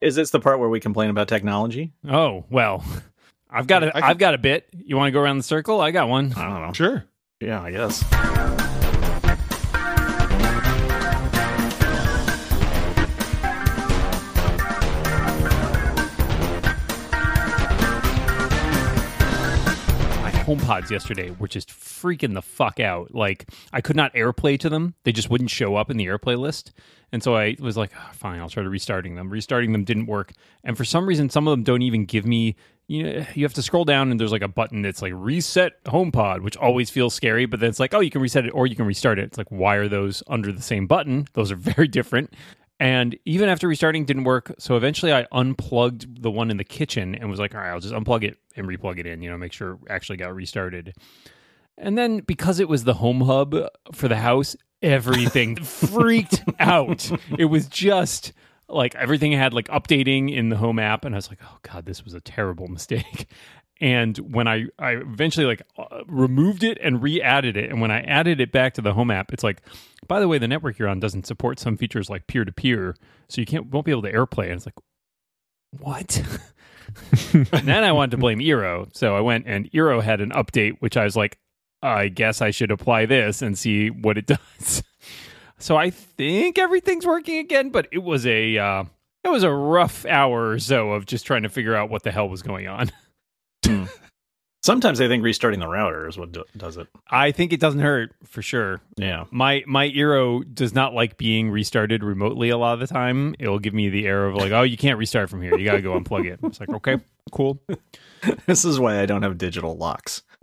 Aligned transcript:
Is 0.00 0.14
this 0.14 0.30
the 0.30 0.40
part 0.40 0.60
where 0.60 0.68
we 0.68 0.80
complain 0.80 1.10
about 1.10 1.28
technology? 1.28 1.92
Oh 2.08 2.44
well, 2.50 2.84
I've 3.50 3.66
got 3.66 3.82
a 3.82 3.96
I 3.96 4.10
I've 4.10 4.18
got 4.18 4.34
a 4.34 4.38
bit. 4.38 4.68
You 4.72 4.96
want 4.96 5.08
to 5.08 5.12
go 5.12 5.20
around 5.20 5.38
the 5.38 5.42
circle? 5.42 5.80
I 5.80 5.90
got 5.90 6.08
one. 6.08 6.32
I 6.36 6.48
don't 6.48 6.62
know. 6.66 6.72
Sure. 6.72 7.04
Yeah, 7.40 7.60
I 7.62 7.70
guess. 7.72 8.57
HomePods 20.48 20.88
yesterday 20.88 21.30
were 21.38 21.46
just 21.46 21.68
freaking 21.68 22.32
the 22.32 22.40
fuck 22.40 22.80
out. 22.80 23.14
Like 23.14 23.50
I 23.70 23.82
could 23.82 23.96
not 23.96 24.14
AirPlay 24.14 24.58
to 24.60 24.70
them; 24.70 24.94
they 25.04 25.12
just 25.12 25.28
wouldn't 25.28 25.50
show 25.50 25.76
up 25.76 25.90
in 25.90 25.98
the 25.98 26.06
AirPlay 26.06 26.38
list. 26.38 26.72
And 27.12 27.22
so 27.22 27.36
I 27.36 27.56
was 27.60 27.76
like, 27.76 27.90
"Ah, 27.94 28.12
"Fine, 28.14 28.40
I'll 28.40 28.48
try 28.48 28.62
to 28.62 28.70
restarting 28.70 29.14
them." 29.14 29.28
Restarting 29.28 29.72
them 29.72 29.84
didn't 29.84 30.06
work, 30.06 30.32
and 30.64 30.74
for 30.74 30.86
some 30.86 31.06
reason, 31.06 31.28
some 31.28 31.46
of 31.46 31.52
them 31.52 31.64
don't 31.64 31.82
even 31.82 32.06
give 32.06 32.24
me. 32.24 32.56
You 32.86 33.02
know, 33.02 33.26
you 33.34 33.44
have 33.44 33.52
to 33.54 33.62
scroll 33.62 33.84
down, 33.84 34.10
and 34.10 34.18
there's 34.18 34.32
like 34.32 34.40
a 34.40 34.48
button 34.48 34.80
that's 34.80 35.02
like 35.02 35.12
reset 35.14 35.84
HomePod, 35.84 36.40
which 36.40 36.56
always 36.56 36.88
feels 36.88 37.12
scary. 37.12 37.44
But 37.44 37.60
then 37.60 37.68
it's 37.68 37.78
like, 37.78 37.92
oh, 37.92 38.00
you 38.00 38.10
can 38.10 38.22
reset 38.22 38.46
it 38.46 38.50
or 38.50 38.66
you 38.66 38.74
can 38.74 38.86
restart 38.86 39.18
it. 39.18 39.24
It's 39.24 39.36
like, 39.36 39.50
why 39.50 39.74
are 39.76 39.88
those 39.88 40.22
under 40.28 40.50
the 40.50 40.62
same 40.62 40.86
button? 40.86 41.28
Those 41.34 41.52
are 41.52 41.56
very 41.56 41.88
different. 41.88 42.32
And 42.80 43.18
even 43.24 43.48
after 43.48 43.66
restarting 43.66 44.04
didn't 44.04 44.24
work, 44.24 44.54
so 44.58 44.76
eventually 44.76 45.12
I 45.12 45.26
unplugged 45.32 46.22
the 46.22 46.30
one 46.30 46.50
in 46.50 46.58
the 46.58 46.64
kitchen 46.64 47.14
and 47.14 47.28
was 47.28 47.40
like, 47.40 47.54
all 47.54 47.60
right, 47.60 47.70
I'll 47.70 47.80
just 47.80 47.94
unplug 47.94 48.22
it 48.22 48.38
and 48.54 48.68
replug 48.68 48.98
it 48.98 49.06
in, 49.06 49.20
you 49.20 49.28
know, 49.30 49.36
make 49.36 49.52
sure 49.52 49.72
it 49.72 49.78
actually 49.90 50.16
got 50.16 50.34
restarted. 50.34 50.94
And 51.76 51.98
then 51.98 52.20
because 52.20 52.60
it 52.60 52.68
was 52.68 52.84
the 52.84 52.94
home 52.94 53.22
hub 53.22 53.56
for 53.92 54.06
the 54.06 54.16
house, 54.16 54.56
everything 54.80 55.56
freaked 55.62 56.42
out. 56.60 57.10
It 57.36 57.46
was 57.46 57.66
just 57.66 58.32
like 58.68 58.94
everything 58.96 59.32
had 59.32 59.54
like 59.54 59.68
updating 59.68 60.34
in 60.34 60.50
the 60.50 60.56
home 60.56 60.78
app 60.78 61.04
and 61.04 61.14
I 61.14 61.18
was 61.18 61.30
like, 61.30 61.38
"Oh 61.42 61.58
god, 61.62 61.86
this 61.86 62.04
was 62.04 62.14
a 62.14 62.20
terrible 62.20 62.68
mistake." 62.68 63.26
And 63.80 64.16
when 64.18 64.48
I 64.48 64.66
I 64.78 64.92
eventually 64.92 65.46
like 65.46 65.62
uh, 65.78 66.02
removed 66.06 66.64
it 66.64 66.78
and 66.82 67.02
re-added 67.02 67.56
it 67.56 67.70
and 67.70 67.80
when 67.80 67.90
I 67.90 68.00
added 68.00 68.40
it 68.40 68.50
back 68.50 68.74
to 68.74 68.82
the 68.82 68.94
home 68.94 69.10
app, 69.10 69.32
it's 69.32 69.44
like, 69.44 69.62
"By 70.06 70.18
the 70.20 70.28
way, 70.28 70.38
the 70.38 70.48
network 70.48 70.78
you're 70.78 70.88
on 70.88 71.00
doesn't 71.00 71.26
support 71.26 71.58
some 71.60 71.76
features 71.76 72.10
like 72.10 72.26
peer-to-peer, 72.26 72.96
so 73.28 73.40
you 73.40 73.46
can't 73.46 73.66
won't 73.66 73.86
be 73.86 73.92
able 73.92 74.02
to 74.02 74.12
AirPlay." 74.12 74.44
And 74.44 74.54
it's 74.54 74.66
like, 74.66 74.74
"What?" 75.78 76.22
and 77.32 77.46
then 77.66 77.84
I 77.84 77.92
wanted 77.92 78.12
to 78.12 78.16
blame 78.16 78.38
Eero. 78.38 78.88
So 78.94 79.16
I 79.16 79.20
went 79.20 79.46
and 79.46 79.70
Eero 79.72 80.02
had 80.02 80.20
an 80.20 80.30
update, 80.30 80.76
which 80.80 80.96
I 80.96 81.04
was 81.04 81.16
like, 81.16 81.38
I 81.82 82.08
guess 82.08 82.40
I 82.40 82.50
should 82.50 82.70
apply 82.70 83.06
this 83.06 83.42
and 83.42 83.58
see 83.58 83.90
what 83.90 84.18
it 84.18 84.26
does. 84.58 84.82
so 85.58 85.76
I 85.76 85.90
think 85.90 86.58
everything's 86.58 87.06
working 87.06 87.38
again, 87.38 87.70
but 87.70 87.88
it 87.92 87.98
was 87.98 88.26
a 88.26 88.58
uh, 88.58 88.84
it 89.24 89.28
was 89.28 89.42
a 89.42 89.50
rough 89.50 90.04
hour 90.06 90.50
or 90.50 90.58
so 90.58 90.92
of 90.92 91.06
just 91.06 91.26
trying 91.26 91.42
to 91.42 91.48
figure 91.48 91.74
out 91.74 91.90
what 91.90 92.02
the 92.02 92.10
hell 92.10 92.28
was 92.28 92.42
going 92.42 92.66
on. 92.68 92.90
Hmm. 93.64 93.84
Sometimes 94.62 95.00
I 95.00 95.06
think 95.08 95.22
restarting 95.22 95.60
the 95.60 95.68
router 95.68 96.08
is 96.08 96.18
what 96.18 96.32
do- 96.32 96.44
does 96.56 96.76
it. 96.76 96.88
I 97.08 97.30
think 97.30 97.52
it 97.52 97.60
doesn't 97.60 97.80
hurt 97.80 98.12
for 98.24 98.42
sure. 98.42 98.80
Yeah. 98.96 99.24
My 99.30 99.62
my 99.66 99.88
Eero 99.88 100.42
does 100.52 100.74
not 100.74 100.94
like 100.94 101.16
being 101.16 101.48
restarted 101.50 102.02
remotely 102.02 102.48
a 102.50 102.58
lot 102.58 102.74
of 102.74 102.80
the 102.80 102.86
time. 102.86 103.34
It'll 103.38 103.60
give 103.60 103.72
me 103.72 103.88
the 103.88 104.06
error 104.06 104.26
of 104.26 104.34
like, 104.34 104.52
oh, 104.52 104.62
you 104.62 104.76
can't 104.76 104.98
restart 104.98 105.30
from 105.30 105.42
here. 105.42 105.56
You 105.56 105.64
got 105.64 105.76
to 105.76 105.82
go 105.82 105.98
unplug 105.98 106.26
it. 106.26 106.40
It's 106.42 106.60
like, 106.60 106.70
okay, 106.70 106.98
cool. 107.32 107.62
This 108.46 108.64
is 108.64 108.80
why 108.80 109.00
I 109.00 109.06
don't 109.06 109.22
have 109.22 109.38
digital 109.38 109.76
locks. 109.76 110.22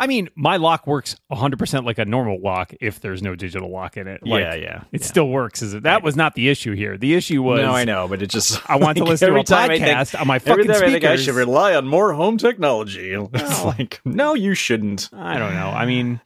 I 0.00 0.06
mean, 0.06 0.30
my 0.34 0.56
lock 0.56 0.86
works 0.86 1.14
100% 1.30 1.84
like 1.84 1.98
a 1.98 2.06
normal 2.06 2.40
lock 2.40 2.72
if 2.80 3.00
there's 3.00 3.20
no 3.20 3.34
digital 3.34 3.70
lock 3.70 3.98
in 3.98 4.08
it. 4.08 4.26
Like, 4.26 4.40
yeah, 4.40 4.54
yeah. 4.54 4.84
It 4.92 5.02
yeah. 5.02 5.06
still 5.06 5.28
works. 5.28 5.60
Is 5.60 5.74
it? 5.74 5.82
That 5.82 6.02
was 6.02 6.16
not 6.16 6.34
the 6.34 6.48
issue 6.48 6.74
here. 6.74 6.96
The 6.96 7.12
issue 7.14 7.42
was 7.42 7.60
No, 7.60 7.72
I 7.72 7.84
know, 7.84 8.08
but 8.08 8.22
it 8.22 8.28
just 8.30 8.58
I 8.68 8.76
want 8.76 8.96
to 8.96 9.04
listen 9.10 9.26
to 9.26 9.32
every 9.32 9.42
a 9.42 9.44
time 9.44 9.70
I 9.70 9.78
think- 9.78 10.18
on 10.18 10.26
my 10.26 10.36
Every 10.36 10.64
fucking 10.64 10.66
time 10.72 10.88
I 10.88 10.92
think 10.92 11.04
I 11.04 11.16
should 11.16 11.34
rely 11.34 11.74
on 11.74 11.86
more 11.86 12.14
home 12.14 12.38
technology. 12.38 13.14
It's 13.34 13.64
like, 13.64 14.00
no, 14.06 14.32
you 14.32 14.54
shouldn't. 14.54 15.10
I 15.12 15.36
don't 15.38 15.52
know. 15.52 15.68
I 15.68 15.84
mean, 15.84 16.20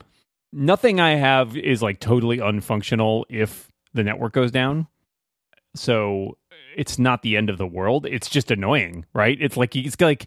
nothing 0.53 1.01
I 1.01 1.17
have 1.17 1.57
is 1.57 1.83
like 1.83 1.99
totally 1.99 2.39
unfunctional 2.39 3.25
if 3.29 3.73
the 3.93 4.05
network 4.05 4.35
goes 4.35 4.53
down. 4.53 4.87
So 5.75 6.39
it's 6.77 6.99
not 6.99 7.23
the 7.23 7.37
end 7.37 7.51
of 7.51 7.59
the 7.59 7.67
world. 7.67 8.07
It's 8.07 8.29
just 8.31 8.53
annoying, 8.53 9.05
right? 9.13 9.37
It's 9.41 9.57
like 9.57 9.75
it's 9.75 10.01
like 10.01 10.27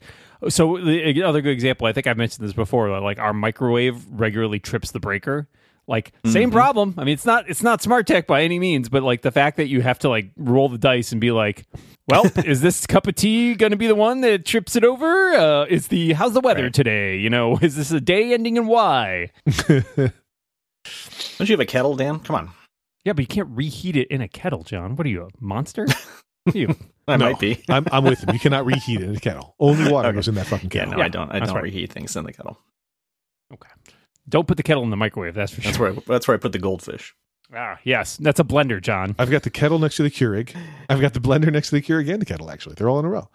so. 0.50 0.78
The 0.78 1.24
other 1.24 1.42
good 1.42 1.52
example, 1.52 1.88
I 1.88 1.94
think 1.94 2.08
I've 2.08 2.18
mentioned 2.18 2.46
this 2.48 2.54
before. 2.54 3.00
Like 3.00 3.20
our 3.20 3.34
microwave 3.34 4.06
regularly 4.10 4.60
trips 4.60 4.92
the 4.92 5.00
breaker. 5.00 5.48
Like 5.90 6.12
same 6.26 6.50
Mhm. 6.50 6.54
problem. 6.54 6.94
I 6.98 7.06
mean, 7.06 7.14
it's 7.14 7.26
not 7.26 7.50
it's 7.50 7.64
not 7.64 7.82
smart 7.82 8.08
tech 8.08 8.28
by 8.28 8.42
any 8.44 8.60
means, 8.60 8.90
but 8.90 9.04
like 9.04 9.22
the 9.22 9.32
fact 9.32 9.56
that 9.58 9.68
you 9.70 9.82
have 9.82 10.00
to 10.00 10.10
like 10.10 10.32
roll 10.36 10.68
the 10.68 10.78
dice 10.78 11.14
and 11.14 11.22
be 11.22 11.32
like, 11.32 11.66
well, 12.10 12.26
is 12.46 12.60
this 12.62 12.86
cup 12.86 13.08
of 13.08 13.16
tea 13.16 13.56
going 13.56 13.72
to 13.72 13.78
be 13.78 13.88
the 13.88 13.96
one 13.96 14.20
that 14.22 14.46
trips 14.46 14.76
it 14.76 14.84
over? 14.84 15.34
Uh, 15.34 15.66
is 15.70 15.88
the 15.88 16.12
how's 16.14 16.34
the 16.34 16.42
weather 16.42 16.64
Right. 16.64 16.74
today? 16.74 17.18
You 17.18 17.30
know, 17.30 17.58
is 17.62 17.78
this 17.78 17.92
a 17.92 18.02
day 18.02 18.34
ending 18.34 18.58
in 18.58 18.68
Y? 18.68 19.30
Don't 21.38 21.48
you 21.50 21.54
have 21.54 21.60
a 21.60 21.66
kettle, 21.66 21.96
Dan? 21.96 22.20
Come 22.20 22.36
on. 22.36 22.50
Yeah, 23.06 23.14
but 23.14 23.22
you 23.24 23.28
can't 23.28 23.50
reheat 23.52 23.96
it 23.96 24.08
in 24.10 24.20
a 24.22 24.28
kettle, 24.28 24.64
John. 24.64 24.96
What 24.98 25.06
are 25.08 25.10
you, 25.10 25.24
a 25.24 25.30
monster? 25.40 25.86
You? 26.54 26.76
I 27.08 27.18
No. 27.18 27.26
might 27.32 27.40
be. 27.40 27.64
I'm, 27.70 27.86
I'm 27.92 28.04
with 28.04 28.22
him. 28.24 28.34
You 28.34 28.40
cannot 28.40 28.66
reheat 28.66 29.02
it 29.02 29.10
in 29.10 29.16
a 29.16 29.20
kettle. 29.20 29.56
Only 29.60 29.92
water 29.92 30.10
Okay. 30.10 30.16
goes 30.16 30.28
in 30.28 30.36
that 30.36 30.48
fucking 30.48 30.72
Yeah, 30.74 30.86
kettle. 30.86 31.00
no, 31.00 31.04
I 31.04 31.08
don't. 31.08 31.30
I 31.32 31.40
that's 31.40 31.48
don't 31.48 31.56
right. 31.56 31.64
reheat 31.64 31.92
things 31.92 32.16
in 32.16 32.24
the 32.26 32.34
kettle. 32.34 32.58
Okay. 33.54 33.70
Don't 34.30 34.48
put 34.48 34.58
the 34.58 34.64
kettle 34.64 34.84
in 34.84 34.90
the 34.90 34.98
microwave. 34.98 35.34
That's 35.36 35.54
for 35.54 35.62
That's 35.62 35.78
sure. 35.78 35.92
where 35.94 36.00
I, 36.00 36.04
that's 36.08 36.28
where 36.28 36.36
I 36.36 36.40
put 36.40 36.52
the 36.52 36.60
goldfish. 36.60 37.16
Ah, 37.56 37.80
yes, 37.86 38.18
that's 38.18 38.42
a 38.42 38.44
blender, 38.44 38.82
John. 38.82 39.16
I've 39.18 39.32
got 39.32 39.44
the 39.44 39.50
kettle 39.50 39.80
next 39.80 39.96
to 39.98 40.04
the 40.04 40.12
Keurig. 40.12 40.54
I've 40.90 41.00
got 41.00 41.14
the 41.14 41.22
blender 41.22 41.50
next 41.50 41.70
to 41.70 41.76
the 41.76 41.82
Keurig 41.82 42.12
and 42.12 42.22
the 42.22 42.26
kettle, 42.26 42.52
actually. 42.52 42.76
They're 42.76 42.90
all 42.90 43.00
in 43.00 43.06
a 43.06 43.10
row. 43.10 43.30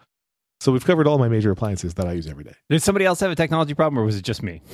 So 0.61 0.71
we've 0.71 0.85
covered 0.85 1.07
all 1.09 1.17
my 1.19 1.29
major 1.29 1.51
appliances 1.51 1.95
that 1.95 2.07
I 2.07 2.13
use 2.13 2.27
every 2.29 2.45
day. 2.45 2.53
Did 2.69 2.83
somebody 2.83 3.07
else 3.07 3.21
have 3.21 3.31
a 3.31 3.35
technology 3.35 3.73
problem, 3.73 3.99
or 3.99 4.05
was 4.05 4.17
it 4.17 4.23
just 4.23 4.43
me? 4.43 4.61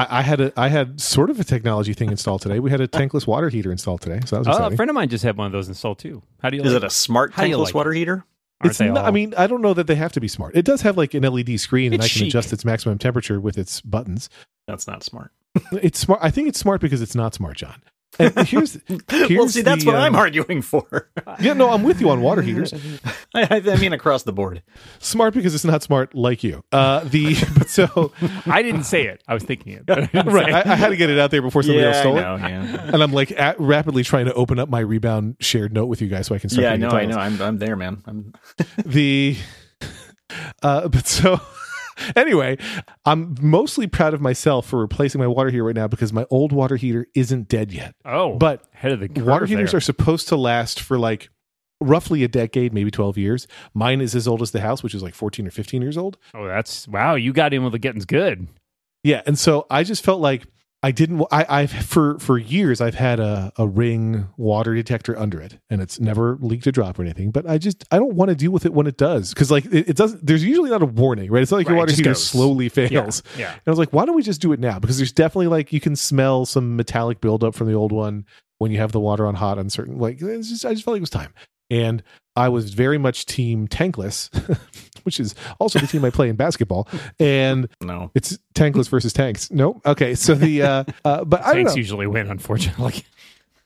I, 0.00 0.18
I 0.18 0.22
had 0.22 0.40
a 0.40 0.52
I 0.56 0.68
had 0.68 1.00
sort 1.00 1.30
of 1.30 1.38
a 1.40 1.44
technology 1.44 1.92
thing 1.94 2.10
installed 2.10 2.42
today. 2.42 2.58
We 2.60 2.70
had 2.70 2.80
a 2.80 2.88
tankless 2.88 3.26
water 3.26 3.48
heater 3.48 3.70
installed 3.72 4.00
today, 4.00 4.20
so 4.26 4.36
that 4.36 4.48
was 4.48 4.60
Uh, 4.60 4.68
a 4.72 4.76
friend 4.76 4.90
of 4.90 4.94
mine 4.94 5.08
just 5.08 5.24
had 5.24 5.36
one 5.36 5.46
of 5.46 5.52
those 5.52 5.68
installed 5.68 5.98
too. 5.98 6.22
How 6.42 6.50
do 6.50 6.56
you? 6.56 6.62
Is 6.62 6.72
like 6.72 6.82
it 6.82 6.86
a 6.86 6.90
smart 6.90 7.32
How 7.32 7.42
do 7.44 7.48
you 7.48 7.56
tankless 7.56 7.64
like 7.66 7.74
water 7.74 7.92
heater? 7.92 8.24
Aren't 8.62 8.70
it's 8.72 8.78
they 8.78 8.90
not, 8.90 9.06
I 9.06 9.10
mean, 9.10 9.32
I 9.38 9.46
don't 9.46 9.62
know 9.62 9.72
that 9.72 9.86
they 9.86 9.94
have 9.94 10.12
to 10.12 10.20
be 10.20 10.28
smart. 10.28 10.54
It 10.54 10.66
does 10.66 10.82
have 10.82 10.96
like 10.96 11.14
an 11.14 11.22
LED 11.22 11.58
screen, 11.60 11.94
and 11.94 12.02
I 12.02 12.06
can 12.08 12.18
chic. 12.18 12.28
adjust 12.28 12.52
its 12.52 12.64
maximum 12.64 12.98
temperature 12.98 13.40
with 13.40 13.56
its 13.56 13.80
buttons. 13.80 14.28
That's 14.66 14.86
not 14.86 15.02
smart. 15.02 15.32
It's 15.72 15.98
smart. 15.98 16.20
I 16.22 16.30
think 16.30 16.48
it's 16.48 16.58
smart 16.58 16.80
because 16.80 17.00
it's 17.02 17.14
not 17.14 17.34
smart, 17.34 17.56
John. 17.56 17.82
And 18.20 18.38
here's 18.48 18.78
well, 18.88 19.48
see, 19.48 19.62
that's 19.62 19.84
the, 19.84 19.90
what 19.90 19.96
I'm 19.96 20.14
um, 20.14 20.20
arguing 20.20 20.62
for. 20.62 21.08
yeah, 21.40 21.54
no, 21.54 21.70
I'm 21.70 21.82
with 21.82 22.00
you 22.00 22.10
on 22.10 22.20
water 22.20 22.42
heaters. 22.42 22.74
I, 23.34 23.42
I 23.50 23.62
I 23.66 23.76
mean, 23.76 23.92
across 23.92 24.24
the 24.24 24.32
board. 24.32 24.62
Smart 24.98 25.34
because 25.34 25.54
it's 25.54 25.64
not 25.64 25.82
smart 25.82 26.14
like 26.14 26.44
you. 26.44 26.62
Uh, 26.72 27.00
the 27.04 27.34
but 27.58 27.68
so 27.70 28.12
I 28.46 28.62
didn't 28.62 28.84
say 28.84 29.06
it. 29.06 29.22
I 29.26 29.34
was 29.34 29.42
thinking 29.42 29.72
it. 29.72 29.84
I 29.88 30.22
right, 30.22 30.46
say 30.46 30.52
I. 30.52 30.72
I 30.72 30.76
had 30.76 30.88
to 30.88 30.96
get 30.96 31.10
it 31.10 31.18
out 31.18 31.30
there 31.30 31.42
before 31.42 31.62
somebody 31.62 31.86
else 31.86 31.98
stole 31.98 32.18
I 32.18 32.34
it. 32.34 32.40
Yeah, 32.40 32.90
And 32.92 33.02
I'm 33.02 33.12
like 33.12 33.32
at, 33.32 33.58
rapidly 33.58 34.04
trying 34.04 34.26
to 34.26 34.34
open 34.34 34.58
up 34.58 34.68
my 34.68 34.80
rebound 34.80 35.36
shared 35.40 35.72
note 35.72 35.86
with 35.86 36.02
you 36.02 36.08
guys 36.08 36.26
so 36.26 36.34
I 36.34 36.38
can 36.38 36.50
start. 36.50 36.64
yeah, 36.64 36.72
I 36.72 36.76
getting 36.76 36.88
know. 36.88 36.96
I 36.96 37.06
know. 37.06 37.16
I'm 37.16 37.42
I'm 37.42 37.58
there, 37.58 37.76
man. 37.76 38.02
I'm 38.06 38.34
the 38.84 39.36
uh 40.62 40.88
but 40.88 41.06
so 41.06 41.40
anyway 42.16 42.56
i'm 43.04 43.34
mostly 43.40 43.86
proud 43.86 44.14
of 44.14 44.20
myself 44.20 44.66
for 44.66 44.78
replacing 44.80 45.20
my 45.20 45.26
water 45.26 45.50
heater 45.50 45.64
right 45.64 45.76
now 45.76 45.88
because 45.88 46.12
my 46.12 46.26
old 46.30 46.52
water 46.52 46.76
heater 46.76 47.06
isn't 47.14 47.48
dead 47.48 47.72
yet 47.72 47.94
Oh, 48.04 48.34
but 48.36 48.64
head 48.72 48.92
of 48.92 49.00
the 49.00 49.22
water 49.22 49.46
heaters 49.46 49.72
there. 49.72 49.78
are 49.78 49.80
supposed 49.82 50.28
to 50.28 50.36
last 50.36 50.80
for 50.80 50.98
like 50.98 51.28
roughly 51.80 52.22
a 52.24 52.28
decade 52.28 52.74
maybe 52.74 52.90
12 52.90 53.16
years 53.18 53.46
mine 53.74 54.00
is 54.00 54.14
as 54.14 54.28
old 54.28 54.42
as 54.42 54.50
the 54.50 54.60
house 54.60 54.82
which 54.82 54.94
is 54.94 55.02
like 55.02 55.14
14 55.14 55.46
or 55.46 55.50
15 55.50 55.80
years 55.82 55.96
old 55.96 56.18
Oh, 56.34 56.46
that's 56.46 56.86
wow. 56.88 57.14
You 57.14 57.32
got 57.32 57.54
in 57.54 57.62
with 57.64 57.72
the 57.72 57.78
getting's 57.78 58.04
good. 58.04 58.48
yeah 59.02 59.22
and 59.26 59.38
so 59.38 59.66
i 59.70 59.82
just 59.82 60.04
felt 60.04 60.20
like 60.20 60.44
i 60.82 60.90
didn't 60.90 61.22
i 61.30 61.44
i've 61.48 61.70
for 61.70 62.18
for 62.18 62.38
years 62.38 62.80
i've 62.80 62.94
had 62.94 63.20
a, 63.20 63.52
a 63.56 63.66
ring 63.68 64.28
water 64.36 64.74
detector 64.74 65.18
under 65.18 65.40
it 65.40 65.58
and 65.68 65.82
it's 65.82 66.00
never 66.00 66.38
leaked 66.40 66.66
a 66.66 66.72
drop 66.72 66.98
or 66.98 67.02
anything 67.02 67.30
but 67.30 67.46
i 67.46 67.58
just 67.58 67.84
i 67.90 67.96
don't 67.98 68.14
want 68.14 68.28
to 68.30 68.34
deal 68.34 68.50
with 68.50 68.64
it 68.64 68.72
when 68.72 68.86
it 68.86 68.96
does 68.96 69.34
because 69.34 69.50
like 69.50 69.66
it, 69.66 69.90
it 69.90 69.96
doesn't 69.96 70.24
there's 70.26 70.42
usually 70.44 70.70
not 70.70 70.82
a 70.82 70.86
warning 70.86 71.30
right 71.30 71.42
it's 71.42 71.50
not 71.50 71.58
like 71.58 71.66
your 71.68 71.74
Right, 71.76 71.80
it 71.80 71.92
water 71.92 71.92
heater 71.96 72.10
goes. 72.10 72.26
slowly 72.26 72.64
Yeah, 72.64 72.70
fails 72.70 73.22
yeah. 73.36 73.50
and 73.52 73.60
I 73.66 73.70
was 73.70 73.78
like, 73.78 73.92
why 73.92 74.06
don't 74.06 74.16
we 74.16 74.22
just 74.22 74.40
do 74.40 74.52
it 74.52 74.60
now? 74.60 74.78
Because 74.78 74.96
there's 74.96 75.12
definitely 75.12 75.48
like 75.48 75.72
you 75.72 75.80
can 75.80 75.96
smell 75.96 76.46
some 76.46 76.76
metallic 76.76 77.20
buildup 77.20 77.54
from 77.54 77.66
the 77.66 77.74
old 77.74 77.92
one 77.92 78.24
when 78.58 78.70
you 78.70 78.78
have 78.78 78.92
the 78.92 79.00
water 79.00 79.26
on 79.26 79.34
hot 79.34 79.58
on 79.58 79.68
certain 79.70 79.98
like 79.98 80.20
it's 80.22 80.48
just 80.48 80.64
I 80.64 80.72
just 80.72 80.84
felt 80.84 80.94
like 80.94 81.00
it 81.00 81.02
was 81.02 81.10
time. 81.10 81.34
And 81.70 82.02
I 82.40 82.48
was 82.48 82.72
very 82.72 82.96
much 82.96 83.26
team 83.26 83.68
tankless, 83.68 84.30
which 85.04 85.20
is 85.20 85.34
also 85.58 85.78
the 85.78 85.86
team 85.86 86.04
I 86.06 86.10
play 86.10 86.30
in 86.30 86.36
basketball. 86.36 86.88
And 87.18 87.68
no. 87.82 88.10
it's 88.14 88.38
tankless 88.54 88.88
versus 88.88 89.12
tanks. 89.12 89.50
No, 89.50 89.80
okay. 89.84 90.14
So 90.14 90.34
the 90.34 90.62
uh, 90.62 90.84
uh 91.04 91.24
but 91.24 91.42
I 91.42 91.48
don't 91.48 91.56
Tanks 91.56 91.72
know. 91.72 91.76
usually 91.76 92.06
win, 92.06 92.30
unfortunately. 92.30 93.04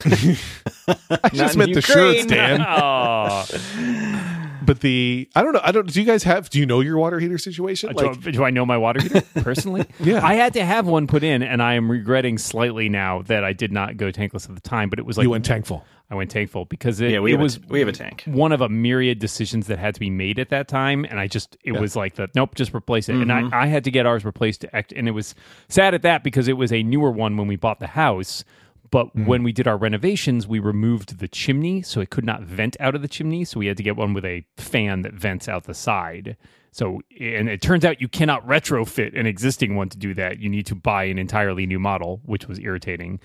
I 0.05 1.31
just 1.32 1.55
in 1.55 1.59
meant 1.61 1.75
the 1.75 1.81
shirts, 1.81 2.26
Dan. 2.26 2.61
oh, 2.67 3.44
But 4.65 4.81
the 4.81 5.29
I 5.37 5.43
don't 5.43 5.53
know. 5.53 5.61
I 5.62 5.73
don't. 5.73 5.93
Do 5.93 6.00
you 6.00 6.06
guys 6.06 6.23
have? 6.23 6.49
Do 6.49 6.59
you 6.59 6.67
know 6.67 6.81
your 6.81 6.97
water 6.97 7.20
heater 7.20 7.37
situation? 7.38 7.94
do, 7.94 8.06
Like, 8.06 8.20
do 8.20 8.44
I 8.44 8.50
know 8.50 8.65
my 8.65 8.79
water 8.79 9.03
heater 9.03 9.20
personally? 9.43 9.85
yeah, 10.00 10.25
I 10.25 10.35
had 10.35 10.55
to 10.55 10.65
have 10.65 10.87
one 10.87 11.06
put 11.06 11.23
in, 11.23 11.43
and 11.43 11.62
I 11.62 11.75
am 11.75 11.91
regretting 11.91 12.38
slightly 12.38 12.88
now 12.88 13.23
that 13.23 13.44
I 13.44 13.53
did 13.53 13.73
not 13.73 13.99
go 13.99 14.11
tankless 14.11 14.49
at 14.49 14.55
the 14.55 14.62
time. 14.62 14.88
But 14.88 14.99
it 14.99 15.05
was 15.05 15.19
like 15.19 15.25
you 15.25 15.31
went 15.31 15.44
tankful. 15.44 15.85
I 16.11 16.15
went 16.17 16.31
tankful 16.31 16.67
because 16.67 17.01
it, 17.01 17.11
yeah, 17.12 17.19
we 17.21 17.33
it 17.33 17.39
was 17.39 17.56
a, 17.56 17.61
we 17.69 17.79
have 17.81 17.89
a 17.89 17.93
tank. 17.93 18.23
one 18.27 18.53
of 18.53 18.61
a 18.61 18.69
myriad 18.69 19.19
decisions 19.19 19.67
that 19.69 19.79
had 19.79 19.95
to 19.95 20.01
be 20.01 20.11
made 20.11 20.39
at 20.39 20.51
that 20.51 20.69
time 20.69 21.05
and 21.09 21.19
i 21.19 21.27
just 21.27 21.56
it 21.65 21.73
Yeah. 21.75 21.81
was 21.81 21.97
like 21.97 22.15
the 22.17 22.29
nope 22.35 22.55
just 22.55 22.75
replace 22.75 23.09
it 23.09 23.17
and 23.17 23.31
Mhm. 23.31 23.53
I, 23.53 23.62
I 23.62 23.67
had 23.67 23.85
to 23.85 23.91
get 23.91 24.05
ours 24.06 24.25
replaced 24.25 24.61
to 24.61 24.77
act 24.77 24.93
and 24.93 25.09
it 25.09 25.12
was 25.12 25.35
sad 25.69 25.95
at 25.95 26.03
that 26.03 26.23
because 26.23 26.47
it 26.47 26.53
was 26.59 26.73
a 26.73 26.83
newer 26.83 27.11
one 27.11 27.37
when 27.37 27.49
we 27.49 27.56
bought 27.56 27.81
the 27.81 27.87
house 27.89 28.45
but 28.91 29.17
Mhm. 29.17 29.27
when 29.27 29.43
we 29.43 29.51
did 29.53 29.67
our 29.67 29.79
renovations 29.79 30.47
we 30.47 30.59
removed 30.59 31.19
the 31.21 31.27
chimney 31.27 31.81
so 31.83 32.01
it 32.01 32.11
could 32.11 32.25
not 32.25 32.43
vent 32.43 32.77
out 32.81 32.95
of 32.95 33.01
the 33.03 33.09
chimney 33.09 33.45
so 33.45 33.59
we 33.59 33.67
had 33.67 33.77
to 33.79 33.83
get 33.83 33.97
one 33.97 34.12
with 34.12 34.27
a 34.27 34.45
fan 34.59 35.03
that 35.03 35.15
vents 35.15 35.49
out 35.49 35.65
the 35.65 35.75
side 35.75 36.37
so 36.71 37.01
and 37.19 37.49
it 37.49 37.62
turns 37.62 37.85
out 37.85 38.01
you 38.01 38.09
cannot 38.09 38.47
retrofit 38.47 39.19
an 39.19 39.27
existing 39.27 39.75
one 39.75 39.89
to 39.89 39.97
do 39.97 40.12
that 40.12 40.39
you 40.39 40.51
need 40.51 40.67
to 40.67 40.75
buy 40.75 41.05
an 41.05 41.19
entirely 41.19 41.67
new 41.67 41.79
model 41.79 42.21
which 42.25 42.47
was 42.47 42.61
irritating 42.61 43.19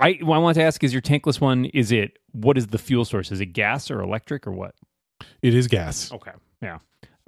I, 0.00 0.18
what 0.22 0.36
I 0.36 0.38
want 0.38 0.56
to 0.56 0.62
ask 0.62 0.82
is 0.82 0.92
your 0.92 1.02
tankless 1.02 1.40
one. 1.40 1.66
Is 1.66 1.92
it 1.92 2.18
what 2.32 2.58
is 2.58 2.68
the 2.68 2.78
fuel 2.78 3.04
source? 3.04 3.30
Is 3.30 3.40
it 3.40 3.46
gas 3.46 3.90
or 3.90 4.00
electric 4.00 4.46
or 4.46 4.52
what? 4.52 4.74
It 5.42 5.54
is 5.54 5.68
gas. 5.68 6.12
Okay, 6.12 6.32
yeah. 6.62 6.78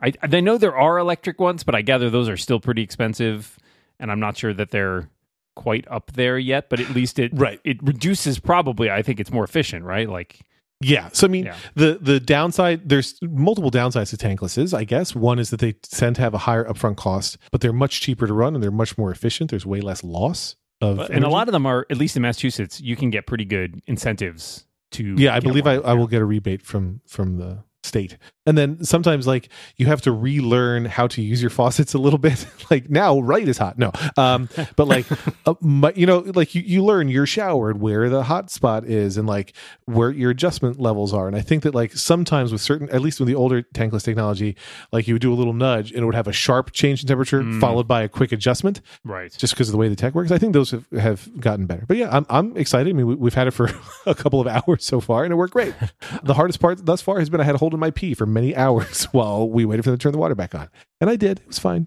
I 0.02 0.12
I 0.22 0.40
know 0.40 0.58
there 0.58 0.76
are 0.76 0.98
electric 0.98 1.40
ones, 1.40 1.62
but 1.64 1.74
I 1.74 1.82
gather 1.82 2.10
those 2.10 2.28
are 2.28 2.36
still 2.36 2.60
pretty 2.60 2.82
expensive, 2.82 3.56
and 4.00 4.10
I'm 4.10 4.20
not 4.20 4.36
sure 4.36 4.52
that 4.52 4.70
they're 4.70 5.08
quite 5.54 5.86
up 5.90 6.12
there 6.12 6.38
yet. 6.38 6.68
But 6.68 6.80
at 6.80 6.90
least 6.90 7.18
it 7.18 7.30
Right. 7.34 7.60
it 7.64 7.82
reduces 7.82 8.38
probably. 8.38 8.90
I 8.90 9.02
think 9.02 9.20
it's 9.20 9.30
more 9.32 9.44
efficient, 9.44 9.84
right? 9.84 10.08
Like 10.08 10.40
Yeah. 10.82 11.08
So 11.12 11.26
I 11.26 11.30
mean, 11.30 11.46
Yeah. 11.46 11.56
the 11.76 11.98
the 12.00 12.20
downside 12.20 12.88
there's 12.88 13.18
multiple 13.22 13.70
downsides 13.70 14.10
to 14.10 14.16
tanklesses. 14.18 14.76
I 14.76 14.84
guess 14.84 15.14
one 15.14 15.38
is 15.38 15.48
that 15.50 15.60
they 15.60 15.72
tend 15.72 16.16
to 16.16 16.22
have 16.22 16.34
a 16.34 16.38
higher 16.38 16.64
upfront 16.64 16.96
cost, 16.96 17.38
but 17.50 17.60
they're 17.62 17.72
much 17.72 18.00
cheaper 18.02 18.26
to 18.26 18.34
run 18.34 18.54
and 18.54 18.62
they're 18.62 18.70
much 18.70 18.98
more 18.98 19.10
efficient. 19.10 19.48
There's 19.50 19.64
way 19.64 19.80
less 19.80 20.04
loss 20.04 20.56
of 20.80 20.98
and 21.10 21.24
a 21.24 21.28
lot 21.28 21.48
of 21.48 21.52
them 21.52 21.66
are 21.66 21.86
at 21.90 21.96
least 21.96 22.16
in 22.16 22.22
Massachusetts. 22.22 22.80
You 22.80 22.96
can 22.96 23.10
get 23.10 23.26
pretty 23.26 23.44
good 23.44 23.82
incentives 23.86 24.66
to. 24.92 25.14
Yeah, 25.16 25.34
I 25.34 25.40
believe 25.40 25.66
I. 25.66 25.74
I 25.76 25.94
will 25.94 26.06
get 26.06 26.22
a 26.22 26.24
rebate 26.24 26.62
from 26.62 27.00
from 27.06 27.38
the 27.38 27.58
state. 27.86 28.18
And 28.48 28.56
then 28.56 28.84
sometimes 28.84 29.26
like 29.26 29.48
you 29.76 29.86
have 29.86 30.02
to 30.02 30.12
relearn 30.12 30.84
how 30.84 31.06
to 31.08 31.22
use 31.22 31.40
your 31.42 31.50
faucets 31.50 31.94
a 31.94 31.98
little 31.98 32.18
bit. 32.18 32.46
like 32.70 32.88
now 32.90 33.18
right 33.20 33.46
is 33.46 33.58
hot. 33.58 33.78
No. 33.78 33.90
Um 34.16 34.48
but 34.76 34.86
like 34.86 35.06
uh, 35.46 35.54
my, 35.60 35.92
you 35.96 36.06
know 36.06 36.18
like 36.34 36.54
you, 36.54 36.62
you 36.62 36.84
learn 36.84 37.08
your 37.08 37.26
shower 37.26 37.70
and 37.70 37.80
where 37.80 38.08
the 38.08 38.22
hot 38.22 38.50
spot 38.50 38.84
is 38.86 39.16
and 39.16 39.26
like 39.26 39.52
where 39.86 40.10
your 40.10 40.30
adjustment 40.30 40.78
levels 40.78 41.12
are. 41.12 41.26
And 41.26 41.36
I 41.36 41.40
think 41.40 41.62
that 41.64 41.74
like 41.74 41.92
sometimes 41.92 42.52
with 42.52 42.60
certain 42.60 42.88
at 42.90 43.00
least 43.00 43.18
with 43.20 43.26
the 43.28 43.34
older 43.34 43.62
tankless 43.62 44.02
technology 44.04 44.56
like 44.92 45.08
you 45.08 45.14
would 45.14 45.22
do 45.22 45.32
a 45.32 45.34
little 45.34 45.52
nudge 45.54 45.90
and 45.90 46.02
it 46.02 46.04
would 46.04 46.14
have 46.14 46.28
a 46.28 46.32
sharp 46.32 46.72
change 46.72 47.02
in 47.02 47.08
temperature 47.08 47.36
Mm. 47.42 47.60
followed 47.60 47.86
by 47.86 48.02
a 48.02 48.08
quick 48.08 48.32
adjustment 48.32 48.80
right. 49.04 49.30
just 49.36 49.52
because 49.54 49.68
of 49.68 49.72
the 49.72 49.78
way 49.78 49.88
the 49.88 49.94
tech 49.96 50.14
works. 50.14 50.30
I 50.32 50.38
think 50.38 50.52
those 50.52 50.70
have, 50.70 50.86
have 50.98 51.28
gotten 51.40 51.66
better. 51.66 51.84
But 51.86 51.96
yeah, 51.98 52.08
I'm 52.10 52.24
I'm 52.30 52.56
excited. 52.56 52.88
I 52.90 52.92
mean, 52.94 53.06
we, 53.06 53.14
we've 53.14 53.34
had 53.34 53.46
it 53.46 53.50
for 53.50 53.70
a 54.06 54.14
couple 54.14 54.40
of 54.40 54.46
hours 54.46 54.84
so 54.84 55.00
far, 55.00 55.24
and 55.24 55.32
it 55.32 55.36
worked 55.36 55.52
great. 55.52 55.74
the 56.22 56.34
hardest 56.34 56.58
part 56.60 56.84
thus 56.84 57.02
far 57.02 57.18
has 57.18 57.28
been 57.28 57.40
I 57.40 57.44
had 57.44 57.52
to 57.52 57.58
hold 57.58 57.74
in 57.76 57.80
my 57.80 57.90
pee 57.90 58.14
for 58.14 58.26
many 58.26 58.54
hours 58.64 59.04
while 59.06 59.48
we 59.48 59.64
waited 59.64 59.84
for 59.84 59.90
them 59.90 59.98
to 59.98 60.02
turn 60.02 60.12
the 60.12 60.18
water 60.18 60.34
back 60.34 60.54
on, 60.54 60.68
and 61.00 61.08
I 61.08 61.16
did. 61.16 61.38
It 61.40 61.46
was 61.46 61.58
fine. 61.58 61.86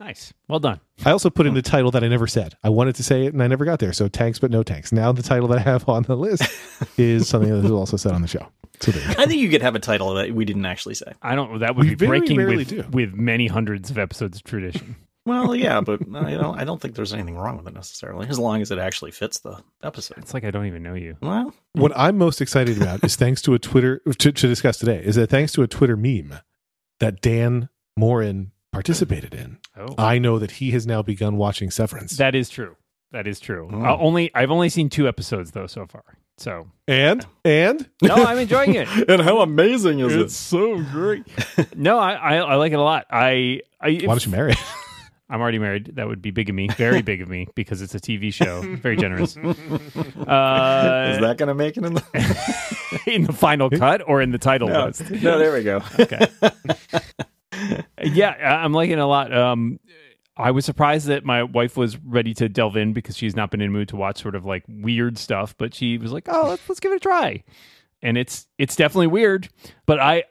Nice. 0.00 0.32
Well 0.46 0.60
done. 0.60 0.78
I 1.04 1.10
also 1.10 1.28
put 1.28 1.46
in 1.46 1.54
the 1.54 1.62
title 1.62 1.90
that 1.90 2.04
I 2.04 2.08
never 2.08 2.28
said. 2.28 2.54
I 2.62 2.68
wanted 2.68 2.94
to 2.96 3.02
say 3.02 3.26
it, 3.26 3.32
and 3.32 3.42
I 3.42 3.48
never 3.48 3.64
got 3.64 3.80
there. 3.80 3.92
So 3.92 4.06
tanks, 4.06 4.38
but 4.38 4.50
no 4.52 4.62
tanks. 4.62 4.92
Now 4.92 5.10
the 5.10 5.22
title 5.24 5.48
that 5.48 5.58
I 5.58 5.62
have 5.62 5.88
on 5.88 6.04
the 6.04 6.16
list 6.16 6.42
is 6.96 7.28
something 7.28 7.50
that 7.50 7.62
was 7.62 7.72
also 7.72 7.96
said 7.96 8.12
on 8.12 8.22
the 8.22 8.28
show. 8.28 8.46
So 8.80 8.92
there 8.92 9.02
you 9.08 9.14
go. 9.16 9.20
I 9.22 9.26
think 9.26 9.40
you 9.40 9.48
could 9.48 9.62
have 9.62 9.74
a 9.74 9.80
title 9.80 10.14
that 10.14 10.32
we 10.32 10.44
didn't 10.44 10.66
actually 10.66 10.94
say. 10.94 11.12
I 11.20 11.34
don't. 11.34 11.58
That 11.58 11.74
would 11.74 11.84
We 11.88 11.96
be 11.96 12.06
breaking 12.06 12.36
with 12.36 12.68
do. 12.68 12.84
with 12.92 13.12
many 13.14 13.48
hundreds 13.48 13.90
of 13.90 13.98
episodes 13.98 14.36
of 14.38 14.44
tradition. 14.44 14.94
Well, 15.28 15.54
yeah, 15.54 15.80
but 15.80 16.00
uh, 16.02 16.26
you 16.26 16.38
know, 16.38 16.54
I 16.56 16.64
don't 16.64 16.80
think 16.80 16.94
there's 16.94 17.12
anything 17.12 17.36
wrong 17.36 17.56
with 17.58 17.68
it 17.68 17.74
necessarily, 17.74 18.26
as 18.28 18.38
long 18.38 18.62
as 18.62 18.70
it 18.70 18.78
actually 18.78 19.10
fits 19.12 19.38
the 19.40 19.62
episode. 19.82 20.18
It's 20.18 20.34
like 20.34 20.44
I 20.44 20.50
don't 20.50 20.66
even 20.66 20.82
know 20.82 20.94
you. 20.94 21.16
Well, 21.20 21.54
What 21.74 21.92
I'm 21.94 22.16
most 22.18 22.40
excited 22.40 22.80
about 22.80 23.04
is 23.04 23.14
thanks 23.16 23.42
to 23.42 23.54
a 23.54 23.58
Twitter 23.58 24.00
to, 24.18 24.32
to 24.32 24.46
discuss 24.48 24.78
today 24.78 25.02
is 25.04 25.16
that 25.16 25.30
thanks 25.30 25.52
to 25.52 25.62
a 25.62 25.66
Twitter 25.68 25.96
meme 25.96 26.40
that 27.00 27.20
Dan 27.20 27.68
Moren 27.96 28.52
participated 28.72 29.34
in. 29.34 29.58
Oh, 29.76 29.94
I 29.98 30.18
know 30.18 30.38
that 30.38 30.52
he 30.52 30.70
has 30.72 30.86
now 30.86 31.02
begun 31.02 31.36
watching 31.36 31.70
Severance. 31.70 32.16
that 32.16 32.34
is 32.34 32.48
true. 32.48 32.76
That 33.12 33.26
is 33.26 33.40
true. 33.40 33.68
Oh. 33.72 33.84
Uh, 33.84 33.96
only 33.98 34.30
I've 34.34 34.50
only 34.50 34.68
seen 34.68 34.88
two 34.90 35.08
episodes 35.08 35.52
though 35.52 35.66
so 35.66 35.86
far. 35.86 36.04
So 36.36 36.68
and 36.86 37.26
and 37.44 37.88
no, 38.02 38.14
I'm 38.14 38.38
enjoying 38.38 38.74
it. 38.74 38.86
and 39.08 39.20
how 39.22 39.40
amazing 39.40 40.00
is 40.00 40.14
it? 40.14 40.20
It's 40.20 40.36
so 40.36 40.80
great. 40.82 41.24
no, 41.74 41.98
I, 41.98 42.12
I 42.12 42.36
I 42.36 42.54
like 42.56 42.72
it 42.72 42.78
a 42.78 42.82
lot. 42.82 43.06
I 43.10 43.62
I 43.80 43.92
why 43.92 43.98
don't 44.06 44.24
you 44.26 44.30
marry? 44.32 44.54
I'm 45.30 45.40
already 45.40 45.58
married. 45.58 45.92
That 45.96 46.06
would 46.08 46.22
be 46.22 46.30
big 46.30 46.48
of 46.48 46.54
me, 46.54 46.68
very 46.76 47.02
big 47.02 47.20
of 47.20 47.28
me, 47.28 47.48
because 47.54 47.82
it's 47.82 47.94
a 47.94 48.00
TV 48.00 48.32
show. 48.32 48.62
Very 48.76 48.96
generous. 48.96 49.36
Uh, 50.28 51.10
is 51.14 51.20
that 51.20 51.36
going 51.38 51.48
to 51.48 51.54
make 51.54 51.76
it 51.76 51.84
in 51.84 51.94
the? 51.94 53.02
in 53.06 53.24
the 53.24 53.32
final 53.32 53.70
cut 53.70 54.02
or 54.06 54.20
in 54.20 54.30
the 54.30 54.38
title 54.38 54.68
No, 54.68 54.86
list? 54.86 55.10
no, 55.10 55.38
there 55.38 55.52
we 55.52 55.62
go. 55.62 55.80
Okay. 55.98 56.26
yeah, 58.02 58.34
I- 58.38 58.64
I'm 58.64 58.72
liking 58.72 58.94
it 58.94 58.98
a 59.00 59.06
lot. 59.06 59.32
Um, 59.36 59.80
I 60.36 60.50
was 60.52 60.64
surprised 60.64 61.06
that 61.08 61.24
my 61.24 61.42
wife 61.42 61.76
was 61.76 61.96
ready 61.98 62.32
to 62.34 62.48
delve 62.48 62.76
in 62.76 62.92
because 62.92 63.16
she's 63.16 63.34
not 63.34 63.50
been 63.50 63.60
in 63.60 63.72
the 63.72 63.78
mood 63.78 63.88
to 63.88 63.96
watch 63.96 64.20
sort 64.22 64.34
of 64.34 64.44
like 64.44 64.64
weird 64.68 65.18
stuff, 65.18 65.54
but 65.58 65.74
she 65.74 65.98
was 65.98 66.12
like, 66.12 66.28
"Oh, 66.28 66.48
let's 66.48 66.68
let's 66.68 66.80
give 66.80 66.92
it 66.92 66.96
a 66.96 67.00
try." 67.00 67.42
And 68.02 68.16
it's 68.16 68.46
it's 68.58 68.76
definitely 68.76 69.08
weird, 69.08 69.48
but 69.86 69.98
I 69.98 70.22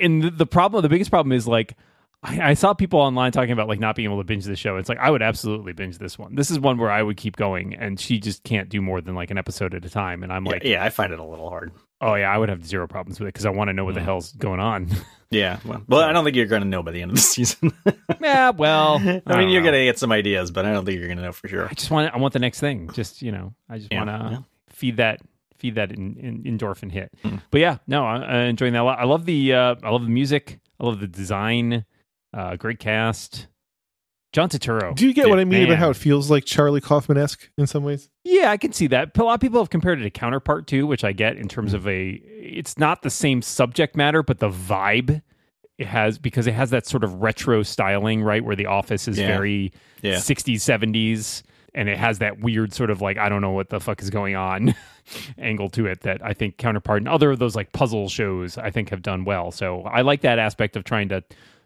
and 0.00 0.22
the, 0.22 0.30
the 0.30 0.46
problem, 0.46 0.82
the 0.82 0.88
biggest 0.88 1.10
problem 1.10 1.32
is 1.32 1.48
like 1.48 1.74
I, 2.24 2.50
I 2.50 2.54
saw 2.54 2.72
people 2.72 3.00
online 3.00 3.32
talking 3.32 3.50
about 3.50 3.66
like 3.66 3.80
not 3.80 3.96
being 3.96 4.06
able 4.08 4.18
to 4.18 4.24
binge 4.24 4.44
the 4.44 4.54
show. 4.54 4.76
It's 4.76 4.88
like 4.88 4.98
I 4.98 5.10
would 5.10 5.22
absolutely 5.22 5.72
binge 5.72 5.98
this 5.98 6.16
one. 6.18 6.34
This 6.36 6.50
is 6.50 6.60
one 6.60 6.78
where 6.78 6.90
I 6.90 7.02
would 7.02 7.16
keep 7.16 7.36
going, 7.36 7.74
and 7.74 7.98
she 7.98 8.20
just 8.20 8.44
can't 8.44 8.68
do 8.68 8.80
more 8.80 9.00
than 9.00 9.14
like 9.16 9.30
an 9.32 9.38
episode 9.38 9.74
at 9.74 9.84
a 9.84 9.90
time. 9.90 10.22
And 10.22 10.32
I'm 10.32 10.44
like, 10.44 10.62
yeah, 10.64 10.84
I 10.84 10.90
find 10.90 11.12
it 11.12 11.18
a 11.18 11.24
little 11.24 11.48
hard. 11.48 11.72
oh 12.00 12.14
yeah, 12.14 12.32
I 12.32 12.38
would 12.38 12.48
have 12.48 12.64
zero 12.64 12.86
problems 12.86 13.18
with 13.18 13.26
it 13.28 13.34
because 13.34 13.46
I 13.46 13.50
want 13.50 13.68
to 13.68 13.72
know 13.72 13.84
what 13.84 13.94
the 13.94 14.00
Mm. 14.00 14.04
hell's 14.04 14.32
going 14.32 14.60
on. 14.60 14.88
Yeah, 15.32 15.60
well, 15.64 15.82
well, 15.88 16.00
I 16.02 16.12
don't 16.12 16.24
think 16.24 16.36
you're 16.36 16.44
going 16.44 16.60
to 16.60 16.68
know 16.68 16.82
by 16.82 16.90
the 16.90 17.00
end 17.00 17.10
of 17.12 17.14
the 17.16 17.22
season. 17.36 17.72
yeah, 18.20 18.50
well, 18.50 18.96
I 19.26 19.38
mean, 19.38 19.48
you're 19.48 19.62
going 19.62 19.72
to 19.72 19.82
get 19.82 19.98
some 19.98 20.12
ideas, 20.12 20.50
but 20.50 20.66
I 20.66 20.72
don't 20.74 20.84
think 20.84 20.98
you're 20.98 21.08
going 21.08 21.16
to 21.16 21.24
know 21.24 21.32
for 21.32 21.48
sure. 21.48 21.68
I 21.70 21.72
just 21.72 21.90
want 21.90 22.12
I 22.14 22.18
want 22.18 22.34
the 22.34 22.38
next 22.38 22.60
thing. 22.60 22.90
Just 22.92 23.22
you 23.22 23.32
know, 23.32 23.54
I 23.66 23.78
just 23.78 23.90
Yeah, 23.90 24.04
want 24.04 24.10
to 24.10 24.30
yeah. 24.30 24.38
feed 24.68 24.98
that 24.98 25.20
feed 25.56 25.76
that 25.76 25.90
in, 25.90 26.18
in, 26.18 26.58
endorphin 26.58 26.92
hit. 26.92 27.12
Mm. 27.24 27.40
But 27.50 27.62
yeah, 27.62 27.78
no, 27.86 28.04
I, 28.04 28.16
I'm 28.16 28.48
enjoying 28.50 28.74
that 28.74 28.82
a 28.82 28.84
lot. 28.84 28.98
I 28.98 29.04
love 29.04 29.24
the 29.24 29.54
uh, 29.54 29.74
I 29.82 29.88
love 29.88 30.02
the 30.02 30.10
music. 30.10 30.60
I 30.78 30.84
love 30.84 31.00
the 31.00 31.08
design. 31.08 31.86
Uh, 32.32 32.56
great 32.56 32.78
cast. 32.78 33.46
John 34.32 34.48
Turturro. 34.48 34.94
Do 34.94 35.06
you 35.06 35.12
get 35.12 35.28
what 35.28 35.38
I 35.38 35.44
mean 35.44 35.60
Man. 35.60 35.68
about 35.68 35.78
how 35.78 35.90
it 35.90 35.96
feels 35.96 36.30
like 36.30 36.46
Charlie 36.46 36.80
Kaufman 36.80 37.18
esque 37.18 37.50
in 37.58 37.66
some 37.66 37.84
ways? 37.84 38.08
Yeah, 38.24 38.50
I 38.50 38.56
can 38.56 38.72
see 38.72 38.86
that. 38.86 39.16
A 39.18 39.22
lot 39.22 39.34
of 39.34 39.40
people 39.40 39.60
have 39.60 39.68
compared 39.68 40.00
it 40.00 40.04
to 40.04 40.10
Counterpart 40.10 40.66
too, 40.66 40.86
which 40.86 41.04
I 41.04 41.12
get 41.12 41.36
in 41.36 41.48
terms 41.48 41.74
of 41.74 41.86
a. 41.86 42.12
It's 42.24 42.78
not 42.78 43.02
the 43.02 43.10
same 43.10 43.42
subject 43.42 43.94
matter, 43.94 44.22
but 44.22 44.38
the 44.38 44.48
vibe 44.48 45.20
it 45.76 45.86
has 45.86 46.18
because 46.18 46.46
it 46.46 46.54
has 46.54 46.70
that 46.70 46.86
sort 46.86 47.04
of 47.04 47.20
retro 47.20 47.62
styling, 47.62 48.22
right, 48.22 48.42
where 48.42 48.56
the 48.56 48.66
office 48.66 49.06
is 49.06 49.18
Yeah. 49.18 49.26
very 49.26 49.72
Yeah. 50.00 50.14
60s, 50.16 50.62
70s, 50.62 51.42
and 51.74 51.90
it 51.90 51.98
has 51.98 52.18
that 52.20 52.40
weird 52.40 52.72
sort 52.72 52.88
of 52.88 53.02
like 53.02 53.18
I 53.18 53.28
don't 53.28 53.42
know 53.42 53.50
what 53.52 53.68
the 53.68 53.80
fuck 53.80 54.00
is 54.00 54.08
going 54.08 54.34
on 54.34 54.74
angle 55.38 55.68
to 55.70 55.84
it 55.86 56.00
that 56.02 56.24
I 56.24 56.32
think 56.32 56.56
Counterpart 56.56 57.02
and 57.02 57.08
other 57.08 57.32
of 57.32 57.38
those 57.38 57.54
like 57.54 57.72
puzzle 57.72 58.08
shows 58.08 58.56
I 58.56 58.70
think 58.70 58.88
have 58.88 59.02
done 59.02 59.26
well. 59.26 59.50
So 59.50 59.82
I 59.82 60.00
like 60.00 60.22
that 60.22 60.38
aspect 60.38 60.74
of 60.74 60.84
trying 60.84 61.10
to 61.10 61.22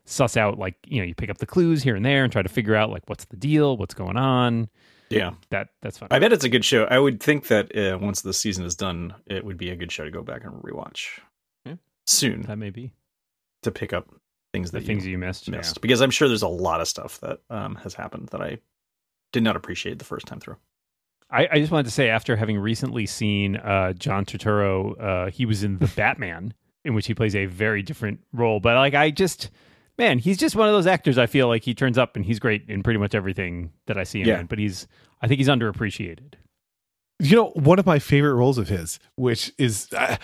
suss 0.06 0.36
out 0.36 0.58
like 0.58 0.76
you 0.86 1.00
know 1.00 1.04
you 1.06 1.14
pick 1.14 1.28
up 1.30 1.38
the 1.38 1.46
clues 1.46 1.82
here 1.82 1.94
and 1.96 2.04
there 2.04 2.22
and 2.24 2.32
try 2.32 2.40
to 2.42 2.48
figure 2.48 2.74
out 2.74 2.90
like 2.90 3.02
what's 3.08 3.24
the 3.26 3.36
deal, 3.36 3.76
what's 3.76 3.94
going 3.94 4.16
on. 4.16 4.68
Yeah. 5.10 5.32
That 5.50 5.68
that's 5.82 5.98
fun. 5.98 6.08
I 6.10 6.18
bet 6.18 6.32
it's 6.32 6.44
a 6.44 6.48
good 6.48 6.64
show. 6.64 6.84
I 6.84 6.98
would 6.98 7.20
think 7.22 7.46
that 7.48 7.76
uh, 7.76 7.98
once 7.98 8.22
the 8.22 8.32
season 8.32 8.64
is 8.64 8.74
done, 8.74 9.14
it 9.26 9.44
would 9.44 9.56
be 9.56 9.70
a 9.70 9.76
good 9.76 9.92
show 9.92 10.04
to 10.04 10.10
go 10.10 10.22
back 10.22 10.42
and 10.44 10.54
rewatch 10.62 11.20
Yeah. 11.64 11.74
soon 12.06 12.42
that 12.42 12.56
may 12.56 12.70
be 12.70 12.92
to 13.62 13.70
pick 13.70 13.92
up 13.92 14.08
things 14.52 14.70
the 14.70 14.78
that 14.80 14.86
things 14.86 15.04
you 15.04 15.12
you 15.12 15.18
missed. 15.18 15.46
yeah. 15.48 15.58
missed. 15.58 15.80
Because 15.80 16.00
I'm 16.00 16.10
sure 16.10 16.26
there's 16.28 16.42
a 16.42 16.48
lot 16.48 16.80
of 16.80 16.88
stuff 16.88 17.20
that 17.20 17.38
um, 17.50 17.74
has 17.76 17.94
happened 17.94 18.28
that 18.30 18.40
I 18.40 18.58
did 19.32 19.42
not 19.42 19.54
appreciate 19.56 19.98
the 19.98 20.04
first 20.04 20.26
time 20.26 20.40
through. 20.40 20.56
I, 21.30 21.48
I 21.52 21.58
just 21.58 21.72
wanted 21.72 21.84
to 21.86 21.90
say, 21.90 22.08
after 22.08 22.36
having 22.36 22.56
recently 22.58 23.04
seen 23.06 23.56
uh, 23.56 23.92
John 23.94 24.24
Turturro, 24.24 25.00
uh, 25.00 25.30
he 25.30 25.44
was 25.44 25.64
in 25.64 25.78
The 25.78 25.88
Batman, 25.96 26.54
in 26.84 26.94
which 26.94 27.06
he 27.08 27.14
plays 27.14 27.34
a 27.34 27.46
very 27.46 27.82
different 27.82 28.20
role. 28.32 28.60
But 28.60 28.76
like, 28.76 28.94
I 28.94 29.10
just, 29.10 29.50
man, 29.98 30.18
he's 30.18 30.36
just 30.38 30.54
one 30.56 30.68
of 30.68 30.74
those 30.74 30.86
actors. 30.86 31.18
I 31.18 31.26
feel 31.26 31.48
like 31.48 31.64
he 31.64 31.74
turns 31.74 31.96
up 31.98 32.16
and 32.16 32.24
he's 32.24 32.38
great 32.38 32.68
in 32.68 32.82
pretty 32.82 32.98
much 32.98 33.14
everything 33.14 33.72
that 33.86 33.96
I 33.98 34.04
see 34.04 34.20
him 34.22 34.28
Yeah. 34.28 34.40
in. 34.40 34.46
But 34.46 34.58
he's, 34.58 34.86
I 35.22 35.28
think 35.28 35.38
he's 35.38 35.48
underappreciated. 35.48 36.34
You 37.18 37.36
know, 37.36 37.46
one 37.54 37.78
of 37.78 37.86
my 37.86 37.98
favorite 37.98 38.34
roles 38.34 38.58
of 38.58 38.68
his, 38.68 38.98
which 39.16 39.52
is. 39.58 39.88
Uh, 39.92 40.16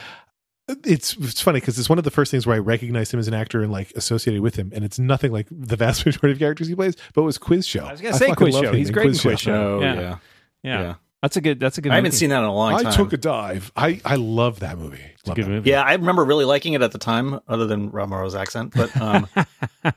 it's 0.85 1.17
it's 1.17 1.41
funny 1.41 1.59
because 1.59 1.77
it's 1.79 1.89
one 1.89 1.99
of 1.99 2.05
the 2.05 2.11
first 2.11 2.31
things 2.31 2.47
where 2.47 2.55
I 2.55 2.59
recognized 2.61 3.13
him 3.13 3.19
as 3.21 3.27
an 3.29 3.35
actor 3.35 3.63
and 3.63 3.73
like 3.73 3.91
associated 3.97 4.43
with 4.43 4.55
him, 4.57 4.71
and 4.75 4.85
it's 4.85 4.99
nothing 4.99 5.33
like 5.33 5.49
the 5.51 5.77
vast 5.77 6.07
majority 6.07 6.33
of 6.33 6.39
characters 6.39 6.69
he 6.69 6.75
plays. 6.75 6.95
But 7.15 7.23
it 7.23 7.25
was 7.25 7.37
Quiz 7.37 7.67
Show. 7.67 7.85
I 7.85 7.93
was 7.93 8.01
gonna 8.01 8.15
say 8.15 8.29
fucking 8.29 8.37
Quiz 8.37 8.55
Show. 8.59 8.73
He's 8.73 8.91
great 8.91 9.09
in 9.11 9.19
Quiz 9.19 9.41
Show. 9.41 9.79
Oh 9.79 9.81
Yeah. 9.83 9.95
yeah, 9.95 10.17
Yeah, 10.63 10.95
that's 11.23 11.37
a 11.37 11.41
good. 11.41 11.61
That's 11.61 11.79
a 11.79 11.81
good. 11.81 11.93
I 11.93 11.95
haven't 11.97 12.09
movie. 12.09 12.17
seen 12.17 12.31
that 12.31 12.39
in 12.39 12.45
a 12.45 12.55
long 12.55 12.77
time. 12.77 12.87
I 12.89 12.91
took 12.91 13.13
a 13.13 13.17
dive. 13.17 13.71
I 13.77 14.01
I 14.05 14.17
love 14.17 14.61
that 14.61 14.77
movie. 14.79 15.01
It's 15.21 15.29
a 15.31 15.35
good 15.35 15.45
that. 15.47 15.51
movie. 15.51 15.71
yeah, 15.71 15.83
I 15.83 15.93
remember 15.95 16.25
really 16.25 16.45
liking 16.45 16.73
it 16.75 16.83
at 16.83 16.93
the 16.93 16.99
time, 16.99 17.39
other 17.49 17.67
than 17.67 17.91
Rob 17.91 18.09
Morrow's 18.09 18.35
accent. 18.35 18.75
But 18.77 18.95
um, 19.01 19.29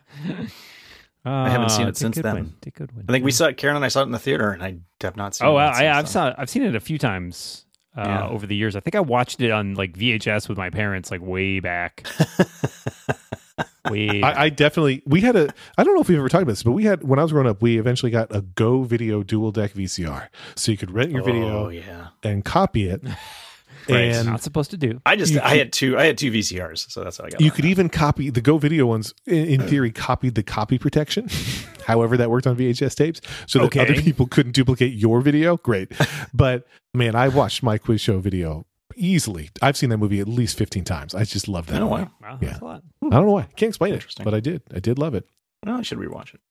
I 1.25 1.49
haven't 1.49 1.69
seen 1.69 1.87
it 1.87 1.97
since 1.97 2.17
then. 2.17 2.53
Dick 2.61 2.75
Goodwin. 2.75 3.05
I 3.09 3.11
think 3.11 3.25
we 3.25 3.31
saw 3.31 3.47
it. 3.47 3.57
Karen 3.57 3.75
and 3.75 3.83
I 3.83 3.87
saw 3.87 4.01
it 4.01 4.03
in 4.03 4.11
the 4.11 4.19
theater, 4.19 4.51
and 4.51 4.63
I 4.63 4.75
have 5.01 5.17
not 5.17 5.33
seen. 5.35 5.47
Oh, 5.47 5.51
it 5.51 5.55
wow. 5.55 5.71
since 5.73 5.81
I, 5.81 5.89
I've 5.89 5.95
then. 5.95 6.05
saw. 6.05 6.33
I've 6.37 6.49
seen 6.49 6.61
it 6.63 6.75
a 6.75 6.79
few 6.79 6.97
times. 6.99 7.65
uh, 7.97 8.03
Yeah. 8.05 8.27
over 8.27 8.45
the 8.45 8.55
years. 8.55 8.75
I 8.75 8.79
think 8.81 8.93
I 8.95 8.99
watched 8.99 9.41
it 9.41 9.49
on 9.51 9.73
like 9.73 9.93
VHS 9.97 10.47
with 10.47 10.57
my 10.57 10.69
parents, 10.69 11.09
like 11.11 11.21
way 11.21 11.59
back. 11.59 12.05
way. 13.91 14.21
back. 14.21 14.37
I, 14.37 14.43
I 14.45 14.49
definitely 14.49 15.01
we 15.05 15.21
had 15.21 15.35
a 15.35 15.53
I 15.77 15.83
don't 15.83 15.95
know 15.95 16.01
if 16.01 16.09
we've 16.09 16.17
ever 16.17 16.29
talked 16.29 16.43
about 16.43 16.51
this, 16.53 16.63
but 16.63 16.71
we 16.73 16.83
had 16.85 17.03
when 17.03 17.19
I 17.19 17.23
was 17.23 17.31
growing 17.31 17.47
up, 17.47 17.61
we 17.61 17.77
eventually 17.79 18.11
got 18.11 18.35
a 18.35 18.41
Go 18.41 18.83
Video 18.83 19.23
dual 19.23 19.51
deck 19.51 19.73
VCR, 19.73 20.27
so 20.55 20.71
you 20.71 20.77
could 20.77 20.91
rent 20.91 21.11
your 21.11 21.21
Oh 21.21 21.25
video 21.25 21.69
yeah. 21.69 22.07
and 22.23 22.43
copy 22.45 22.89
it, 22.89 23.01
Right. 23.87 24.05
and 24.15 24.27
not 24.27 24.41
supposed 24.41 24.71
to 24.71 24.77
do. 24.77 24.99
I 25.05 25.15
just 25.15 25.31
You 25.31 25.39
I 25.41 25.49
could- 25.49 25.57
had 25.59 25.73
two 25.73 25.97
I 25.97 26.05
had 26.05 26.17
two 26.17 26.31
VCRs, 26.31 26.89
so 26.91 27.03
that's 27.03 27.17
how 27.17 27.25
I 27.25 27.29
got. 27.29 27.39
you 27.41 27.47
mine. 27.47 27.55
could 27.55 27.65
even 27.65 27.89
copy 27.89 28.29
the 28.31 28.41
Go 28.41 28.57
Video 28.57 28.85
ones. 28.87 29.13
In, 29.27 29.45
in 29.45 29.61
theory, 29.67 29.91
copied 29.91 30.33
the 30.35 30.43
copy 30.43 30.77
protection. 30.79 31.29
However, 31.85 32.17
that 32.17 32.31
worked 32.31 32.47
on 32.47 32.55
VHS 32.57 32.95
tapes, 32.95 33.21
so 33.45 33.59
that 33.59 33.65
Okay. 33.65 33.79
other 33.81 34.01
people 34.01 34.25
couldn't 34.25 34.53
duplicate 34.53 34.93
your 34.93 35.21
video. 35.21 35.57
Great, 35.57 35.91
but 36.33 36.65
man, 36.95 37.15
I 37.15 37.27
watched 37.27 37.61
my 37.61 37.77
quiz 37.77 38.01
show 38.01 38.17
video 38.19 38.65
easily. 38.95 39.49
I've 39.61 39.77
seen 39.77 39.89
that 39.91 39.97
movie 39.97 40.19
at 40.19 40.27
least 40.27 40.57
fifteen 40.57 40.83
times. 40.83 41.13
I 41.13 41.23
just 41.25 41.47
love 41.47 41.67
that. 41.67 41.83
Oh, 41.83 41.89
movie. 41.91 42.03
wow. 42.03 42.11
Wow, 42.23 42.37
Yeah. 42.41 42.49
that's 42.49 42.61
a 42.61 42.65
lot. 42.65 42.83
I 43.11 43.17
don't 43.17 43.25
know 43.25 43.33
why. 43.33 43.47
Can't 43.55 43.69
explain 43.69 43.93
it, 43.93 43.95
Interesting. 43.95 44.23
but 44.23 44.33
I 44.33 44.39
did. 44.39 44.61
I 44.73 44.79
did 44.79 44.97
love 44.99 45.13
it. 45.15 45.27
Well, 45.65 45.77
I 45.77 45.81
should 45.81 45.97
rewatch 45.97 46.33
it. 46.33 46.41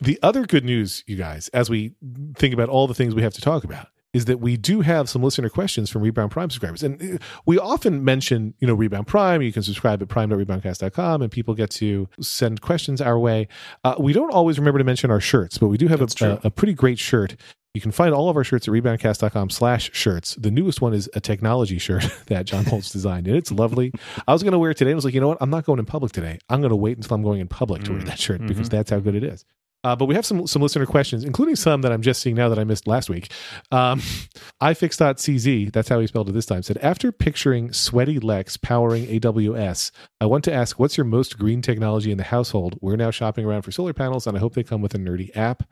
The 0.00 0.18
other 0.22 0.46
good 0.46 0.64
news, 0.64 1.02
you 1.06 1.16
guys, 1.16 1.48
as 1.48 1.68
we 1.70 1.94
think 2.36 2.54
about 2.54 2.68
all 2.68 2.86
the 2.86 2.94
things 2.94 3.14
we 3.14 3.22
have 3.22 3.34
to 3.34 3.40
talk 3.40 3.64
about, 3.64 3.88
is 4.14 4.24
that 4.24 4.40
we 4.40 4.56
do 4.56 4.80
have 4.80 5.08
some 5.08 5.22
listener 5.22 5.48
questions 5.50 5.90
from 5.90 6.02
Rebound 6.02 6.30
Prime 6.30 6.48
subscribers. 6.50 6.82
And 6.82 7.16
uh, 7.16 7.18
we 7.46 7.58
often 7.58 8.04
mention, 8.04 8.54
you 8.58 8.66
know, 8.66 8.74
Rebound 8.74 9.06
Prime. 9.06 9.42
You 9.42 9.52
can 9.52 9.62
subscribe 9.62 10.00
at 10.00 10.08
prime.reboundcast.com 10.08 11.22
and 11.22 11.30
people 11.30 11.54
get 11.54 11.70
to 11.72 12.08
send 12.20 12.60
questions 12.62 13.00
our 13.00 13.18
way. 13.18 13.48
Uh, 13.84 13.96
we 13.98 14.12
don't 14.12 14.32
always 14.32 14.58
remember 14.58 14.78
to 14.78 14.84
mention 14.84 15.10
our 15.10 15.20
shirts, 15.20 15.58
but 15.58 15.68
we 15.68 15.76
do 15.76 15.88
have 15.88 16.00
a, 16.00 16.08
a, 16.24 16.40
a 16.44 16.50
pretty 16.50 16.72
great 16.72 16.98
shirt. 16.98 17.36
You 17.78 17.80
can 17.80 17.92
find 17.92 18.12
all 18.12 18.28
of 18.28 18.34
our 18.36 18.42
shirts 18.42 18.66
at 18.66 18.74
reboundcast.com 18.74 19.50
slash 19.50 19.90
shirts. 19.94 20.34
The 20.34 20.50
newest 20.50 20.80
one 20.80 20.94
is 20.94 21.08
a 21.14 21.20
technology 21.20 21.78
shirt 21.78 22.02
that 22.26 22.44
John 22.44 22.64
Moltz 22.64 22.90
designed, 22.98 23.28
and 23.28 23.36
it's 23.36 23.52
lovely. 23.52 23.92
I 24.26 24.32
was 24.32 24.42
going 24.42 24.50
to 24.50 24.58
wear 24.58 24.72
it 24.72 24.76
today. 24.78 24.90
I 24.90 24.94
was 24.96 25.04
like, 25.04 25.14
you 25.14 25.20
know 25.20 25.28
what? 25.28 25.38
I'm 25.40 25.48
not 25.50 25.64
going 25.64 25.78
in 25.78 25.86
public 25.86 26.10
today. 26.10 26.40
I'm 26.48 26.60
going 26.60 26.70
to 26.70 26.76
wait 26.76 26.96
until 26.96 27.14
I'm 27.14 27.22
going 27.22 27.38
in 27.38 27.46
public 27.46 27.84
to 27.84 27.92
wear 27.92 28.00
Mm. 28.00 28.06
that 28.06 28.18
shirt 28.18 28.40
Mhm. 28.40 28.48
because 28.48 28.68
that's 28.68 28.90
how 28.90 28.98
good 28.98 29.14
it 29.14 29.22
is. 29.22 29.44
Uh, 29.84 29.94
but 29.94 30.06
we 30.06 30.14
have 30.16 30.26
some 30.26 30.44
some 30.48 30.60
listener 30.60 30.86
questions, 30.86 31.22
including 31.22 31.54
some 31.54 31.82
that 31.82 31.92
I'm 31.92 32.02
just 32.02 32.20
seeing 32.20 32.34
now 32.34 32.48
that 32.48 32.58
I 32.58 32.64
missed 32.64 32.88
last 32.88 33.08
week. 33.08 33.30
Um, 33.70 34.00
iFix.cz, 34.60 35.72
that's 35.72 35.88
how 35.88 36.00
he 36.00 36.06
spelled 36.08 36.28
it 36.28 36.32
this 36.32 36.46
time, 36.46 36.62
said, 36.62 36.78
After 36.78 37.12
picturing 37.12 37.72
sweaty 37.72 38.18
Lex 38.18 38.56
powering 38.56 39.06
AWS, 39.06 39.92
I 40.20 40.26
want 40.26 40.42
to 40.44 40.52
ask, 40.52 40.78
what's 40.80 40.96
your 40.96 41.04
most 41.04 41.38
green 41.38 41.62
technology 41.62 42.10
in 42.10 42.18
the 42.18 42.24
household? 42.24 42.76
We're 42.80 42.96
now 42.96 43.10
shopping 43.12 43.44
around 43.44 43.62
for 43.62 43.70
solar 43.70 43.92
panels, 43.92 44.26
and 44.26 44.36
I 44.36 44.40
hope 44.40 44.54
they 44.54 44.64
come 44.64 44.82
with 44.82 44.94
a 44.94 44.98
nerdy 44.98 45.30
app. 45.36 45.62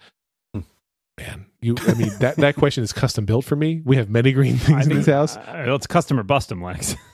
Man, 1.19 1.47
you, 1.63 1.77
I 1.87 1.95
mean, 1.95 2.11
that, 2.21 2.37
that 2.37 2.57
question 2.59 2.85
is 2.85 2.93
custom 2.93 3.25
built 3.25 3.45
for 3.45 3.57
me. 3.57 3.81
We 3.85 3.97
have 3.97 4.11
many 4.11 4.33
green 4.33 4.55
I 4.55 4.59
things 4.59 4.87
in 4.87 4.93
think- 4.93 5.05
this 5.05 5.15
house. 5.15 5.37
uh, 5.37 5.65
it's 5.75 5.87
custom 5.87 6.19
or 6.19 6.23
bust 6.23 6.51
'em, 6.53 6.63
Lex. 6.63 6.95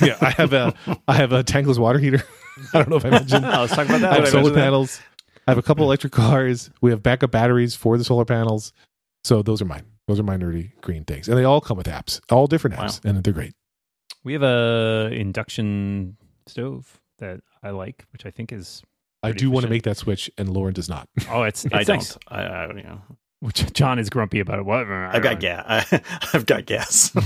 Yeah, 0.00 0.16
I 0.20 0.30
have 0.30 0.52
a, 0.52 0.72
I 1.08 1.14
have 1.14 1.32
a 1.32 1.42
tankless 1.42 1.76
water 1.76 1.98
heater. 1.98 2.22
I 2.74 2.78
don't 2.78 2.90
know 2.90 2.96
if 2.96 3.04
I 3.04 3.10
mentioned 3.10 3.44
Oh, 3.44 3.62
let's 3.62 3.74
talk 3.74 3.86
about 3.86 3.96
I 3.96 3.98
that. 3.98 4.12
have 4.14 4.22
I 4.22 4.28
solar 4.28 4.42
mention 4.44 4.54
that? 4.54 4.60
panels. 4.64 5.00
I 5.48 5.50
have 5.50 5.58
a 5.58 5.62
couple 5.62 5.84
electric 5.84 6.12
cars. 6.12 6.70
We 6.80 6.90
have 6.92 7.02
backup 7.02 7.32
batteries 7.32 7.74
for 7.74 7.98
the 7.98 8.04
solar 8.04 8.24
panels. 8.24 8.72
So 9.24 9.42
those 9.42 9.60
are 9.60 9.64
mine. 9.64 9.84
Those 10.06 10.20
are 10.20 10.22
my 10.22 10.36
nerdy 10.36 10.70
green 10.80 11.04
things, 11.04 11.28
and 11.28 11.36
they 11.36 11.42
all 11.42 11.60
come 11.60 11.76
with 11.76 11.88
apps, 11.88 12.20
all 12.30 12.46
different 12.46 12.76
apps, 12.76 13.04
and 13.04 13.22
they're 13.24 13.32
great. 13.32 13.52
We 14.22 14.32
have 14.32 14.42
a 14.44 15.08
induction 15.12 16.16
stove 16.46 17.00
that 17.18 17.40
I 17.62 17.70
like, 17.70 18.04
which 18.12 18.24
I 18.24 18.30
think 18.30 18.52
is 18.52 18.82
I 19.24 19.32
do 19.32 19.50
want 19.50 19.64
to 19.64 19.70
make 19.70 19.82
that 19.82 19.96
switch, 19.96 20.30
and 20.38 20.48
Lauren 20.48 20.72
does 20.72 20.88
not. 20.88 21.08
oh, 21.30 21.42
it's, 21.42 21.64
it's 21.64 21.74
I 21.74 21.78
nice. 21.78 21.86
don't. 22.14 22.18
I, 22.28 22.42
I 22.42 22.66
you 22.68 22.82
know. 22.84 23.00
Which 23.40 23.72
John 23.72 23.98
is 23.98 24.10
grumpy 24.10 24.38
about 24.40 24.58
it. 24.58 24.66
What? 24.66 24.86
I've 24.86 25.22
got 25.22 25.40
gas. 25.40 25.90
I've 26.34 26.44
got 26.46 26.66
gas. 26.66 27.10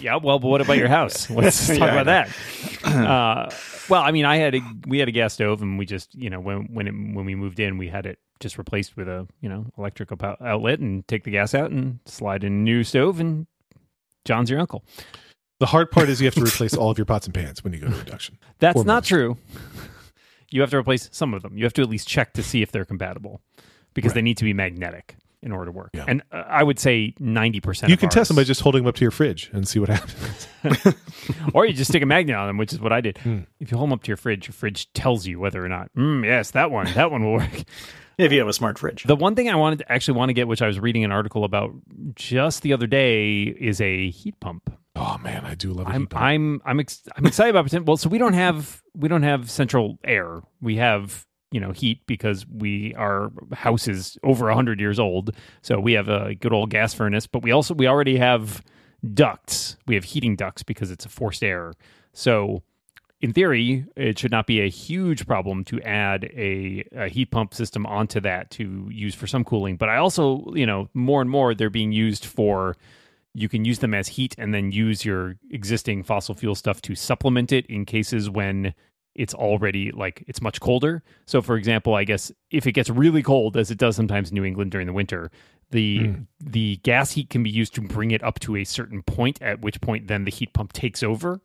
Yeah, 0.00 0.14
well, 0.16 0.38
but 0.38 0.46
what 0.46 0.60
about 0.60 0.76
your 0.76 0.86
house? 0.86 1.28
Let's 1.28 1.66
talk 1.66 1.78
Yeah, 1.78 2.00
about 2.00 2.06
that. 2.06 2.86
Uh, 2.86 3.50
well, 3.88 4.00
I 4.00 4.12
mean, 4.12 4.24
I 4.24 4.36
had 4.36 4.54
a 4.54 4.60
we 4.86 5.00
had 5.00 5.08
a 5.08 5.12
gas 5.12 5.34
stove, 5.34 5.60
and 5.60 5.76
we 5.76 5.86
just 5.86 6.14
you 6.14 6.30
know 6.30 6.38
when 6.38 6.72
when 6.72 6.86
it, 6.86 6.92
when 6.92 7.24
we 7.24 7.34
moved 7.34 7.58
in, 7.58 7.78
we 7.78 7.88
had 7.88 8.06
it 8.06 8.20
just 8.38 8.58
replaced 8.58 8.96
with 8.96 9.08
a 9.08 9.26
you 9.40 9.48
know 9.48 9.66
electrical 9.76 10.16
pow- 10.16 10.36
outlet, 10.40 10.78
and 10.78 11.06
take 11.08 11.24
the 11.24 11.32
gas 11.32 11.52
out 11.52 11.72
and 11.72 11.98
slide 12.06 12.44
in 12.44 12.52
a 12.52 12.56
new 12.56 12.84
stove, 12.84 13.18
and 13.18 13.48
John's 14.24 14.50
your 14.50 14.60
uncle. 14.60 14.84
The 15.58 15.66
hard 15.66 15.90
part 15.90 16.08
is 16.08 16.20
you 16.20 16.26
have 16.26 16.34
to 16.34 16.44
replace 16.44 16.74
all 16.76 16.92
of 16.92 16.98
your 16.98 17.04
pots 17.04 17.26
and 17.26 17.34
pans 17.34 17.64
when 17.64 17.72
you 17.72 17.80
go 17.80 17.88
to 17.88 17.98
induction. 17.98 18.38
That's 18.60 18.76
Or 18.76 18.84
not 18.84 19.02
most. 19.02 19.08
true. 19.08 19.36
You 20.52 20.60
have 20.60 20.70
to 20.70 20.76
replace 20.76 21.08
some 21.10 21.34
of 21.34 21.42
them. 21.42 21.58
You 21.58 21.64
have 21.64 21.72
to 21.74 21.82
at 21.82 21.88
least 21.88 22.06
check 22.06 22.34
to 22.34 22.42
see 22.44 22.62
if 22.62 22.70
they're 22.70 22.84
compatible 22.84 23.40
because 23.98 24.14
they 24.14 24.22
need 24.22 24.38
to 24.38 24.44
be 24.44 24.52
magnetic 24.52 25.16
in 25.42 25.52
order 25.52 25.66
to 25.66 25.72
work. 25.72 25.90
Yeah. 25.94 26.04
And 26.08 26.22
uh, 26.32 26.44
I 26.46 26.62
would 26.62 26.78
say 26.78 27.14
ninety 27.18 27.60
percent. 27.60 27.90
You 27.90 27.96
can 27.96 28.08
test 28.08 28.28
them 28.28 28.36
by 28.36 28.44
just 28.44 28.60
holding 28.60 28.82
them 28.82 28.88
up 28.88 28.96
to 28.96 29.04
your 29.04 29.10
fridge 29.10 29.50
and 29.52 29.66
see 29.66 29.78
what 29.78 29.88
happens. 29.88 30.48
or 31.54 31.66
you 31.66 31.72
just 31.72 31.90
stick 31.90 32.02
a 32.02 32.06
magnet 32.06 32.36
on 32.36 32.46
them, 32.46 32.58
which 32.58 32.72
is 32.72 32.80
what 32.80 32.92
I 32.92 33.00
did. 33.00 33.18
Hmm. 33.18 33.40
If 33.60 33.70
you 33.70 33.76
hold 33.76 33.88
them 33.88 33.94
up 33.94 34.02
to 34.04 34.08
your 34.08 34.16
fridge, 34.16 34.48
your 34.48 34.52
fridge 34.52 34.92
tells 34.92 35.26
you 35.26 35.38
whether 35.38 35.64
or 35.64 35.68
not. 35.68 35.90
Mm, 35.96 36.24
yes, 36.24 36.50
that 36.52 36.70
one, 36.70 36.92
that 36.94 37.10
one 37.10 37.24
will 37.24 37.34
work. 37.34 37.64
if 38.18 38.32
you 38.32 38.40
have 38.40 38.48
a 38.48 38.52
smart 38.52 38.78
fridge. 38.78 39.04
The 39.04 39.16
one 39.16 39.34
thing 39.36 39.48
I 39.48 39.54
wanted 39.54 39.80
to 39.80 39.92
actually 39.92 40.18
want 40.18 40.30
to 40.30 40.34
get, 40.34 40.48
which 40.48 40.60
I 40.60 40.66
was 40.66 40.80
reading 40.80 41.04
an 41.04 41.12
article 41.12 41.44
about 41.44 41.72
just 42.14 42.62
the 42.62 42.72
other 42.72 42.86
day, 42.86 43.42
is 43.42 43.80
a 43.80 44.10
heat 44.10 44.38
pump. 44.40 44.74
Oh 44.96 45.16
man, 45.18 45.44
I 45.44 45.54
do 45.54 45.72
love 45.72 45.86
a 45.86 45.90
I'm 45.90 46.02
heat 46.02 46.10
pump. 46.10 46.22
I'm 46.22 46.62
I'm 46.64 46.80
ex- 46.80 47.04
I'm 47.16 47.26
excited 47.26 47.50
about 47.50 47.66
potent- 47.66 47.86
well, 47.86 47.96
so 47.96 48.08
we 48.08 48.18
don't 48.18 48.32
have 48.32 48.82
we 48.94 49.08
don't 49.08 49.22
have 49.22 49.50
central 49.50 49.98
air. 50.04 50.42
We 50.60 50.76
have 50.76 51.24
you 51.50 51.60
know 51.60 51.72
heat 51.72 52.06
because 52.06 52.46
we 52.46 52.94
our 52.94 53.30
house 53.52 53.88
is 53.88 54.18
over 54.22 54.50
hundred 54.50 54.80
years 54.80 54.98
old, 54.98 55.34
so 55.62 55.80
we 55.80 55.92
have 55.94 56.08
a 56.08 56.34
good 56.34 56.52
old 56.52 56.70
gas 56.70 56.94
furnace. 56.94 57.26
But 57.26 57.42
we 57.42 57.52
also 57.52 57.74
we 57.74 57.86
already 57.86 58.16
have 58.18 58.62
ducts. 59.14 59.76
We 59.86 59.94
have 59.94 60.04
heating 60.04 60.36
ducts 60.36 60.62
because 60.62 60.90
it's 60.90 61.04
a 61.04 61.08
forced 61.08 61.42
air. 61.42 61.74
So 62.12 62.62
in 63.20 63.32
theory, 63.32 63.84
it 63.96 64.18
should 64.18 64.30
not 64.30 64.46
be 64.46 64.60
a 64.60 64.68
huge 64.68 65.26
problem 65.26 65.64
to 65.64 65.80
add 65.82 66.24
a, 66.24 66.84
a 66.92 67.08
heat 67.08 67.30
pump 67.32 67.52
system 67.52 67.84
onto 67.84 68.20
that 68.20 68.50
to 68.52 68.88
use 68.90 69.14
for 69.14 69.26
some 69.26 69.44
cooling. 69.44 69.76
But 69.76 69.88
I 69.88 69.96
also, 69.96 70.44
you 70.54 70.66
know, 70.66 70.88
more 70.94 71.20
and 71.20 71.28
more 71.28 71.54
they're 71.54 71.70
being 71.70 71.92
used 71.92 72.24
for 72.24 72.76
you 73.34 73.48
can 73.48 73.64
use 73.64 73.78
them 73.78 73.94
as 73.94 74.08
heat 74.08 74.34
and 74.38 74.52
then 74.52 74.72
use 74.72 75.04
your 75.04 75.36
existing 75.50 76.02
fossil 76.02 76.34
fuel 76.34 76.54
stuff 76.54 76.80
to 76.82 76.94
supplement 76.94 77.52
it 77.52 77.66
in 77.66 77.84
cases 77.84 78.28
when 78.28 78.74
it's 79.18 79.34
already 79.34 79.90
like 79.92 80.24
it's 80.26 80.40
much 80.40 80.60
colder. 80.60 81.02
So 81.26 81.42
for 81.42 81.56
example, 81.56 81.94
I 81.94 82.04
guess 82.04 82.32
if 82.50 82.66
it 82.66 82.72
gets 82.72 82.88
really 82.88 83.22
cold 83.22 83.56
as 83.56 83.70
it 83.70 83.76
does 83.78 83.96
sometimes 83.96 84.30
in 84.30 84.34
New 84.36 84.44
England 84.44 84.70
during 84.70 84.86
the 84.86 84.92
winter, 84.94 85.30
the 85.70 85.98
Mm. 85.98 86.26
the 86.40 86.76
gas 86.84 87.10
heat 87.12 87.28
can 87.28 87.42
be 87.42 87.50
used 87.50 87.74
to 87.74 87.82
bring 87.82 88.10
it 88.12 88.22
up 88.22 88.38
to 88.40 88.56
a 88.56 88.64
certain 88.64 89.02
point 89.02 89.42
at 89.42 89.60
which 89.60 89.80
point 89.82 90.06
then 90.08 90.24
the 90.24 90.30
heat 90.30 90.54
pump 90.54 90.72
takes 90.72 91.02
over 91.02 91.40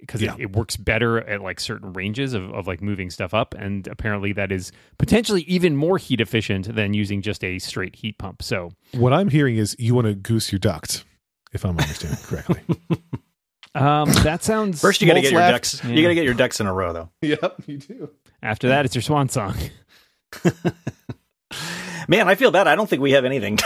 because 0.00 0.20
Yeah. 0.22 0.34
it, 0.34 0.40
it 0.42 0.56
works 0.56 0.76
better 0.76 1.18
at 1.20 1.42
like 1.42 1.60
certain 1.60 1.92
ranges 1.92 2.32
of, 2.34 2.50
of 2.52 2.66
like 2.66 2.80
moving 2.80 3.10
stuff 3.10 3.34
up 3.34 3.54
and 3.58 3.86
apparently 3.88 4.32
that 4.32 4.50
is 4.50 4.72
potentially 4.98 5.42
even 5.42 5.76
more 5.76 5.98
heat 5.98 6.20
efficient 6.20 6.74
than 6.74 6.92
using 6.94 7.20
just 7.22 7.44
a 7.44 7.58
straight 7.60 7.94
heat 7.96 8.16
pump 8.18 8.42
so 8.42 8.70
what 8.92 9.12
I'm 9.12 9.28
hearing 9.28 9.56
is 9.58 9.76
you 9.78 9.94
want 9.94 10.06
to 10.08 10.14
goose 10.14 10.50
your 10.50 10.58
ducts, 10.60 11.04
if 11.52 11.64
I'm 11.64 11.78
understanding 11.78 12.18
correctly. 12.24 12.60
um, 13.78 14.10
that 14.24 14.42
sounds 14.42 14.80
First, 14.82 15.00
you 15.00 15.06
got 15.08 15.14
to 15.14 15.20
get 15.22 15.30
your 15.32 15.40
left. 15.40 15.52
ducks. 15.54 15.84
Yeah. 15.84 15.90
You 15.90 16.02
got 16.02 16.08
to 16.08 16.14
get 16.14 16.24
your 16.24 16.34
ducks 16.34 16.60
in 16.60 16.66
a 16.66 16.72
row, 16.72 16.92
though. 16.92 17.10
yep, 17.22 17.54
you 17.66 17.78
do. 17.78 18.10
after 18.42 18.68
that 18.68 18.84
it's 18.84 18.94
your 18.94 19.02
swan 19.02 19.28
song 19.28 19.54
Man, 22.08 22.26
I 22.26 22.36
feel 22.36 22.50
bad. 22.50 22.66
I 22.66 22.74
don't 22.74 22.88
think 22.88 23.02
we 23.02 23.12
have 23.12 23.26
anything. 23.26 23.58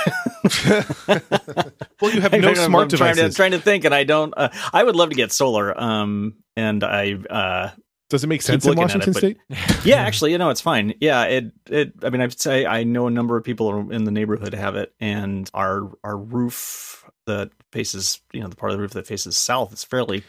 Well, 2.00 2.12
you 2.12 2.20
have 2.20 2.32
no 2.32 2.40
fact, 2.40 2.44
I'm- 2.44 2.56
smart 2.56 2.92
I'm 2.92 2.98
trying 2.98 3.14
to, 3.16 3.30
trying 3.32 3.50
to 3.52 3.60
think, 3.60 3.84
and 3.84 3.94
I 3.94 4.02
don't. 4.02 4.34
Uh, 4.36 4.48
I 4.72 4.82
would 4.82 4.96
love 4.96 5.10
to 5.10 5.14
get 5.14 5.30
solar. 5.30 5.78
Um, 5.80 6.34
and 6.56 6.82
I, 6.82 7.12
uh, 7.14 7.70
Does 8.10 8.24
it 8.24 8.26
make 8.26 8.42
sense 8.42 8.64
in 8.64 8.70
looking 8.70 8.82
at 8.82 8.90
it, 8.90 8.98
Washington 9.06 9.14
State? 9.14 9.84
yeah, 9.84 9.96
actually, 10.02 10.32
you 10.32 10.38
know, 10.38 10.50
it's 10.50 10.60
fine. 10.60 10.94
Yeah, 11.00 11.22
it, 11.24 11.52
it. 11.70 11.92
I 12.02 12.10
mean, 12.10 12.20
I'd 12.20 12.38
say 12.40 12.66
I 12.66 12.82
know 12.82 13.06
a 13.06 13.10
number 13.12 13.36
of 13.36 13.44
people 13.44 13.92
in 13.92 14.02
the 14.04 14.10
neighborhood 14.10 14.54
have 14.54 14.74
it, 14.74 14.92
and 14.98 15.48
our 15.54 15.92
our 16.02 16.16
roof 16.16 17.01
that 17.26 17.50
faces, 17.72 18.20
you 18.32 18.40
know, 18.40 18.48
the 18.48 18.56
part 18.56 18.72
of 18.72 18.78
the 18.78 18.82
roof 18.82 18.92
that 18.92 19.06
faces 19.06 19.36
south 19.36 19.72
is 19.72 19.84
fairly 19.84 20.22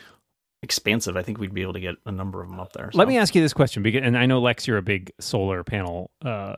expansive. 0.62 1.18
I 1.18 1.24
think 1.24 1.40
we'd 1.40 1.54
be 1.54 1.62
able 1.62 1.74
to 1.74 1.82
get 1.82 1.96
a 2.06 2.12
number 2.12 2.42
of 2.42 2.48
them 2.50 2.58
up 2.58 2.72
there. 2.72 2.90
let 2.94 3.06
me 3.10 3.18
ask 3.18 3.36
you 3.36 3.42
this 3.42 3.52
question 3.52 3.84
because 3.84 4.02
and 4.02 4.18
i 4.18 4.26
know 4.26 4.40
lex 4.40 4.66
you're 4.66 4.78
a 4.78 4.82
big 4.82 5.12
solar 5.20 5.62
panel 5.62 6.10
uh 6.24 6.56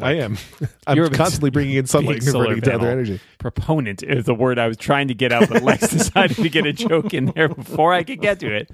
I 0.00 0.12
am. 0.14 0.38
I'm 0.86 0.96
You're 0.96 1.04
a 1.04 1.10
big- 1.10 1.18
constantly 1.18 1.50
bringing 1.50 1.74
in 1.76 1.84
sunlight 1.94 2.20
big 2.20 2.22
solar 2.22 2.44
converting 2.46 2.62
to 2.62 2.74
other 2.74 2.88
energy. 2.90 3.20
proponent 3.36 4.02
is 4.02 4.24
the 4.24 4.34
word 4.34 4.58
i 4.58 4.66
was 4.66 4.78
trying 4.78 5.08
to 5.08 5.14
get 5.14 5.30
out 5.30 5.50
but 5.50 5.62
lex 5.62 5.88
decided 5.90 6.38
to 6.38 6.48
get 6.48 6.64
a 6.64 6.72
joke 6.72 7.12
in 7.12 7.26
there 7.34 7.50
before 7.50 7.92
i 7.92 8.02
could 8.02 8.22
get 8.22 8.40
to 8.40 8.50
it 8.50 8.70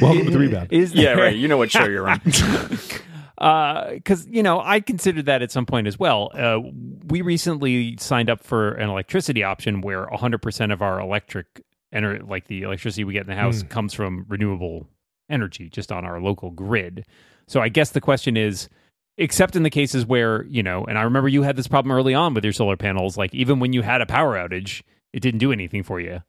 Welcome 0.00 0.24
to 0.24 0.30
the 0.30 0.38
rebound. 0.38 0.72
is 0.72 0.94
Yeah, 0.94 1.10
right. 1.12 1.36
You 1.36 1.46
know 1.48 1.58
what 1.58 1.70
show 1.70 1.84
you're 1.84 2.08
on. 2.08 2.22
Because 3.40 4.26
you 4.28 4.42
know 4.42 4.60
I 4.60 4.80
considered 4.80 5.24
that 5.26 5.40
at 5.42 5.50
some 5.50 5.64
point 5.66 5.86
as 5.86 5.98
well. 5.98 6.30
Uh, 6.34 6.58
we 7.06 7.22
recently 7.22 7.96
signed 7.98 8.28
up 8.30 8.44
for 8.44 8.72
an 8.74 8.90
electricity 8.90 9.42
option 9.42 9.80
where 9.80 10.06
100% 10.06 10.72
of 10.72 10.82
our 10.82 11.00
electric 11.00 11.62
ener- 11.94 12.28
like 12.28 12.46
the 12.48 12.62
electricity 12.62 13.02
we 13.04 13.14
get 13.14 13.22
in 13.22 13.28
the 13.28 13.34
house 13.36 13.62
Hmm. 13.62 13.68
comes 13.68 13.94
from 13.94 14.26
renewable 14.28 14.86
energy 15.30 15.68
just 15.70 15.90
on 15.90 16.04
our 16.04 16.20
local 16.20 16.50
grid. 16.50 17.06
So 17.48 17.60
I 17.60 17.68
guess 17.70 17.90
the 17.90 18.00
question 18.00 18.36
is 18.36 18.68
except 19.16 19.56
in 19.56 19.62
the 19.62 19.70
cases 19.70 20.04
where, 20.06 20.44
you 20.44 20.62
know, 20.62 20.84
and 20.84 20.98
I 20.98 21.02
remember 21.02 21.28
you 21.28 21.42
had 21.42 21.56
this 21.56 21.66
problem 21.68 21.92
early 21.92 22.14
on 22.14 22.34
with 22.34 22.44
your 22.44 22.52
solar 22.52 22.76
panels 22.76 23.16
like 23.16 23.34
even 23.34 23.58
when 23.58 23.72
you 23.72 23.82
had 23.82 24.00
a 24.02 24.06
power 24.06 24.36
outage, 24.36 24.82
it 25.12 25.20
didn't 25.20 25.38
do 25.40 25.50
anything 25.52 25.82
for 25.82 25.98
you 26.00 26.22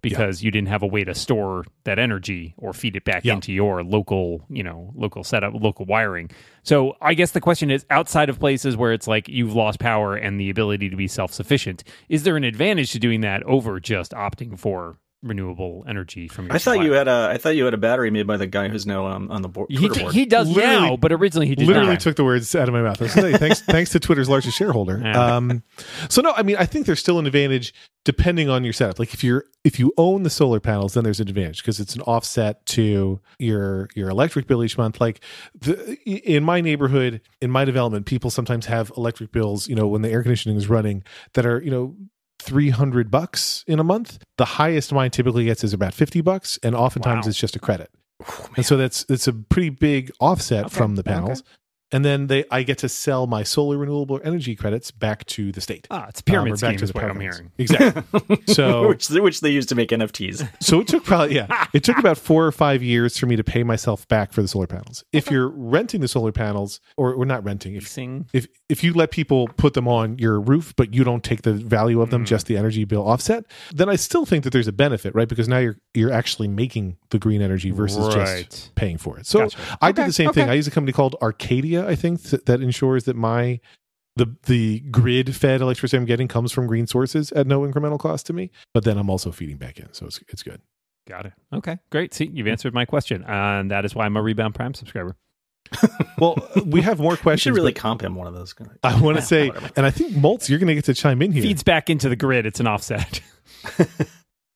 because 0.00 0.42
you 0.42 0.50
didn't 0.50 0.68
have 0.68 0.82
a 0.82 0.86
way 0.86 1.04
to 1.04 1.14
store 1.14 1.64
that 1.84 1.98
energy 1.98 2.54
or 2.56 2.72
feed 2.72 2.96
it 2.96 3.04
back 3.04 3.24
Yeah. 3.24 3.34
into 3.34 3.52
your 3.52 3.82
local, 3.82 4.44
you 4.48 4.62
know, 4.62 4.92
local 4.94 5.24
setup, 5.24 5.54
local 5.54 5.84
wiring. 5.86 6.30
So 6.62 6.96
I 7.00 7.14
guess 7.14 7.32
the 7.32 7.40
question 7.40 7.70
is 7.70 7.84
outside 7.90 8.28
of 8.28 8.38
places 8.38 8.76
where 8.76 8.92
it's 8.92 9.06
like 9.08 9.28
you've 9.28 9.54
lost 9.54 9.78
power 9.80 10.14
and 10.14 10.38
the 10.40 10.50
ability 10.50 10.88
to 10.90 10.96
be 10.96 11.08
self-sufficient, 11.08 11.84
is 12.08 12.22
there 12.22 12.36
an 12.36 12.44
advantage 12.44 12.92
to 12.92 12.98
doing 12.98 13.22
that 13.22 13.42
over 13.44 13.80
just 13.80 14.12
opting 14.12 14.58
for 14.58 14.98
renewable 15.22 15.84
energy 15.88 16.28
from 16.28 16.46
your 16.46 16.54
I 16.54 16.58
thought 16.58 16.80
you 16.80 16.92
had 16.92 17.08
a 17.08 17.28
I 17.32 17.38
thought 17.38 17.56
you 17.56 17.64
had 17.64 17.74
a 17.74 17.78
battery 17.78 18.10
made 18.10 18.26
by 18.26 18.36
the 18.36 18.46
guy 18.46 18.68
who's 18.68 18.86
now 18.86 19.06
um, 19.06 19.30
on 19.30 19.42
the 19.42 19.48
board. 19.48 19.68
he, 19.70 19.76
Twitter 19.88 20.00
board. 20.02 20.14
he 20.14 20.26
does 20.26 20.48
Literally- 20.48 20.90
now, 20.90 20.96
but 20.96 21.12
originally 21.12 21.46
he 21.46 21.54
did 21.54 21.66
literally 21.66 21.90
not. 21.90 22.00
took 22.00 22.16
the 22.16 22.24
words 22.24 22.54
out 22.54 22.68
of 22.68 22.72
my 22.74 22.82
mouth. 22.82 23.00
I 23.00 23.04
was 23.04 23.12
say, 23.12 23.32
thanks, 23.36 23.60
thanks 23.60 23.90
to 23.90 24.00
Twitter's 24.00 24.28
largest 24.28 24.56
shareholder. 24.56 25.00
Yeah. 25.02 25.36
Um, 25.36 25.62
so 26.08 26.22
no, 26.22 26.32
I 26.36 26.42
mean, 26.42 26.56
I 26.56 26.66
think 26.66 26.86
there's 26.86 27.00
still 27.00 27.18
an 27.18 27.26
advantage 27.26 27.74
depending 28.04 28.48
on 28.48 28.64
your 28.64 28.72
setup. 28.72 28.98
Like 28.98 29.12
if 29.12 29.24
you're 29.24 29.44
if 29.64 29.78
you 29.78 29.92
own 29.98 30.22
the 30.22 30.30
solar 30.30 30.60
panels, 30.60 30.94
then 30.94 31.04
there's 31.04 31.20
an 31.20 31.28
advantage 31.28 31.58
because 31.62 31.80
it's 31.80 31.94
an 31.94 32.00
offset 32.02 32.64
to 32.66 33.20
your 33.38 33.88
your 33.94 34.08
electric 34.08 34.46
bill 34.46 34.62
each 34.64 34.78
month. 34.78 35.00
Like 35.00 35.20
the, 35.60 35.96
in 36.06 36.44
my 36.44 36.60
neighborhood, 36.60 37.20
in 37.42 37.50
my 37.50 37.64
development, 37.64 38.06
people 38.06 38.30
sometimes 38.30 38.66
have 38.66 38.92
electric 38.96 39.32
bills. 39.32 39.68
You 39.68 39.74
know, 39.74 39.86
when 39.88 40.02
the 40.02 40.10
air 40.10 40.22
conditioning 40.22 40.56
is 40.56 40.68
running, 40.68 41.02
that 41.34 41.44
are 41.44 41.60
you 41.60 41.70
know. 41.70 41.96
300 42.40 43.10
bucks 43.10 43.64
in 43.66 43.78
a 43.78 43.84
month 43.84 44.18
the 44.36 44.44
highest 44.44 44.92
mine 44.92 45.10
typically 45.10 45.44
gets 45.44 45.64
is 45.64 45.72
about 45.72 45.92
50 45.94 46.20
bucks 46.20 46.58
and 46.62 46.74
oftentimes 46.74 47.26
Wow. 47.26 47.30
it's 47.30 47.38
just 47.38 47.56
a 47.56 47.58
credit 47.58 47.90
Oh, 48.26 48.48
and 48.56 48.66
so 48.66 48.76
that's 48.76 49.04
it's 49.08 49.28
a 49.28 49.32
pretty 49.32 49.70
big 49.70 50.10
offset 50.18 50.66
Okay, 50.66 50.74
from 50.76 50.96
the 50.96 51.02
okay. 51.02 51.12
Panels. 51.90 51.98
And 51.98 52.04
then 52.04 52.26
they 52.26 52.44
I 52.50 52.62
get 52.62 52.78
to 52.78 52.88
sell 52.88 53.26
my 53.26 53.42
solar 53.42 53.78
renewable 53.78 54.20
energy 54.22 54.54
credits 54.54 54.90
back 54.90 55.24
to 55.26 55.52
the 55.52 55.60
state. 55.60 55.86
ah, 55.90 56.06
it's 56.08 56.20
a 56.20 56.24
pyramid 56.24 56.50
Um, 56.50 56.54
or 56.54 56.56
scheme 56.58 56.70
back 56.72 56.82
is 56.82 56.90
the 56.92 56.98
what 56.98 57.10
I'm 57.10 57.20
hearing. 57.20 57.50
Exactly. 57.58 58.38
So 58.48 58.88
which 58.88 59.08
which 59.10 59.40
they 59.40 59.50
use 59.50 59.66
to 59.66 59.74
make 59.74 59.88
NFTs. 59.90 60.48
so 60.60 60.80
it 60.80 60.88
took 60.88 61.04
probably 61.04 61.34
yeah, 61.36 61.66
it 61.72 61.84
took 61.84 61.98
about 61.98 62.18
4 62.18 62.46
or 62.46 62.52
5 62.52 62.82
years 62.82 63.16
for 63.18 63.26
me 63.26 63.36
to 63.36 63.44
pay 63.44 63.62
myself 63.62 64.06
back 64.08 64.32
for 64.32 64.42
the 64.42 64.48
solar 64.48 64.66
panels. 64.66 65.04
If 65.12 65.30
you're 65.30 65.48
renting 65.48 66.00
the 66.00 66.08
solar 66.08 66.32
panels 66.32 66.80
or 66.96 67.12
or 67.14 67.24
not 67.24 67.44
renting, 67.44 67.74
if 67.74 67.84
Leasing. 67.84 68.26
if 68.32 68.46
if 68.68 68.84
you 68.84 68.92
let 68.94 69.10
people 69.10 69.48
put 69.56 69.74
them 69.74 69.88
on 69.88 70.18
your 70.18 70.40
roof 70.40 70.74
but 70.76 70.94
you 70.94 71.04
don't 71.04 71.24
take 71.24 71.42
the 71.42 71.52
value 71.52 72.00
of 72.02 72.10
them 72.10 72.22
Mm. 72.24 72.26
just 72.26 72.46
the 72.46 72.56
energy 72.56 72.84
bill 72.84 73.06
offset 73.06 73.44
then 73.72 73.88
i 73.88 73.94
still 73.96 74.26
think 74.26 74.44
that 74.44 74.50
there's 74.52 74.66
a 74.68 74.72
benefit 74.72 75.14
right 75.14 75.28
because 75.28 75.46
now 75.48 75.58
you're 75.58 75.76
you're 75.94 76.12
actually 76.12 76.48
making 76.48 76.96
the 77.10 77.18
green 77.18 77.40
energy 77.40 77.70
versus 77.70 78.14
Right. 78.14 78.50
just 78.50 78.74
paying 78.74 78.98
for 78.98 79.18
it 79.18 79.26
so 79.26 79.40
Gotcha. 79.40 79.78
i 79.80 79.92
did 79.92 80.06
the 80.06 80.12
same 80.12 80.32
thing 80.32 80.48
i 80.48 80.54
use 80.54 80.66
a 80.66 80.70
company 80.70 80.92
called 80.92 81.14
arcadia 81.22 81.77
i 81.86 81.94
think 81.94 82.22
th- 82.22 82.44
that 82.44 82.60
ensures 82.60 83.04
that 83.04 83.16
my 83.16 83.60
the 84.16 84.34
the 84.46 84.80
grid 84.90 85.34
fed 85.36 85.60
electricity 85.60 85.96
i'm 85.96 86.04
getting 86.04 86.28
comes 86.28 86.50
from 86.52 86.66
green 86.66 86.86
sources 86.86 87.30
at 87.32 87.46
no 87.46 87.60
incremental 87.60 87.98
cost 87.98 88.26
to 88.26 88.32
me 88.32 88.50
but 88.74 88.84
then 88.84 88.98
i'm 88.98 89.10
also 89.10 89.30
feeding 89.30 89.56
back 89.56 89.78
in 89.78 89.92
so 89.92 90.06
it's, 90.06 90.20
it's 90.28 90.42
good 90.42 90.60
Got 91.08 91.24
it. 91.24 91.32
Okay, 91.54 91.78
great. 91.90 92.12
See, 92.12 92.26
you've 92.26 92.46
answered 92.46 92.74
my 92.74 92.84
question, 92.84 93.24
and 93.24 93.70
that 93.70 93.86
is 93.86 93.94
why 93.94 94.04
I'm 94.04 94.16
a 94.18 94.22
Rebound 94.22 94.54
Prime 94.54 94.74
subscriber. 94.74 95.16
well 96.18 96.36
we 96.64 96.80
have 96.80 96.98
more 96.98 97.12
I 97.12 97.16
should 97.16 97.22
questions 97.22 97.56
really 97.56 97.72
comp 97.72 98.02
him 98.02 98.14
one 98.14 98.26
of 98.26 98.32
those. 98.32 98.54
guys. 98.54 98.68
i 98.82 98.98
want 99.02 99.18
to 99.18 99.22
say 99.34 99.50
and 99.76 99.84
i 99.84 99.90
think 99.90 100.14
Moltz, 100.14 100.48
you're 100.48 100.58
going 100.58 100.68
to 100.68 100.74
get 100.74 100.84
to 100.86 100.94
chime 100.94 101.20
in 101.20 101.30
here 101.30 101.42
Feeds 101.42 101.62
back 101.62 101.90
into 101.90 102.08
the 102.08 102.16
grid. 102.16 102.46
It's 102.46 102.58
an 102.58 102.66
offset. 102.66 103.20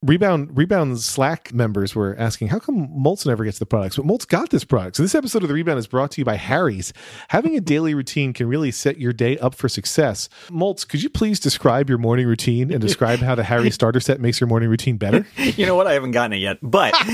Rebound 0.04 0.56
Rebound 0.56 0.98
Slack 0.98 1.54
members 1.54 1.94
were 1.94 2.16
asking 2.18 2.48
how 2.48 2.58
come 2.58 2.88
Moltz 2.88 3.24
never 3.24 3.44
gets 3.44 3.60
the 3.60 3.66
products, 3.66 3.96
but 3.96 4.04
Moltz 4.04 4.26
got 4.26 4.50
this 4.50 4.64
product. 4.64 4.96
So 4.96 5.04
this 5.04 5.14
episode 5.14 5.44
of 5.44 5.48
the 5.48 5.54
Rebound 5.54 5.78
is 5.78 5.86
brought 5.86 6.10
to 6.12 6.20
you 6.20 6.24
by 6.24 6.34
Harry's. 6.34 6.92
Having 7.28 7.56
a 7.56 7.60
daily 7.60 7.94
routine 7.94 8.32
can 8.32 8.48
really 8.48 8.72
set 8.72 8.98
your 8.98 9.12
day 9.12 9.38
up 9.38 9.54
for 9.54 9.68
success. 9.68 10.28
Moltz, 10.48 10.86
could 10.88 11.04
you 11.04 11.08
please 11.08 11.38
describe 11.38 11.88
your 11.88 11.98
morning 11.98 12.26
routine 12.26 12.72
and 12.72 12.80
describe 12.80 13.20
how 13.20 13.36
the 13.36 13.44
Harry 13.44 13.70
starter 13.70 14.00
set 14.00 14.20
makes 14.20 14.40
your 14.40 14.48
morning 14.48 14.68
routine 14.68 14.96
better? 14.96 15.24
you 15.36 15.66
know 15.66 15.76
what? 15.76 15.86
I 15.86 15.92
haven't 15.92 16.10
gotten 16.10 16.32
it 16.32 16.38
yet, 16.38 16.58
but 16.62 16.94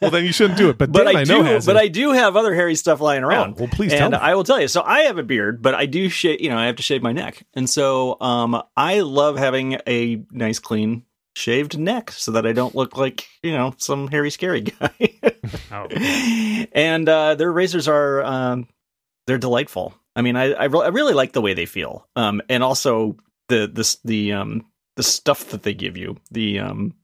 well, 0.00 0.10
then 0.10 0.24
you 0.24 0.32
shouldn't 0.32 0.58
do 0.58 0.70
it. 0.70 0.78
But, 0.78 0.90
but 0.90 1.06
I, 1.06 1.20
I, 1.20 1.24
know 1.24 1.42
do. 1.42 1.44
has 1.44 1.66
But. 1.66 1.76
I 1.76 1.88
do 1.88 2.12
have 2.12 2.34
other 2.34 2.54
hairy 2.54 2.76
stuff 2.76 3.02
lying 3.02 3.24
around. 3.24 3.56
Oh, 3.58 3.64
well, 3.64 3.68
please 3.70 3.92
and 3.92 3.98
tell 3.98 4.10
me. 4.10 4.16
I 4.16 4.34
will 4.34 4.44
tell 4.44 4.58
you. 4.58 4.68
So 4.68 4.80
I 4.82 5.00
have 5.00 5.18
a 5.18 5.22
beard, 5.22 5.60
but 5.60 5.74
I 5.74 5.84
do 5.84 6.08
shave. 6.08 6.40
You 6.40 6.48
know, 6.48 6.56
I 6.56 6.64
have 6.64 6.76
to 6.76 6.82
shave 6.82 7.02
my 7.02 7.12
neck, 7.12 7.44
and 7.52 7.68
so 7.68 8.18
um, 8.22 8.62
I 8.74 9.00
love 9.00 9.36
having 9.36 9.78
a 9.86 10.24
nice, 10.32 10.58
clean 10.58 11.04
shaved 11.38 11.78
neck 11.78 12.10
so 12.10 12.32
that 12.32 12.46
I 12.46 12.52
don't 12.52 12.74
look 12.74 12.96
like 12.96 13.28
you 13.42 13.52
know 13.52 13.74
some 13.78 14.08
hairy, 14.08 14.30
scary 14.30 14.60
guy. 14.80 14.90
Oh. 15.72 15.86
and 16.72 17.08
uh, 17.08 17.34
their 17.36 17.52
razors 17.52 17.88
are 17.88 18.22
um, 18.24 18.68
they're 19.26 19.38
delightful. 19.38 19.94
I 20.16 20.22
mean, 20.22 20.36
I 20.36 20.52
I, 20.52 20.64
re- 20.64 20.84
I 20.84 20.88
really 20.88 21.14
like 21.14 21.32
the 21.32 21.40
way 21.40 21.54
they 21.54 21.66
feel, 21.66 22.06
um, 22.16 22.42
and 22.48 22.62
also 22.62 23.16
the 23.48 23.70
this 23.72 23.96
the 24.04 24.32
um 24.32 24.66
the 24.96 25.02
stuff 25.02 25.50
that 25.50 25.62
they 25.62 25.74
give 25.74 25.96
you. 25.96 26.16
The 26.30 26.58
um, 26.58 26.94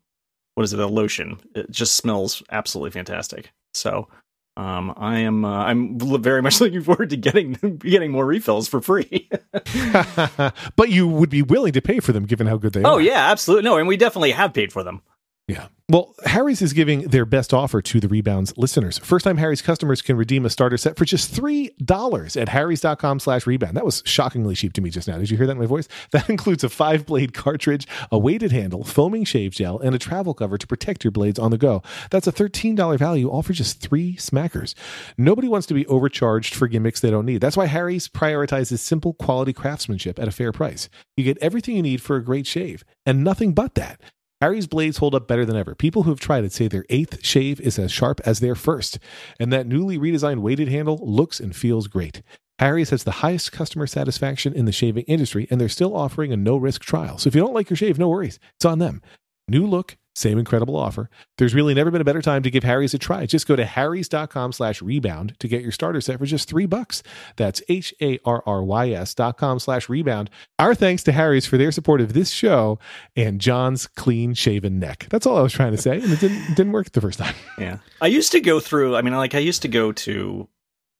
what 0.54 0.64
is 0.64 0.72
it? 0.72 0.78
The 0.78 0.88
lotion. 0.88 1.38
It 1.54 1.70
just 1.70 1.96
smells 1.96 2.42
absolutely 2.50 2.90
fantastic. 2.90 3.52
So. 3.72 4.08
Um, 4.56 4.94
I 4.96 5.18
am. 5.20 5.44
Uh, 5.44 5.64
I'm 5.64 5.98
very 5.98 6.40
much 6.40 6.60
looking 6.60 6.82
forward 6.82 7.10
to 7.10 7.16
getting 7.16 7.52
getting 7.78 8.10
more 8.10 8.24
refills 8.24 8.68
for 8.68 8.80
free. 8.80 9.28
but 10.76 10.90
you 10.90 11.08
would 11.08 11.30
be 11.30 11.42
willing 11.42 11.72
to 11.72 11.82
pay 11.82 12.00
for 12.00 12.12
them 12.12 12.24
given 12.24 12.46
how 12.46 12.56
good 12.56 12.72
they 12.72 12.82
oh 12.82 12.84
are. 12.84 12.92
Oh 12.94 12.98
yeah, 12.98 13.30
absolutely. 13.30 13.68
No, 13.68 13.78
and 13.78 13.88
we 13.88 13.96
definitely 13.96 14.32
have 14.32 14.54
paid 14.54 14.72
for 14.72 14.84
them. 14.84 15.02
Yeah. 15.46 15.66
Well, 15.90 16.14
Harry's 16.24 16.62
is 16.62 16.72
giving 16.72 17.02
their 17.08 17.26
best 17.26 17.52
offer 17.52 17.82
to 17.82 18.00
the 18.00 18.08
Rebounds 18.08 18.56
listeners. 18.56 18.96
First 18.96 19.24
time 19.24 19.36
Harry's 19.36 19.60
customers 19.60 20.00
can 20.00 20.16
redeem 20.16 20.46
a 20.46 20.50
starter 20.50 20.78
set 20.78 20.96
for 20.96 21.04
just 21.04 21.34
$3 21.34 22.40
at 22.40 22.48
harrys.com 22.48 23.20
slash 23.20 23.46
rebound. 23.46 23.76
That 23.76 23.84
was 23.84 24.02
shockingly 24.06 24.54
cheap 24.54 24.72
to 24.72 24.80
me 24.80 24.88
just 24.88 25.06
now. 25.06 25.18
Did 25.18 25.30
you 25.30 25.36
hear 25.36 25.46
that 25.46 25.52
in 25.52 25.58
my 25.58 25.66
voice? 25.66 25.86
That 26.12 26.30
includes 26.30 26.62
a 26.62 26.68
five 26.68 27.04
blade 27.04 27.34
cartridge, 27.34 27.88
a 28.10 28.18
weighted 28.18 28.52
handle, 28.52 28.84
foaming 28.84 29.24
shave 29.24 29.52
gel, 29.52 29.80
and 29.80 29.94
a 29.94 29.98
travel 29.98 30.32
cover 30.32 30.56
to 30.56 30.66
protect 30.66 31.02
your 31.02 31.10
blades 31.10 31.40
on 31.40 31.50
the 31.50 31.58
go. 31.58 31.82
That's 32.10 32.28
a 32.28 32.32
$13 32.32 32.98
value, 32.98 33.28
all 33.28 33.42
for 33.42 33.52
just 33.52 33.80
three 33.80 34.14
smackers. 34.14 34.74
Nobody 35.18 35.48
wants 35.48 35.66
to 35.66 35.74
be 35.74 35.86
overcharged 35.86 36.54
for 36.54 36.68
gimmicks 36.68 37.00
they 37.00 37.10
don't 37.10 37.26
need. 37.26 37.40
That's 37.40 37.56
why 37.56 37.66
Harry's 37.66 38.08
prioritizes 38.08 38.78
simple 38.78 39.12
quality 39.12 39.52
craftsmanship 39.52 40.18
at 40.18 40.28
a 40.28 40.32
fair 40.32 40.52
price. 40.52 40.88
You 41.16 41.24
get 41.24 41.38
everything 41.38 41.76
you 41.76 41.82
need 41.82 42.00
for 42.00 42.16
a 42.16 42.24
great 42.24 42.46
shave, 42.46 42.84
and 43.04 43.24
nothing 43.24 43.52
but 43.52 43.74
that. 43.74 44.00
Harry's 44.44 44.66
blades 44.66 44.98
hold 44.98 45.14
up 45.14 45.26
better 45.26 45.46
than 45.46 45.56
ever. 45.56 45.74
People 45.74 46.02
who 46.02 46.10
have 46.10 46.20
tried 46.20 46.44
it 46.44 46.52
say 46.52 46.68
their 46.68 46.84
eighth 46.90 47.24
shave 47.24 47.58
is 47.62 47.78
as 47.78 47.90
sharp 47.90 48.20
as 48.26 48.40
their 48.40 48.54
first, 48.54 48.98
and 49.40 49.50
that 49.50 49.66
newly 49.66 49.96
redesigned 49.96 50.40
weighted 50.40 50.68
handle 50.68 51.00
looks 51.02 51.40
and 51.40 51.56
feels 51.56 51.88
great. 51.88 52.20
Harry's 52.58 52.90
has 52.90 53.04
the 53.04 53.10
highest 53.10 53.52
customer 53.52 53.86
satisfaction 53.86 54.52
in 54.52 54.66
the 54.66 54.70
shaving 54.70 55.04
industry, 55.04 55.48
and 55.50 55.58
they're 55.58 55.70
still 55.70 55.96
offering 55.96 56.30
a 56.30 56.36
no 56.36 56.58
risk 56.58 56.82
trial. 56.82 57.16
So 57.16 57.28
if 57.28 57.34
you 57.34 57.40
don't 57.40 57.54
like 57.54 57.70
your 57.70 57.78
shave, 57.78 57.98
no 57.98 58.10
worries. 58.10 58.38
It's 58.58 58.66
on 58.66 58.80
them. 58.80 59.00
New 59.48 59.66
look, 59.66 59.96
same 60.14 60.38
incredible 60.38 60.76
offer. 60.76 61.10
There's 61.38 61.54
really 61.54 61.74
never 61.74 61.90
been 61.90 62.00
a 62.00 62.04
better 62.04 62.22
time 62.22 62.42
to 62.44 62.50
give 62.50 62.62
Harry's 62.62 62.94
a 62.94 62.98
try. 62.98 63.26
Just 63.26 63.48
go 63.48 63.56
to 63.56 63.64
harrys.com 63.64 64.52
slash 64.52 64.80
rebound 64.80 65.34
to 65.40 65.48
get 65.48 65.62
your 65.62 65.72
starter 65.72 66.00
set 66.00 66.18
for 66.18 66.26
just 66.26 66.48
three 66.48 66.66
bucks. 66.66 67.02
That's 67.36 67.62
H-A-R-R-Y-S 67.68 69.14
dot 69.14 69.36
com 69.36 69.58
slash 69.58 69.88
rebound. 69.88 70.30
Our 70.58 70.74
thanks 70.74 71.02
to 71.04 71.12
Harry's 71.12 71.46
for 71.46 71.58
their 71.58 71.72
support 71.72 72.00
of 72.00 72.12
this 72.12 72.30
show 72.30 72.78
and 73.16 73.40
John's 73.40 73.86
clean 73.86 74.34
shaven 74.34 74.78
neck. 74.78 75.06
That's 75.10 75.26
all 75.26 75.36
I 75.36 75.42
was 75.42 75.52
trying 75.52 75.72
to 75.72 75.78
say, 75.78 76.00
and 76.00 76.12
it 76.12 76.20
didn't 76.20 76.54
didn't 76.54 76.72
work 76.72 76.92
the 76.92 77.00
first 77.00 77.18
time. 77.18 77.34
Yeah, 77.58 77.78
I 78.00 78.08
used 78.08 78.32
to 78.32 78.40
go 78.40 78.58
through. 78.58 78.96
I 78.96 79.02
mean, 79.02 79.14
like 79.14 79.34
I 79.34 79.38
used 79.38 79.62
to 79.62 79.68
go 79.68 79.92
to 79.92 80.48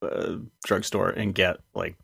a 0.02 0.36
drugstore 0.64 1.10
and 1.10 1.34
get 1.34 1.56
like 1.74 1.96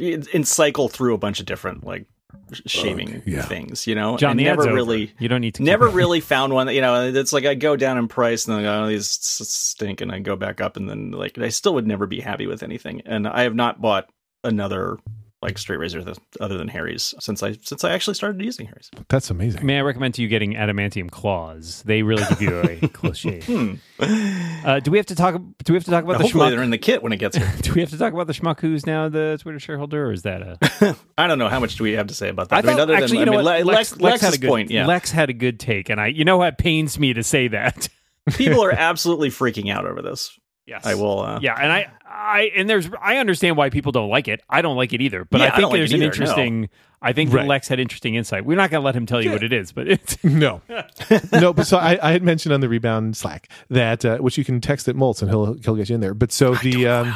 and 0.00 0.46
cycle 0.48 0.88
through 0.88 1.14
a 1.14 1.18
bunch 1.18 1.40
of 1.40 1.46
different 1.46 1.84
like 1.84 2.06
sh- 2.52 2.60
shaving 2.66 3.22
yeah. 3.26 3.42
things. 3.42 3.86
You 3.86 3.94
know, 3.94 4.16
John, 4.16 4.32
and 4.32 4.40
never 4.40 4.62
ad's 4.62 4.66
over. 4.66 4.74
really. 4.74 5.12
You 5.18 5.28
don't 5.28 5.40
need 5.40 5.54
to. 5.56 5.62
Never 5.62 5.88
really 5.88 6.20
found 6.20 6.52
one. 6.52 6.66
that, 6.66 6.74
You 6.74 6.80
know, 6.80 7.08
it's 7.08 7.32
like 7.32 7.44
I 7.44 7.54
go 7.54 7.76
down 7.76 7.98
in 7.98 8.08
price 8.08 8.46
and 8.46 8.56
then 8.56 8.64
I 8.64 8.68
go, 8.68 8.84
oh, 8.84 8.88
these 8.88 9.08
stink, 9.08 10.00
and 10.00 10.12
I 10.12 10.18
go 10.20 10.36
back 10.36 10.60
up, 10.60 10.76
and 10.76 10.88
then 10.88 11.10
like 11.10 11.38
I 11.38 11.48
still 11.48 11.74
would 11.74 11.86
never 11.86 12.06
be 12.06 12.20
happy 12.20 12.46
with 12.46 12.62
anything. 12.62 13.02
And 13.06 13.26
I 13.26 13.42
have 13.42 13.54
not 13.54 13.80
bought 13.80 14.08
another 14.44 14.98
like 15.40 15.56
straight 15.56 15.78
razor 15.78 16.02
th- 16.02 16.16
other 16.40 16.58
than 16.58 16.68
Harry's 16.68 17.14
since 17.20 17.42
I 17.42 17.52
since 17.62 17.84
I 17.84 17.92
actually 17.92 18.14
started 18.14 18.42
using 18.44 18.66
Harry's. 18.66 18.90
That's 19.08 19.30
amazing. 19.30 19.64
May 19.64 19.78
I 19.78 19.82
recommend 19.82 20.14
to 20.14 20.22
you 20.22 20.28
getting 20.28 20.54
adamantium 20.54 21.10
claws? 21.10 21.82
They 21.84 22.02
really 22.02 22.24
give 22.28 22.42
you 22.42 22.60
a 22.60 22.88
close 22.92 23.18
shave. 23.18 23.46
Hmm. 23.46 23.74
Uh, 24.00 24.80
do 24.80 24.90
we 24.90 24.98
have 24.98 25.06
to 25.06 25.14
talk? 25.14 25.34
Do 25.34 25.72
we 25.72 25.76
have 25.76 25.84
to 25.84 25.90
talk 25.90 26.04
about 26.04 26.18
the 26.18 26.24
Hopefully, 26.24 26.50
they're 26.50 26.62
in 26.62 26.70
the 26.70 26.78
kit 26.78 27.02
when 27.02 27.12
it 27.12 27.18
gets 27.18 27.36
here. 27.36 27.52
Do 27.62 27.72
we 27.72 27.80
have 27.80 27.90
to 27.90 27.98
talk 27.98 28.12
about 28.12 28.26
the 28.26 28.32
schmuck 28.32 28.60
who's 28.60 28.86
now 28.86 29.08
the 29.08 29.38
Twitter 29.40 29.58
shareholder, 29.60 30.06
or 30.06 30.12
is 30.12 30.22
that 30.22 30.42
a? 30.42 30.96
I 31.18 31.26
don't 31.26 31.38
know 31.38 31.48
how 31.48 31.60
much 31.60 31.76
do 31.76 31.84
we 31.84 31.92
have 31.92 32.08
to 32.08 32.14
say 32.14 32.28
about 32.28 32.48
that. 32.48 32.56
I 32.56 32.58
I, 32.58 32.62
mean, 32.62 32.76
thought 32.76 32.82
other 32.82 32.94
actually, 32.94 33.18
than 33.18 33.18
you 33.18 33.24
know 33.26 33.32
I 33.32 33.58
mean, 33.58 33.66
what? 33.66 33.74
Lex, 33.74 33.92
Lex, 33.92 34.00
Lex 34.00 34.22
had 34.22 34.34
a 34.34 34.38
good 34.38 34.48
point, 34.48 34.70
yeah, 34.70 34.86
Lex 34.86 35.10
had 35.10 35.30
a 35.30 35.32
good 35.32 35.60
take, 35.60 35.88
and 35.88 36.00
I, 36.00 36.08
you 36.08 36.24
know, 36.24 36.38
what 36.38 36.58
pains 36.58 36.98
me 36.98 37.12
to 37.12 37.22
say 37.22 37.48
that. 37.48 37.88
people 38.32 38.62
are 38.64 38.72
absolutely 38.72 39.30
freaking 39.30 39.72
out 39.72 39.86
over 39.86 40.02
this. 40.02 40.38
Yes, 40.66 40.84
I 40.84 40.94
will. 40.96 41.20
Uh, 41.20 41.40
Yeah, 41.40 41.54
and 41.54 41.72
I, 41.72 41.90
I, 42.18 42.50
and 42.56 42.68
there's, 42.68 42.88
I 43.00 43.18
understand 43.18 43.56
why 43.56 43.70
people 43.70 43.92
don't 43.92 44.08
like 44.10 44.26
it. 44.28 44.42
I 44.50 44.60
don't 44.60 44.76
like 44.76 44.92
it 44.92 45.00
either. 45.00 45.24
But 45.24 45.40
Yeah, 45.40 45.46
I 45.46 45.48
I 45.50 45.56
think 45.56 45.68
like 45.70 45.78
there's 45.78 45.92
an 45.92 45.98
either, 45.98 46.06
interesting. 46.06 46.68
I 47.00 47.12
think 47.12 47.32
Right. 47.32 47.42
that 47.42 47.48
Lex 47.48 47.68
had 47.68 47.78
interesting 47.78 48.16
insight. 48.16 48.44
We're 48.44 48.56
not 48.56 48.70
going 48.70 48.80
to 48.80 48.84
let 48.84 48.96
him 48.96 49.06
tell 49.06 49.22
you 49.22 49.28
Yeah. 49.30 49.36
what 49.36 49.44
it 49.44 49.52
is, 49.52 49.70
but 49.70 49.86
it's 49.86 50.22
No, 50.24 50.60
no. 51.32 51.52
But 51.52 51.66
so 51.68 51.76
I, 51.78 51.96
I 52.02 52.10
had 52.12 52.24
mentioned 52.24 52.52
on 52.52 52.60
the 52.60 52.68
rebound 52.68 53.16
Slack 53.16 53.48
that 53.70 54.04
uh, 54.04 54.18
which 54.18 54.36
you 54.36 54.44
can 54.44 54.60
text 54.60 54.88
at 54.88 54.96
Moltz 54.96 55.22
and 55.22 55.30
he'll 55.30 55.54
he'll 55.62 55.76
get 55.76 55.88
you 55.88 55.94
in 55.94 56.00
there. 56.00 56.12
But 56.14 56.32
so 56.32 56.54
the 56.56 56.88
um, 56.88 57.14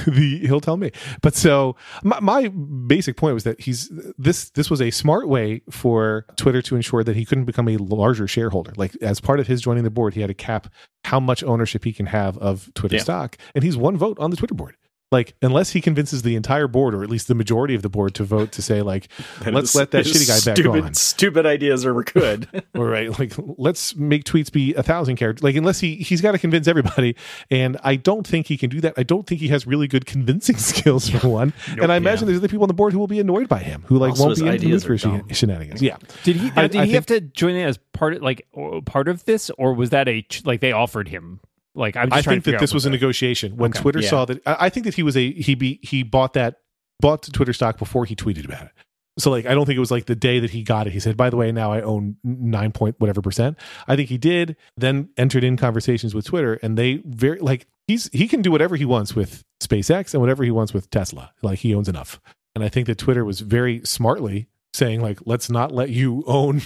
the 0.06 0.38
he'll 0.46 0.60
tell 0.60 0.76
me. 0.76 0.90
But 1.22 1.34
so 1.34 1.76
my, 2.02 2.20
my 2.20 2.48
basic 2.48 3.16
point 3.16 3.34
was 3.34 3.44
that 3.44 3.60
he's 3.60 3.90
this 4.18 4.50
this 4.50 4.70
was 4.70 4.80
a 4.80 4.90
smart 4.90 5.28
way 5.28 5.62
for 5.70 6.26
Twitter 6.36 6.62
to 6.62 6.76
ensure 6.76 7.02
that 7.04 7.16
he 7.16 7.24
couldn't 7.24 7.44
become 7.44 7.68
a 7.68 7.76
larger 7.76 8.26
shareholder. 8.28 8.72
Like 8.76 8.96
as 9.02 9.20
part 9.20 9.40
of 9.40 9.46
his 9.46 9.60
joining 9.60 9.84
the 9.84 9.90
board, 9.90 10.14
he 10.14 10.20
had 10.20 10.28
to 10.28 10.34
cap 10.34 10.72
how 11.04 11.20
much 11.20 11.42
ownership 11.44 11.84
he 11.84 11.92
can 11.92 12.06
have 12.06 12.36
of 12.38 12.72
Twitter 12.74 12.96
Yeah. 12.96 13.02
stock, 13.02 13.36
and 13.54 13.64
he's 13.64 13.76
one 13.76 13.96
vote 13.96 14.18
on 14.18 14.30
the 14.30 14.36
Twitter 14.36 14.54
board. 14.54 14.76
Like 15.12 15.34
unless 15.42 15.70
he 15.70 15.80
convinces 15.80 16.22
the 16.22 16.36
entire 16.36 16.68
board, 16.68 16.94
or 16.94 17.02
at 17.02 17.10
least 17.10 17.26
the 17.26 17.34
majority 17.34 17.74
of 17.74 17.82
the 17.82 17.88
board, 17.88 18.14
to 18.14 18.22
vote 18.24 18.52
to 18.52 18.62
say 18.62 18.80
like, 18.80 19.08
let's 19.46 19.74
let 19.74 19.90
that 19.90 20.06
his 20.06 20.14
shitty 20.16 20.28
guy 20.28 20.50
back 20.50 20.56
stupid, 20.56 20.84
on. 20.84 20.94
Stupid 20.94 21.46
ideas 21.46 21.84
are 21.84 21.94
good. 22.04 22.46
All 22.76 22.84
right, 22.84 23.16
like 23.18 23.32
let's 23.58 23.96
make 23.96 24.22
tweets 24.24 24.52
be 24.52 24.72
a 24.74 24.82
thousand 24.84 25.16
characters. 25.16 25.42
Like 25.42 25.56
unless 25.56 25.80
he 25.80 25.96
he's 25.96 26.20
got 26.20 26.32
to 26.32 26.38
convince 26.38 26.68
everybody, 26.68 27.16
and 27.50 27.76
I 27.82 27.96
don't 27.96 28.24
think 28.24 28.46
he 28.46 28.56
can 28.56 28.70
do 28.70 28.80
that. 28.82 28.94
I 28.96 29.02
don't 29.02 29.26
think 29.26 29.40
he 29.40 29.48
has 29.48 29.66
really 29.66 29.88
good 29.88 30.06
convincing 30.06 30.56
skills 30.58 31.08
for 31.10 31.28
one. 31.28 31.52
and 31.68 31.90
I 31.90 31.96
imagine 31.96 32.26
there's 32.26 32.38
other 32.38 32.46
people 32.48 32.62
on 32.64 32.68
the 32.68 32.74
board 32.74 32.92
who 32.92 33.00
will 33.00 33.08
be 33.08 33.18
annoyed 33.18 33.48
by 33.48 33.58
him, 33.60 33.82
who 33.88 33.98
like 33.98 34.10
Also, 34.10 34.22
won't 34.26 34.30
his 34.38 34.42
be 34.42 34.48
into 34.48 34.58
the 34.60 34.66
ideas 34.66 34.84
for 34.84 34.96
shen- 34.96 35.28
shenanigans. 35.30 35.82
Yeah, 35.82 35.96
Did 36.22 36.36
he? 36.36 36.52
I- 36.54 36.68
did 36.68 36.76
I 36.76 36.84
he 36.86 36.92
think- 36.92 36.94
have 36.94 37.06
to 37.06 37.20
join 37.20 37.56
in 37.56 37.66
as 37.66 37.78
part 37.92 38.14
of, 38.14 38.22
like 38.22 38.46
part 38.86 39.08
of 39.08 39.24
this, 39.24 39.50
or 39.58 39.74
was 39.74 39.90
that 39.90 40.06
a 40.08 40.24
like 40.44 40.60
they 40.60 40.70
offered 40.70 41.08
him? 41.08 41.40
Like 41.80 41.96
I'm 41.96 42.10
just 42.10 42.18
I 42.18 42.22
trying 42.22 42.36
think 42.36 42.44
to 42.44 42.50
that 42.52 42.60
this 42.60 42.72
was 42.74 42.86
a 42.86 42.90
negotiation 42.90 43.56
when 43.56 43.70
Okay. 43.70 43.80
Twitter 43.80 44.00
Yeah. 44.00 44.08
saw 44.10 44.24
that. 44.26 44.40
I 44.46 44.56
I 44.66 44.68
think 44.68 44.84
that 44.84 44.94
he 44.94 45.02
was 45.02 45.16
a 45.16 45.32
he 45.32 45.54
be 45.56 45.80
he 45.82 46.02
bought 46.04 46.34
that 46.34 46.60
bought 47.00 47.22
the 47.22 47.32
Twitter 47.32 47.52
stock 47.52 47.78
before 47.78 48.04
he 48.04 48.14
tweeted 48.14 48.44
about 48.44 48.66
it. 48.66 48.72
So 49.18 49.30
like 49.30 49.44
I 49.46 49.54
don't 49.54 49.66
think 49.66 49.76
it 49.76 49.80
was 49.80 49.90
like 49.90 50.06
the 50.06 50.14
day 50.14 50.38
that 50.38 50.50
he 50.50 50.62
got 50.62 50.86
it. 50.86 50.92
He 50.92 51.00
said, 51.00 51.16
"By 51.16 51.30
the 51.30 51.36
way, 51.36 51.50
now 51.50 51.72
I 51.72 51.80
own 51.82 52.16
nine 52.22 52.70
point 52.72 52.96
whatever 52.98 53.20
percent." 53.20 53.58
I 53.88 53.96
think 53.96 54.08
he 54.08 54.18
did. 54.18 54.56
Then 54.76 55.08
entered 55.16 55.42
in 55.44 55.56
conversations 55.56 56.14
with 56.14 56.26
Twitter, 56.26 56.54
and 56.62 56.78
they 56.78 57.02
very 57.04 57.40
like 57.40 57.66
he's 57.88 58.08
he 58.12 58.28
can 58.28 58.40
do 58.42 58.50
whatever 58.52 58.76
he 58.76 58.84
wants 58.84 59.16
with 59.16 59.42
SpaceX 59.60 60.14
and 60.14 60.20
whatever 60.20 60.44
he 60.44 60.50
wants 60.50 60.72
with 60.72 60.88
Tesla. 60.90 61.32
Like 61.42 61.58
he 61.58 61.74
owns 61.74 61.88
enough. 61.88 62.20
And 62.54 62.64
I 62.64 62.68
think 62.68 62.86
that 62.86 62.98
Twitter 62.98 63.24
was 63.24 63.40
very 63.40 63.80
smartly 63.84 64.48
saying 64.74 65.00
like, 65.02 65.18
"Let's 65.26 65.50
not 65.50 65.72
let 65.72 65.90
you 65.90 66.22
own." 66.26 66.62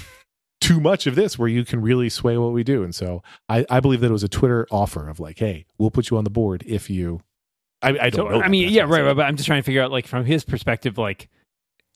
Too 0.65 0.81
much 0.81 1.07
of 1.07 1.15
this 1.15 1.39
where 1.39 1.49
you 1.49 1.65
can 1.65 1.83
really 1.83 2.09
sway 2.09 2.39
what 2.39 2.53
we 2.53 2.65
do. 2.65 2.83
And 2.83 2.95
so 2.95 3.23
I, 3.49 3.67
I 3.69 3.81
believe 3.81 4.01
that 4.01 4.09
it 4.09 4.13
was 4.13 4.25
a 4.25 4.29
Twitter 4.29 4.67
offer 4.71 5.09
of 5.09 5.21
like, 5.21 5.39
hey, 5.39 5.67
we'll 5.79 5.91
put 5.91 6.11
you 6.11 6.17
on 6.17 6.25
the 6.25 6.31
board 6.31 6.63
if 6.67 6.89
you 6.89 7.21
I, 7.83 7.89
I 7.91 8.11
don't 8.11 8.31
So, 8.31 8.39
know. 8.39 8.43
I 8.43 8.49
mean, 8.49 8.71
yeah, 8.73 8.83
right, 8.83 9.03
right. 9.03 9.15
But 9.15 9.27
I'm 9.27 9.37
just 9.37 9.47
trying 9.47 9.61
to 9.61 9.67
figure 9.67 9.83
out, 9.83 9.91
like, 9.91 10.07
from 10.07 10.25
his 10.25 10.43
perspective, 10.43 10.97
like, 10.97 11.29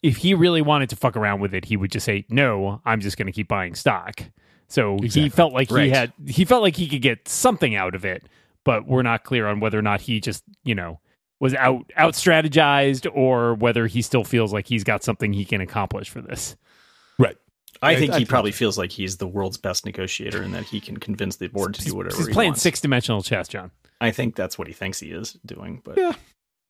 if 0.02 0.18
he 0.18 0.34
really 0.34 0.60
wanted 0.60 0.90
to 0.90 0.96
fuck 0.96 1.16
around 1.16 1.40
with 1.40 1.54
it, 1.54 1.64
he 1.64 1.76
would 1.78 1.90
just 1.90 2.04
say, 2.04 2.26
"No, 2.28 2.80
I'm 2.84 3.00
just 3.00 3.16
going 3.16 3.26
to 3.26 3.32
keep 3.32 3.48
buying 3.48 3.74
stock." 3.74 4.22
So 4.68 4.96
Exactly. 4.96 5.22
he 5.22 5.28
felt 5.30 5.52
like 5.54 5.70
he 5.70 5.88
had, 5.88 6.12
he 6.26 6.44
felt 6.44 6.62
like 6.62 6.76
he 6.76 6.88
could 6.88 7.00
get 7.00 7.26
something 7.26 7.74
out 7.74 7.94
of 7.94 8.04
it, 8.04 8.24
but 8.64 8.86
we're 8.86 9.02
not 9.02 9.24
clear 9.24 9.46
on 9.46 9.60
whether 9.60 9.78
or 9.78 9.82
not 9.82 10.02
he 10.02 10.20
just, 10.20 10.44
you 10.62 10.74
know, 10.74 11.00
was 11.40 11.54
out 11.54 11.90
out 11.96 12.12
strategized 12.12 13.10
or 13.14 13.54
whether 13.54 13.86
he 13.86 14.02
still 14.02 14.24
feels 14.24 14.52
like 14.52 14.66
he's 14.66 14.84
got 14.84 15.02
something 15.02 15.32
he 15.32 15.46
can 15.46 15.62
accomplish 15.62 16.10
for 16.10 16.20
this. 16.20 16.54
I 17.82 17.92
I- 17.92 17.96
think 17.96 18.10
I 18.12 18.14
he 18.14 18.18
think 18.20 18.28
probably 18.30 18.52
so. 18.52 18.58
feels 18.58 18.78
like 18.78 18.90
he's 18.92 19.16
the 19.18 19.26
world's 19.28 19.56
best 19.58 19.84
negotiator 19.84 20.42
and 20.42 20.54
that 20.54 20.64
he 20.64 20.80
can 20.80 20.96
convince 20.96 21.36
the 21.36 21.48
board 21.48 21.74
to 21.74 21.82
do 21.84 21.94
whatever 21.94 22.16
He's 22.16 22.26
he 22.28 22.32
playing 22.32 22.54
six 22.54 22.80
dimensional 22.80 23.22
chess, 23.22 23.48
John. 23.48 23.70
I 24.00 24.10
think 24.10 24.34
that's 24.36 24.58
what 24.58 24.66
he 24.68 24.72
thinks 24.74 25.00
he 25.00 25.08
is 25.10 25.34
doing. 25.46 25.80
But 25.84 25.96
Yeah. 25.98 26.12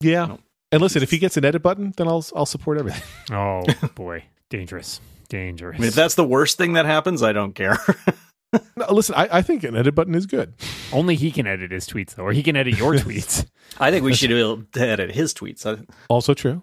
Yeah. 0.00 0.26
No. 0.26 0.38
And 0.70 0.82
listen, 0.82 1.02
if 1.02 1.11
he 1.11 1.18
gets 1.18 1.37
an 1.37 1.44
edit 1.44 1.62
button, 1.62 1.94
then 1.96 2.08
I'll 2.08 2.24
I'll 2.37 2.46
support 2.46 2.78
everything. 2.78 3.02
Oh 3.30 3.64
boy, 3.94 4.24
dangerous, 4.50 5.00
dangerous. 5.28 5.76
I 5.76 5.80
mean, 5.80 5.88
if 5.88 5.94
that's 5.94 6.14
the 6.14 6.24
worst 6.24 6.58
thing 6.58 6.74
that 6.74 6.87
happens, 6.87 7.22
I 7.22 7.32
don't 7.32 7.54
care. 7.54 7.78
No, 8.76 8.87
listen, 8.90 9.14
I, 9.14 9.28
I 9.30 9.42
think 9.42 9.62
an 9.62 9.76
edit 9.76 9.94
button 9.94 10.14
is 10.14 10.24
good. 10.24 10.54
Only 10.90 11.16
he 11.16 11.30
can 11.30 11.46
edit 11.46 11.70
his 11.70 11.87
tweets, 11.87 12.14
though, 12.14 12.22
or 12.22 12.32
he 12.32 12.42
can 12.42 12.56
edit 12.56 12.78
your 12.78 12.94
tweets. 12.94 13.44
I 13.78 13.90
think 13.90 14.06
we 14.06 14.14
should 14.14 14.30
be 14.30 14.40
able 14.40 14.62
to 14.72 14.80
edit 14.80 15.11
his 15.11 15.34
tweets. 15.34 15.66
Also 16.08 16.32
true. 16.32 16.62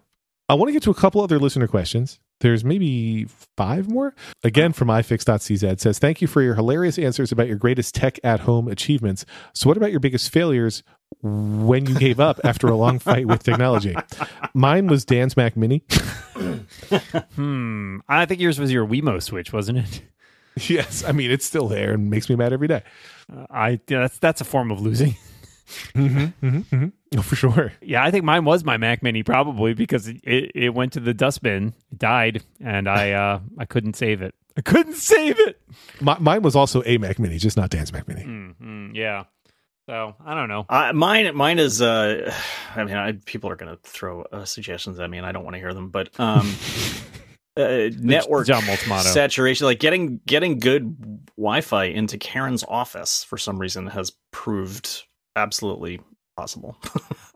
I 0.50 0.56
want 0.56 0.70
to 0.70 0.74
get 0.74 0.82
to 0.84 0.90
a 0.90 0.96
couple 0.96 1.22
other 1.22 1.38
listener 1.38 1.68
questions. 1.68 2.20
There's 2.42 2.64
maybe 2.66 3.26
five 3.58 3.88
more. 3.88 4.14
Again, 4.44 4.74
from 4.74 4.90
ifix.cz 4.90 5.80
says, 5.80 6.00
Thank 6.00 6.22
you 6.22 6.28
for 6.28 6.42
your 6.42 6.56
hilarious 6.56 7.00
answers 7.00 7.32
about 7.32 7.48
your 7.48 7.58
greatest 7.58 7.96
tech 7.96 8.20
at 8.24 8.42
home 8.42 8.68
achievements. 8.68 9.26
So, 9.54 9.70
what 9.70 9.78
about 9.78 9.92
your 9.92 10.00
biggest 10.00 10.32
failures 10.32 10.84
when 11.22 11.86
you 11.86 11.96
gave 11.98 12.20
up 12.20 12.40
after 12.44 12.68
a 12.68 12.76
long 12.76 13.00
fight 13.00 13.28
with 13.28 13.44
technology? 13.44 13.96
Mine 14.54 14.88
was 14.88 15.06
Dan's 15.06 15.38
Mac 15.38 15.56
Mini. 15.58 15.84
Hmm. 17.36 18.00
I 18.10 18.26
think 18.26 18.42
yours 18.42 18.60
was 18.60 18.72
your 18.72 18.86
Wemo 18.86 19.22
switch, 19.22 19.54
wasn't 19.54 19.80
it? 19.80 20.02
yes, 20.70 21.04
I 21.04 21.12
mean, 21.12 21.32
it's 21.32 21.46
still 21.46 21.68
there 21.68 21.94
and 21.94 22.10
makes 22.10 22.30
me 22.30 22.36
mad 22.36 22.54
every 22.54 22.68
day. 22.68 22.84
Uh, 23.32 23.46
I 23.50 23.70
yeah, 23.88 24.02
that's 24.02 24.18
that's 24.20 24.42
a 24.42 24.46
form 24.46 24.72
of 24.72 24.82
losing. 24.82 25.16
Mm-hmm, 25.94 26.46
mm-hmm, 26.46 26.76
mm-hmm. 26.76 27.18
Oh, 27.18 27.22
for 27.22 27.36
sure. 27.36 27.74
Yeah, 27.82 28.04
I 28.04 28.12
think 28.12 28.24
mine 28.24 28.46
was 28.46 28.64
my 28.64 28.78
Mac 28.78 29.02
Mini 29.02 29.24
probably 29.24 29.74
because 29.74 30.08
it, 30.08 30.18
it, 30.24 30.52
it 30.56 30.74
went 30.74 30.94
to 30.94 31.00
the 31.00 31.14
dustbin, 31.14 31.74
died, 31.96 32.44
and 32.60 32.88
I 32.88 33.12
uh 33.12 33.40
I 33.58 33.66
couldn't 33.66 33.96
save 33.96 34.22
it. 34.22 34.36
I 34.58 34.62
couldn't 34.62 34.96
save 34.96 35.40
it. 35.40 35.62
My, 36.00 36.18
mine 36.20 36.42
was 36.42 36.56
also 36.56 36.82
a 36.86 36.98
Mac 36.98 37.20
Mini, 37.20 37.38
just 37.38 37.58
not 37.58 37.70
Dan's 37.70 37.92
Mac 37.92 38.08
Mini. 38.08 38.24
Mm, 38.24 38.96
yeah. 38.96 39.26
So 39.88 40.16
I 40.26 40.34
don't 40.34 40.50
know. 40.50 40.66
I, 40.70 40.92
mine, 40.94 41.36
mine 41.36 41.60
is. 41.60 41.82
Uh, 41.82 42.34
I 42.76 42.84
mean, 42.84 42.96
I, 42.96 43.14
people 43.26 43.50
are 43.50 43.56
going 43.56 43.76
to 43.76 43.82
throw 43.84 44.24
uh, 44.24 44.46
suggestions 44.46 45.00
at 45.00 45.10
me, 45.10 45.18
and 45.18 45.28
I 45.28 45.32
don't 45.32 45.44
want 45.44 45.56
to 45.56 45.60
hear 45.60 45.74
them. 45.74 45.90
But 45.90 46.18
um, 46.20 46.54
uh, 47.58 47.90
network 47.98 48.48
saturation, 48.48 49.66
like 49.66 49.80
getting 49.80 50.20
getting 50.26 50.60
good 50.60 51.30
Wi-Fi 51.38 51.86
into 51.86 52.18
Karen's 52.18 52.64
office 52.68 53.24
for 53.24 53.38
some 53.38 53.60
reason 53.60 53.88
has 53.88 54.12
proved 54.32 55.04
absolutely 55.36 56.00
possible. 56.38 56.78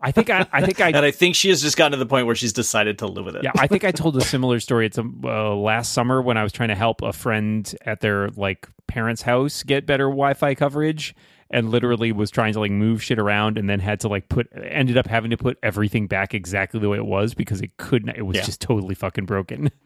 I 0.00 0.12
think 0.12 0.28
I 0.30 0.46
I 0.52 0.62
think 0.64 0.80
I 0.80 0.88
and 0.94 0.98
I 0.98 1.10
think 1.10 1.34
she 1.34 1.48
has 1.48 1.62
just 1.62 1.76
gotten 1.76 1.92
to 1.92 1.98
the 1.98 2.06
point 2.06 2.26
where 2.26 2.34
she's 2.34 2.52
decided 2.52 2.98
to 3.00 3.06
live 3.06 3.24
with 3.24 3.36
it. 3.36 3.42
Yeah, 3.44 3.52
I 3.58 3.66
think 3.66 3.84
I 3.84 3.90
told 3.90 4.16
a 4.16 4.20
similar 4.20 4.60
story. 4.60 4.86
It's 4.86 4.98
uh, 4.98 5.54
last 5.54 5.92
summer 5.92 6.20
when 6.20 6.36
I 6.36 6.42
was 6.42 6.52
trying 6.52 6.68
to 6.68 6.74
help 6.74 7.02
a 7.02 7.12
friend 7.12 7.72
at 7.86 8.00
their 8.00 8.28
like 8.30 8.68
parents' 8.86 9.22
house 9.22 9.62
get 9.62 9.86
better 9.86 10.04
Wi-Fi 10.04 10.54
coverage, 10.54 11.14
and 11.50 11.70
literally 11.70 12.12
was 12.12 12.30
trying 12.30 12.52
to 12.54 12.60
like 12.60 12.70
move 12.72 13.02
shit 13.02 13.18
around, 13.18 13.56
and 13.56 13.70
then 13.70 13.80
had 13.80 14.00
to 14.00 14.08
like 14.08 14.28
put 14.28 14.48
ended 14.54 14.96
up 14.98 15.06
having 15.06 15.30
to 15.30 15.36
put 15.36 15.56
everything 15.62 16.06
back 16.06 16.34
exactly 16.34 16.78
the 16.80 16.88
way 16.88 16.98
it 16.98 17.06
was 17.06 17.32
because 17.34 17.60
it 17.62 17.76
couldn't. 17.78 18.10
It 18.10 18.22
was 18.26 18.36
Yeah. 18.36 18.44
just 18.44 18.60
totally 18.60 18.94
fucking 18.94 19.26
broken. 19.26 19.70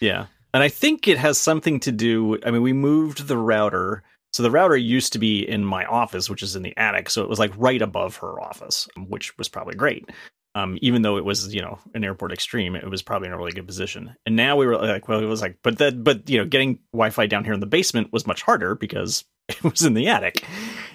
Yeah. 0.00 0.26
And 0.52 0.64
I 0.64 0.68
think 0.68 1.06
it 1.06 1.16
has 1.16 1.38
something 1.38 1.78
to 1.80 1.92
do. 1.92 2.36
I 2.44 2.50
mean, 2.50 2.60
we 2.62 2.72
moved 2.72 3.28
the 3.28 3.38
router. 3.38 4.02
So 4.32 4.42
the 4.42 4.50
router 4.50 4.76
used 4.76 5.12
to 5.12 5.18
be 5.18 5.46
in 5.46 5.64
my 5.64 5.84
office, 5.84 6.30
which 6.30 6.42
is 6.42 6.56
in 6.56 6.62
the 6.62 6.76
attic. 6.76 7.10
So 7.10 7.22
it 7.22 7.28
was 7.28 7.38
like 7.38 7.52
right 7.56 7.82
above 7.82 8.16
her 8.16 8.40
office, 8.40 8.88
which 8.96 9.36
was 9.38 9.48
probably 9.48 9.74
great. 9.74 10.08
Um, 10.54 10.78
even 10.82 11.00
though 11.02 11.16
it 11.16 11.24
was, 11.24 11.54
you 11.54 11.62
know, 11.62 11.78
an 11.94 12.04
airport 12.04 12.32
extreme, 12.32 12.76
it 12.76 12.88
was 12.90 13.02
probably 13.02 13.28
in 13.28 13.34
a 13.34 13.38
really 13.38 13.52
good 13.52 13.66
position. 13.66 14.14
And 14.26 14.36
now 14.36 14.56
we 14.56 14.66
were 14.66 14.76
like, 14.76 15.08
well, 15.08 15.20
it 15.20 15.26
was 15.26 15.40
like, 15.40 15.56
but 15.62 15.78
that, 15.78 16.04
but 16.04 16.28
you 16.28 16.38
know, 16.38 16.44
getting 16.44 16.78
Wi-Fi 16.92 17.26
down 17.26 17.44
here 17.44 17.54
in 17.54 17.60
the 17.60 17.66
basement 17.66 18.12
was 18.12 18.26
much 18.26 18.42
harder 18.42 18.74
because 18.74 19.24
it 19.48 19.62
was 19.64 19.82
in 19.82 19.94
the 19.94 20.08
attic. 20.08 20.44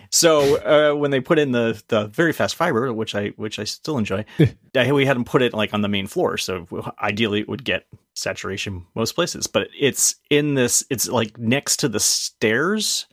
So 0.09 0.57
uh, 0.57 0.95
when 0.95 1.11
they 1.11 1.19
put 1.19 1.39
in 1.39 1.51
the 1.51 1.81
the 1.87 2.07
very 2.07 2.33
fast 2.33 2.55
fiber, 2.55 2.91
which 2.93 3.13
I 3.15 3.29
which 3.35 3.59
I 3.59 3.65
still 3.65 3.97
enjoy, 3.97 4.25
I, 4.75 4.91
we 4.91 5.05
had 5.05 5.15
them 5.15 5.25
put 5.25 5.41
it 5.41 5.53
like 5.53 5.73
on 5.73 5.81
the 5.81 5.89
main 5.89 6.07
floor. 6.07 6.37
So 6.37 6.65
ideally, 7.01 7.41
it 7.41 7.49
would 7.49 7.63
get 7.63 7.87
saturation 8.15 8.85
most 8.95 9.13
places. 9.13 9.47
But 9.47 9.67
it's 9.77 10.15
in 10.29 10.53
this. 10.53 10.83
It's 10.89 11.07
like 11.09 11.37
next 11.37 11.77
to 11.77 11.89
the 11.89 11.99
stairs. 11.99 13.05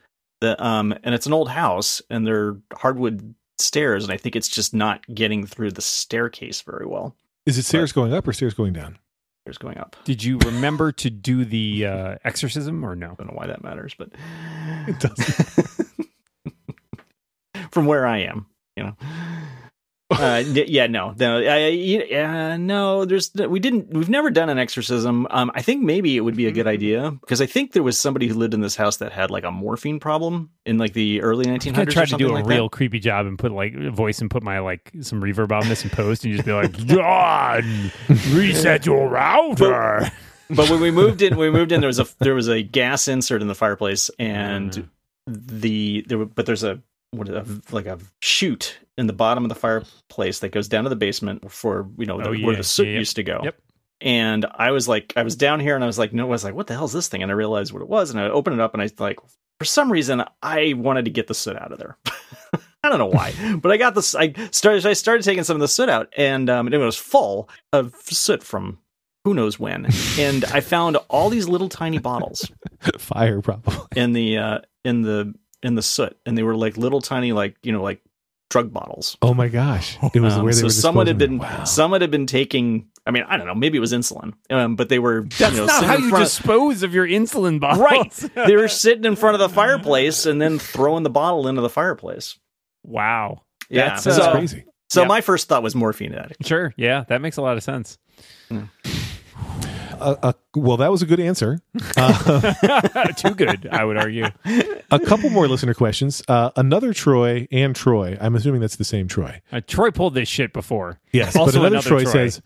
The 0.45 0.63
um, 0.63 0.95
and 1.03 1.15
it's 1.15 1.25
an 1.25 1.33
old 1.33 1.49
house, 1.49 2.03
and 2.11 2.27
they're 2.27 2.59
hardwood 2.75 3.35
stairs, 3.57 4.05
and 4.05 4.13
I 4.13 4.19
think 4.19 4.37
it's 4.37 4.49
just 4.49 4.75
not 4.75 5.03
getting 5.15 5.47
through 5.47 5.71
the 5.71 5.81
staircase 5.81 6.61
very 6.61 6.85
well. 6.85 7.17
Is 7.47 7.57
it 7.57 7.65
stairs 7.65 7.93
going 7.93 8.13
up 8.13 8.29
or 8.29 8.35
stairs 8.35 8.53
going 8.53 8.75
down? 8.75 8.99
Stairs 9.45 9.57
going 9.57 9.79
up. 9.79 9.97
Did 10.05 10.23
you 10.23 10.37
remember 10.41 10.93
to 10.93 11.09
do 11.09 11.47
the 11.47 11.87
uh, 11.87 12.17
exorcism 12.25 12.85
or 12.85 12.95
no? 12.95 13.13
I 13.13 13.15
don't 13.15 13.29
know 13.29 13.37
why 13.39 13.47
that 13.47 13.65
matters, 13.65 13.95
but 13.97 14.11
It 14.87 15.01
doesn't. 15.01 15.89
from 17.71 17.87
where 17.87 18.07
I 18.07 18.19
am, 18.19 18.45
you 18.77 18.83
know. 18.83 18.97
Uh, 20.19 20.43
yeah, 20.47 20.87
no, 20.87 21.15
no, 21.19 21.39
I, 21.39 21.69
yeah, 21.69 22.57
no. 22.57 23.05
There's 23.05 23.33
we 23.35 23.59
didn't. 23.61 23.91
We've 23.91 24.09
never 24.09 24.31
done 24.31 24.49
an 24.49 24.59
exorcism. 24.59 25.27
Um, 25.31 25.51
I 25.55 25.63
think 25.63 25.83
maybe 25.83 26.17
it 26.17 26.21
would 26.21 26.37
be 26.37 26.47
a 26.47 26.53
good 26.53 26.67
idea 26.67 27.11
because 27.11 27.41
I 27.41 27.47
think 27.47 27.73
there 27.73 27.83
was 27.83 27.99
somebody 27.99 28.27
who 28.29 28.35
lived 28.35 28.55
in 28.55 28.61
this 28.61 28.77
house 28.77 28.99
that 28.99 29.13
had 29.13 29.31
like 29.31 29.45
a 29.45 29.51
morphine 29.51 30.01
problem 30.01 30.51
in 30.67 30.79
like 30.79 30.93
the 30.93 31.21
early 31.23 31.45
1900s. 31.47 31.79
I 31.79 31.85
tried 31.85 32.09
to 32.09 32.17
do 32.17 32.31
a 32.31 32.33
like 32.33 32.47
real 32.47 32.65
That. 32.69 32.77
creepy 32.77 32.99
job 33.01 33.27
and 33.27 33.39
put 33.39 33.53
like 33.53 33.75
a 33.75 33.91
voice 33.91 34.21
and 34.21 34.31
put 34.31 34.43
my 34.43 34.59
like 34.61 34.91
some 35.01 35.21
reverb 35.23 35.53
on 35.53 35.69
this 35.69 35.83
and 35.83 35.93
post 35.93 36.25
and 36.25 36.33
just 36.35 36.45
be 36.47 36.53
like, 36.53 36.73
John, 36.77 37.91
reset 38.33 38.87
your 38.87 39.09
router. 39.09 40.11
But 40.51 40.69
when 40.71 40.81
we 40.81 40.91
moved 40.91 41.23
in, 41.23 41.37
we 41.37 41.51
moved 41.51 41.73
in. 41.73 41.81
There 41.81 41.89
was 41.89 41.99
a 42.01 42.07
there 42.21 42.35
was 42.35 42.49
a 42.49 42.63
gas 42.63 43.09
insert 43.09 43.41
in 43.43 43.49
the 43.49 43.55
fireplace, 43.55 44.11
and 44.19 44.71
Mm. 44.73 44.89
the 45.27 46.05
there. 46.07 46.25
But 46.25 46.45
there's 46.47 46.65
a 46.65 46.81
what 47.17 47.29
it, 47.29 47.73
like 47.73 47.87
a 47.87 47.99
chute 48.21 48.79
in 48.97 49.07
the 49.07 49.13
bottom 49.13 49.45
of 49.45 49.49
the 49.49 49.55
fireplace 49.55 50.39
that 50.41 50.51
goes 50.51 50.69
down 50.69 50.85
to 50.85 50.91
the 50.91 50.97
basement 50.97 51.51
for 51.51 51.89
you 51.99 52.07
know 52.07 52.19
the, 52.21 52.29
Oh, 52.29 52.47
where 52.47 52.57
the 52.57 52.63
soot 52.65 52.87
yeah, 52.89 52.99
used 52.99 53.17
to 53.17 53.23
go. 53.23 53.41
Yep. 53.45 53.59
And 54.01 54.45
I 54.53 54.71
was 54.73 54.87
like, 54.89 55.13
I 55.17 55.23
was 55.23 55.37
down 55.37 55.61
here, 55.61 55.75
and 55.75 55.83
I 55.85 55.87
was 55.87 55.99
like, 55.99 56.13
no, 56.13 56.25
I 56.25 56.29
was 56.29 56.45
like, 56.45 56.55
what 56.55 56.67
the 56.67 56.75
hell 56.75 56.85
is 56.85 56.93
this 56.93 57.09
thing? 57.09 57.23
And 57.23 57.31
I 57.31 57.35
realized 57.35 57.73
what 57.73 57.81
it 57.83 57.89
was, 57.89 58.11
and 58.11 58.21
I 58.21 58.25
opened 58.29 58.55
it 58.55 58.61
up, 58.61 58.75
and 58.75 58.83
I 58.83 58.91
like, 58.99 59.19
for 59.59 59.65
some 59.65 59.91
reason, 59.91 60.23
I 60.43 60.75
wanted 60.77 61.07
to 61.07 61.11
get 61.11 61.27
the 61.27 61.35
soot 61.35 61.57
out 61.57 61.73
of 61.73 61.79
there. 61.79 61.97
I 62.85 62.91
don't 62.91 62.99
know 62.99 63.07
why, 63.07 63.33
but 63.63 63.73
I 63.73 63.77
got 63.79 63.95
this. 63.95 64.15
I 64.15 64.33
started. 64.51 64.85
I 64.85 64.93
started 64.93 65.25
taking 65.25 65.45
some 65.45 65.57
of 65.57 65.61
the 65.61 65.69
soot 65.69 65.89
out, 65.89 66.13
and 66.17 66.51
um, 66.51 66.73
it 66.73 66.77
was 66.77 66.97
full 66.97 67.49
of 67.73 67.95
soot 68.05 68.43
from 68.43 68.79
who 69.25 69.33
knows 69.33 69.59
when. 69.59 69.87
And 70.19 70.45
I 70.47 70.61
found 70.61 70.99
all 71.09 71.31
these 71.31 71.49
little 71.49 71.71
tiny 71.71 71.99
bottles 71.99 72.51
Fire, 72.99 73.41
probably. 73.41 73.75
in 73.97 74.13
the 74.13 74.37
uh, 74.37 74.59
in 74.85 75.01
the 75.03 75.35
in 75.65 75.75
the 75.75 75.83
soot, 75.83 76.17
and 76.25 76.39
they 76.39 76.43
were 76.45 76.55
like 76.55 76.77
little 76.77 77.01
tiny, 77.01 77.33
like 77.33 77.57
you 77.65 77.73
know, 77.73 77.83
like 77.83 78.01
drug 78.51 78.73
bottles. 78.73 79.17
Oh 79.23 79.35
my 79.35 79.49
gosh! 79.49 79.99
It 80.15 80.21
was 80.21 80.35
Um, 80.35 80.45
where 80.45 80.53
they 80.53 80.59
so 80.61 80.67
were. 80.67 80.71
someone 80.71 81.07
had 81.09 81.19
been. 81.19 81.39
Wow. 81.39 81.65
someone 81.65 82.01
had 82.03 82.11
been 82.13 82.27
taking. 82.27 82.89
I 83.07 83.11
mean, 83.11 83.25
I 83.29 83.37
don't 83.37 83.47
know. 83.47 83.55
Maybe 83.55 83.77
it 83.77 83.81
was 83.81 83.93
insulin, 83.93 84.33
um, 84.51 84.77
but 84.77 84.89
they 84.89 84.99
were. 84.99 85.23
That's 85.39 85.55
you 85.55 85.61
know, 85.61 85.67
not 85.67 85.85
how 85.85 85.97
you 85.99 86.09
front 86.11 86.25
dispose 86.25 86.83
of 86.83 86.95
your 86.95 87.07
insulin 87.07 87.59
bottles. 87.61 87.81
Right. 87.83 88.47
they 88.47 88.57
were 88.57 88.69
sitting 88.69 89.05
in 89.05 89.17
front 89.17 89.35
of 89.35 89.41
the 89.41 89.49
fireplace 89.51 90.25
and 90.27 90.41
then 90.41 90.59
throwing 90.59 91.03
the 91.03 91.11
bottle 91.11 91.49
into 91.49 91.61
the 91.61 91.69
fireplace. 91.71 92.39
wow. 92.85 93.43
Yeah, 93.71 93.89
That's, 93.91 94.05
That's 94.05 94.19
uh, 94.19 94.33
crazy. 94.33 94.65
So 94.91 95.03
Yeah. 95.03 95.09
my 95.09 95.21
first 95.23 95.49
thought 95.49 95.63
was 95.63 95.75
morphine 95.75 96.15
addict. 96.15 96.47
Sure. 96.47 96.73
Yeah, 96.77 97.05
that 97.09 97.23
makes 97.23 97.39
a 97.39 97.43
lot 97.43 97.57
of 97.57 97.63
sense. 97.63 97.97
Uh, 100.05 100.17
uh, 100.23 100.33
well, 100.55 100.77
that 100.77 100.91
was 100.91 101.03
a 101.03 101.07
good 101.07 101.21
answer. 101.21 101.61
Uh, 101.97 102.53
Too 103.17 103.35
good, 103.35 103.69
I 103.71 103.85
would 103.85 103.97
argue. 103.97 104.27
a 104.91 104.99
couple 105.01 105.31
more 105.31 105.49
listener 105.49 105.75
questions. 105.75 106.23
Uh, 106.29 106.51
another 106.57 106.93
Troy 106.93 107.49
and 107.51 107.75
Troy. 107.75 108.17
I'm 108.21 108.35
assuming 108.35 108.61
that's 108.61 108.77
the 108.77 108.85
same 108.85 109.09
Troy. 109.09 109.41
Uh, 109.51 109.61
Troy 109.67 109.91
pulled 109.91 110.15
this 110.15 110.29
shit 110.29 110.53
before. 110.53 111.01
Yes, 111.13 111.35
Also 111.37 111.53
but 111.53 111.55
another, 111.61 111.77
another 111.77 111.89
Troy, 111.89 112.03
Troy. 112.03 112.13
says, 112.13 112.43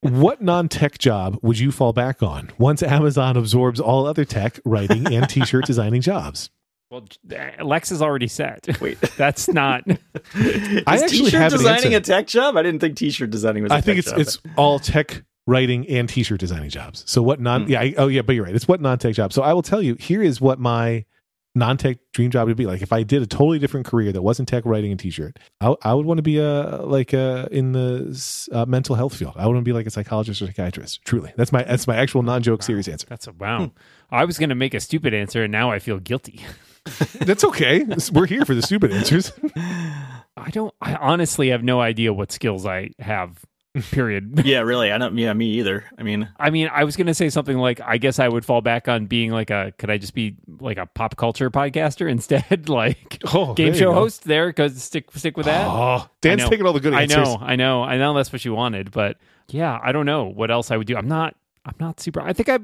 "What 0.00 0.42
non-tech 0.42 0.98
job 0.98 1.38
would 1.42 1.58
you 1.58 1.70
fall 1.72 1.92
back 1.92 2.22
on 2.22 2.50
once 2.58 2.82
Amazon 2.82 3.36
absorbs 3.36 3.80
all 3.80 4.06
other 4.06 4.24
tech, 4.24 4.58
writing, 4.64 5.12
and 5.12 5.28
T-shirt 5.28 5.64
designing 5.66 6.00
jobs?" 6.02 6.50
Well, 6.90 7.04
Lex 7.62 7.90
is 7.90 8.00
already 8.00 8.28
set. 8.28 8.80
Wait. 8.80 9.00
That's 9.16 9.48
not. 9.48 9.82
I 9.88 9.90
Is 10.36 10.82
actually 10.86 11.08
t-shirt 11.08 11.32
have 11.40 11.50
designing 11.52 11.94
answer. 11.94 12.12
a 12.12 12.16
tech 12.16 12.28
job? 12.28 12.56
I 12.56 12.62
didn't 12.62 12.78
think 12.80 12.96
t-shirt 12.96 13.30
designing 13.30 13.64
was. 13.64 13.72
I 13.72 13.78
I 13.78 13.80
think 13.80 13.98
it's 13.98 14.12
it's 14.12 14.38
all 14.56 14.78
tech 14.78 15.24
writing 15.46 15.86
and 15.88 16.08
T-shirt 16.08 16.40
designing 16.40 16.70
jobs. 16.70 17.04
So 17.06 17.22
what 17.22 17.40
non? 17.40 17.64
Hmm. 17.64 17.70
Yeah. 17.70 17.80
I, 17.80 17.94
oh 17.98 18.08
yeah, 18.08 18.22
but 18.22 18.34
you're 18.34 18.44
right. 18.44 18.54
It's 18.54 18.68
what 18.68 18.80
non-tech 18.80 19.14
job. 19.14 19.32
So 19.32 19.42
I 19.42 19.52
will 19.52 19.62
tell 19.62 19.82
you. 19.82 19.94
Here 19.98 20.22
is 20.22 20.40
what 20.40 20.58
my 20.58 21.04
non-tech 21.54 21.98
dream 22.12 22.30
job 22.30 22.46
would 22.48 22.56
be 22.56 22.66
like 22.66 22.82
if 22.82 22.92
I 22.92 23.02
did 23.02 23.22
a 23.22 23.26
totally 23.26 23.58
different 23.58 23.86
career 23.86 24.12
that 24.12 24.20
wasn't 24.20 24.48
tech 24.48 24.64
writing 24.66 24.90
and 24.90 25.00
T-shirt. 25.00 25.38
I, 25.60 25.74
I 25.82 25.94
would 25.94 26.04
want 26.04 26.18
to 26.18 26.22
be 26.22 26.38
a 26.38 26.82
like 26.82 27.12
a 27.12 27.48
in 27.50 27.72
the 27.72 28.48
uh, 28.52 28.66
mental 28.66 28.94
health 28.94 29.16
field. 29.16 29.34
I 29.36 29.46
wouldn't 29.46 29.64
be 29.64 29.72
like 29.72 29.86
a 29.86 29.90
psychologist 29.90 30.42
or 30.42 30.46
psychiatrist. 30.46 31.02
Truly, 31.04 31.32
that's 31.36 31.52
my 31.52 31.62
that's 31.62 31.86
my 31.86 31.96
actual 31.96 32.22
non-joke 32.22 32.62
serious 32.62 32.88
answer. 32.88 33.06
That's 33.08 33.26
a 33.26 33.32
wow. 33.32 33.72
I 34.10 34.24
was 34.24 34.38
going 34.38 34.50
to 34.50 34.54
make 34.54 34.74
a 34.74 34.80
stupid 34.80 35.14
answer, 35.14 35.42
and 35.42 35.52
now 35.52 35.70
I 35.70 35.78
feel 35.78 35.98
guilty. 35.98 36.44
That's 37.18 37.42
okay. 37.42 37.84
We're 38.12 38.26
here 38.26 38.44
for 38.44 38.54
the 38.54 38.62
stupid 38.62 38.92
answers. 38.92 39.32
I 40.36 40.50
don't. 40.50 40.72
I 40.80 40.94
honestly 40.94 41.48
have 41.48 41.64
no 41.64 41.80
idea 41.80 42.12
what 42.12 42.30
skills 42.30 42.64
I 42.64 42.90
have. 43.00 43.44
Period. 43.90 44.42
Yeah, 44.44 44.60
really. 44.60 44.90
I 44.92 44.98
don't. 44.98 45.16
Yeah, 45.18 45.32
me 45.32 45.46
either. 45.58 45.84
I 45.98 46.02
mean, 46.02 46.28
I 46.38 46.50
mean, 46.50 46.68
I 46.72 46.84
was 46.84 46.96
going 46.96 47.06
to 47.06 47.14
say 47.14 47.28
something 47.28 47.56
like, 47.56 47.80
I 47.80 47.98
guess 47.98 48.18
I 48.18 48.28
would 48.28 48.44
fall 48.44 48.60
back 48.60 48.88
on 48.88 49.06
being 49.06 49.30
like 49.30 49.50
a. 49.50 49.72
Could 49.78 49.90
I 49.90 49.98
just 49.98 50.14
be 50.14 50.36
like 50.60 50.78
a 50.78 50.86
pop 50.86 51.16
culture 51.16 51.50
podcaster 51.50 52.10
instead, 52.10 52.68
like 52.68 53.22
Oh, 53.32 53.54
game 53.54 53.74
show 53.74 53.90
go. 53.92 53.94
host? 53.94 54.24
There, 54.24 54.48
because 54.48 54.82
stick 54.82 55.10
stick 55.14 55.36
with 55.36 55.46
that. 55.46 55.66
Oh, 55.66 56.08
Dan's 56.20 56.48
taking 56.48 56.66
all 56.66 56.72
the 56.72 56.80
good 56.80 56.94
answers. 56.94 57.18
I 57.18 57.24
know, 57.24 57.38
I 57.40 57.56
know, 57.56 57.82
I 57.82 57.96
know. 57.98 58.14
That's 58.14 58.32
what 58.32 58.44
you 58.44 58.54
wanted, 58.54 58.90
but 58.90 59.18
yeah, 59.48 59.78
I 59.82 59.92
don't 59.92 60.06
know 60.06 60.24
what 60.24 60.50
else 60.50 60.70
I 60.70 60.76
would 60.76 60.86
do. 60.86 60.96
I'm 60.96 61.08
not. 61.08 61.34
I'm 61.64 61.74
not 61.80 61.98
super. 61.98 62.20
I 62.20 62.32
think 62.32 62.48
I 62.48 62.60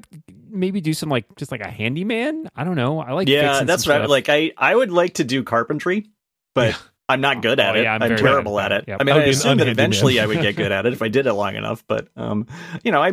maybe 0.49 0.81
do 0.81 0.95
some 0.95 1.09
like 1.09 1.25
just 1.37 1.51
like 1.51 1.61
a 1.61 1.69
handyman. 1.69 2.49
I 2.55 2.63
don't 2.63 2.77
know. 2.77 3.01
I 3.01 3.13
like 3.13 3.29
yeah, 3.29 3.51
fixing 3.53 3.67
that's 3.67 3.89
right. 3.89 3.99
stuff. 3.99 4.09
like. 4.09 4.29
I 4.29 4.53
I 4.57 4.75
would 4.77 4.93
like 4.93 5.15
to 5.15 5.25
do 5.25 5.43
carpentry, 5.43 6.07
but 6.55 6.81
I'm 7.09 7.21
not 7.21 7.43
good 7.43 7.61
at 7.61 7.75
Oh, 7.75 7.79
it. 7.79 7.83
yeah, 7.83 7.95
I'm 7.95 8.03
I'm, 8.03 8.17
terrible 8.17 8.57
bad 8.57 8.73
at 8.73 8.73
at 8.73 8.79
it. 8.79 8.83
it. 8.85 8.89
Yep. 8.93 9.01
I 9.01 9.05
mean, 9.05 9.13
I 9.15 9.19
would 9.19 9.27
I 9.27 9.31
assume 9.31 9.59
that 9.59 9.69
eventually. 9.69 10.19
I 10.21 10.27
would 10.27 10.41
get 10.41 10.57
good 10.57 10.73
at 10.73 10.87
it 10.87 10.93
if 10.93 11.03
I 11.03 11.09
did 11.09 11.27
it 11.27 11.35
long 11.35 11.57
enough. 11.57 11.85
But 11.87 12.09
um, 12.17 12.47
you 12.85 12.93
know, 12.93 13.03
I 13.03 13.13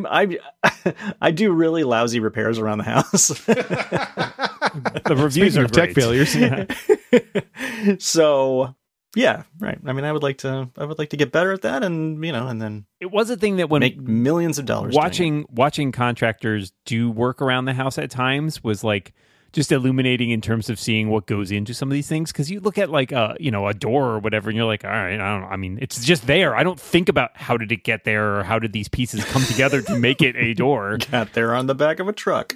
I 0.63 0.93
I 1.21 1.31
do 1.31 1.51
really 1.51 1.83
lousy 1.83 2.19
repairs 2.19 2.59
around 2.59 2.77
the 2.77 2.83
house. 2.85 3.27
the 3.45 5.15
reviews 5.17 5.53
Speaking 5.53 5.61
are 5.61 5.65
of 5.65 5.71
tech 5.71 5.93
failures, 5.93 6.35
Yeah. 6.35 6.65
so 7.99 8.75
yeah, 9.15 9.43
right. 9.59 9.79
I 9.85 9.93
mean, 9.93 10.05
I 10.05 10.11
would 10.11 10.23
like 10.23 10.37
to 10.39 10.69
I 10.77 10.85
would 10.85 10.99
like 10.99 11.09
to 11.09 11.17
get 11.17 11.31
better 11.31 11.51
at 11.51 11.63
that, 11.63 11.83
and 11.83 12.23
you 12.23 12.31
know, 12.31 12.47
and 12.47 12.61
then 12.61 12.85
It 12.99 13.11
was 13.11 13.29
a 13.29 13.37
thing 13.37 13.57
that 13.57 13.69
when 13.69 13.79
make 13.81 13.99
millions 13.99 14.59
of 14.59 14.65
dollars. 14.65 14.93
watching 14.95 15.45
watching 15.49 15.91
contractors 15.91 16.71
do 16.85 17.09
work 17.09 17.41
around 17.41 17.65
the 17.65 17.73
house 17.73 17.97
at 17.97 18.11
times 18.11 18.63
was 18.63 18.83
like 18.83 19.13
just 19.51 19.71
illuminating 19.71 20.29
in 20.29 20.41
terms 20.41 20.69
of 20.69 20.79
seeing 20.79 21.09
what 21.09 21.25
goes 21.25 21.51
into 21.51 21.73
some 21.73 21.89
of 21.89 21.93
these 21.93 22.07
things. 22.07 22.31
Because 22.31 22.51
you 22.51 22.59
look 22.59 22.77
at 22.77 22.89
like 22.89 23.11
a 23.11 23.35
you 23.39 23.51
know 23.51 23.67
a 23.67 23.73
door 23.73 24.09
or 24.09 24.19
whatever 24.19 24.49
and 24.49 24.57
you're 24.57 24.65
like 24.65 24.83
all 24.85 24.91
right 24.91 25.19
i 25.19 25.39
don't 25.39 25.49
i 25.51 25.55
mean 25.55 25.79
it's 25.81 26.03
just 26.05 26.27
there. 26.27 26.55
I 26.55 26.63
don't 26.63 26.79
think 26.79 27.09
about 27.09 27.31
how 27.35 27.57
did 27.57 27.71
it 27.71 27.83
get 27.83 28.03
there 28.03 28.37
or 28.37 28.43
how 28.43 28.59
did 28.59 28.73
these 28.73 28.87
pieces 28.87 29.23
come 29.25 29.43
together 29.43 29.81
to 29.81 29.97
make 29.97 30.21
it 30.21 30.35
a 30.35 30.53
door. 30.65 30.97
Got 31.11 31.33
there 31.33 31.55
on 31.55 31.65
the 31.67 31.75
back 31.75 31.99
of 31.99 32.07
a 32.07 32.13
truck. 32.13 32.55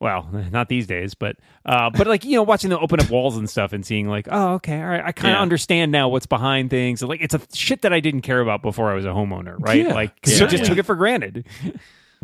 well 0.00 0.28
not 0.52 0.68
these 0.68 0.86
days 0.86 1.14
but 1.14 1.36
uh 1.66 1.90
but 1.90 2.06
like 2.06 2.24
you 2.24 2.36
know 2.36 2.42
watching 2.42 2.70
them 2.70 2.78
open 2.82 3.00
up 3.00 3.10
walls 3.10 3.36
and 3.36 3.48
stuff 3.48 3.72
and 3.72 3.84
seeing 3.84 4.08
like 4.08 4.26
oh 4.30 4.54
okay 4.54 4.80
all 4.80 4.88
right 4.88 5.04
i 5.04 5.12
kind 5.12 5.32
of 5.34 5.38
Yeah. 5.38 5.42
understand 5.42 5.92
now 5.92 6.08
what's 6.08 6.26
behind 6.26 6.70
things. 6.70 7.02
Like 7.02 7.20
it's 7.20 7.34
a 7.34 7.40
shit 7.52 7.82
that 7.82 7.92
i 7.92 8.00
didn't 8.00 8.22
care 8.22 8.40
about 8.40 8.62
before 8.62 8.90
i 8.90 8.94
was 8.94 9.04
a 9.04 9.08
homeowner 9.08 9.56
right? 9.58 9.84
Yeah. 9.86 9.94
like 9.94 10.12
Yeah, 10.26 10.38
you 10.40 10.46
just 10.48 10.64
took 10.64 10.78
it 10.78 10.84
for 10.84 10.94
granted 10.94 11.46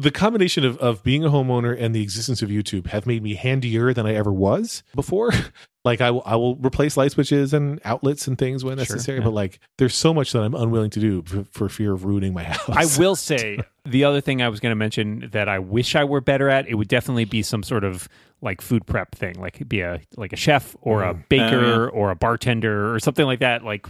the 0.01 0.11
combination 0.11 0.65
of, 0.65 0.79
of 0.79 1.03
being 1.03 1.25
a 1.25 1.29
homeowner 1.29 1.77
and 1.79 1.95
the 1.95 2.03
existence 2.03 2.41
of 2.41 2.49
YouTube 2.49 2.87
have 2.87 3.07
made 3.07 3.23
me 3.23 3.35
handier 3.35 3.93
than 3.93 4.07
I 4.07 4.15
ever 4.15 4.33
was 4.33 4.83
before. 4.95 5.31
like 5.85 6.01
I 6.01 6.11
will, 6.11 6.23
I 6.25 6.37
will 6.37 6.57
replace 6.57 6.97
light 6.97 7.13
switches 7.13 7.53
and 7.53 7.81
outlets 7.85 8.27
and 8.27 8.39
things 8.39 8.65
when 8.65 8.79
Sure, 8.79 8.97
necessary, 8.97 9.19
yeah. 9.19 9.25
but 9.25 9.35
like 9.35 9.61
there's 9.77 9.95
so 9.95 10.15
much 10.15 10.33
that 10.33 10.43
I'm 10.43 10.55
unwilling 10.55 10.89
to 10.91 11.01
do 11.01 11.23
for, 11.23 11.45
for 11.51 11.69
fear 11.69 11.93
of 11.93 12.07
ruining 12.07 12.33
my 12.33 12.45
house. 12.45 12.69
I 12.71 12.99
will 12.99 13.15
say 13.31 13.59
the 13.85 14.05
other 14.05 14.23
thing 14.23 14.41
I 14.41 14.49
was 14.49 14.59
going 14.59 14.71
to 14.71 14.77
mention 14.77 15.29
that 15.33 15.51
I 15.51 15.59
wish 15.59 15.95
I 15.95 16.05
were 16.05 16.23
better 16.23 16.49
at. 16.49 16.67
It 16.67 16.77
would 16.77 16.89
definitely 16.89 17.27
be 17.27 17.43
some 17.43 17.63
sort 17.63 17.85
of 17.85 18.09
like 18.41 18.63
food 18.63 18.87
prep 18.87 19.15
thing, 19.15 19.39
like 19.39 19.69
be 19.69 19.83
a 19.83 20.01
like 20.17 20.33
a 20.33 20.37
chef 20.37 20.75
or 20.81 21.03
a 21.03 21.13
mm. 21.13 21.29
baker 21.29 21.89
uh. 21.89 21.93
or 21.93 22.11
a 22.11 22.17
bartender 22.17 22.95
or 22.95 23.01
something 23.01 23.27
like 23.27 23.41
that. 23.41 23.65
Like 23.65 23.87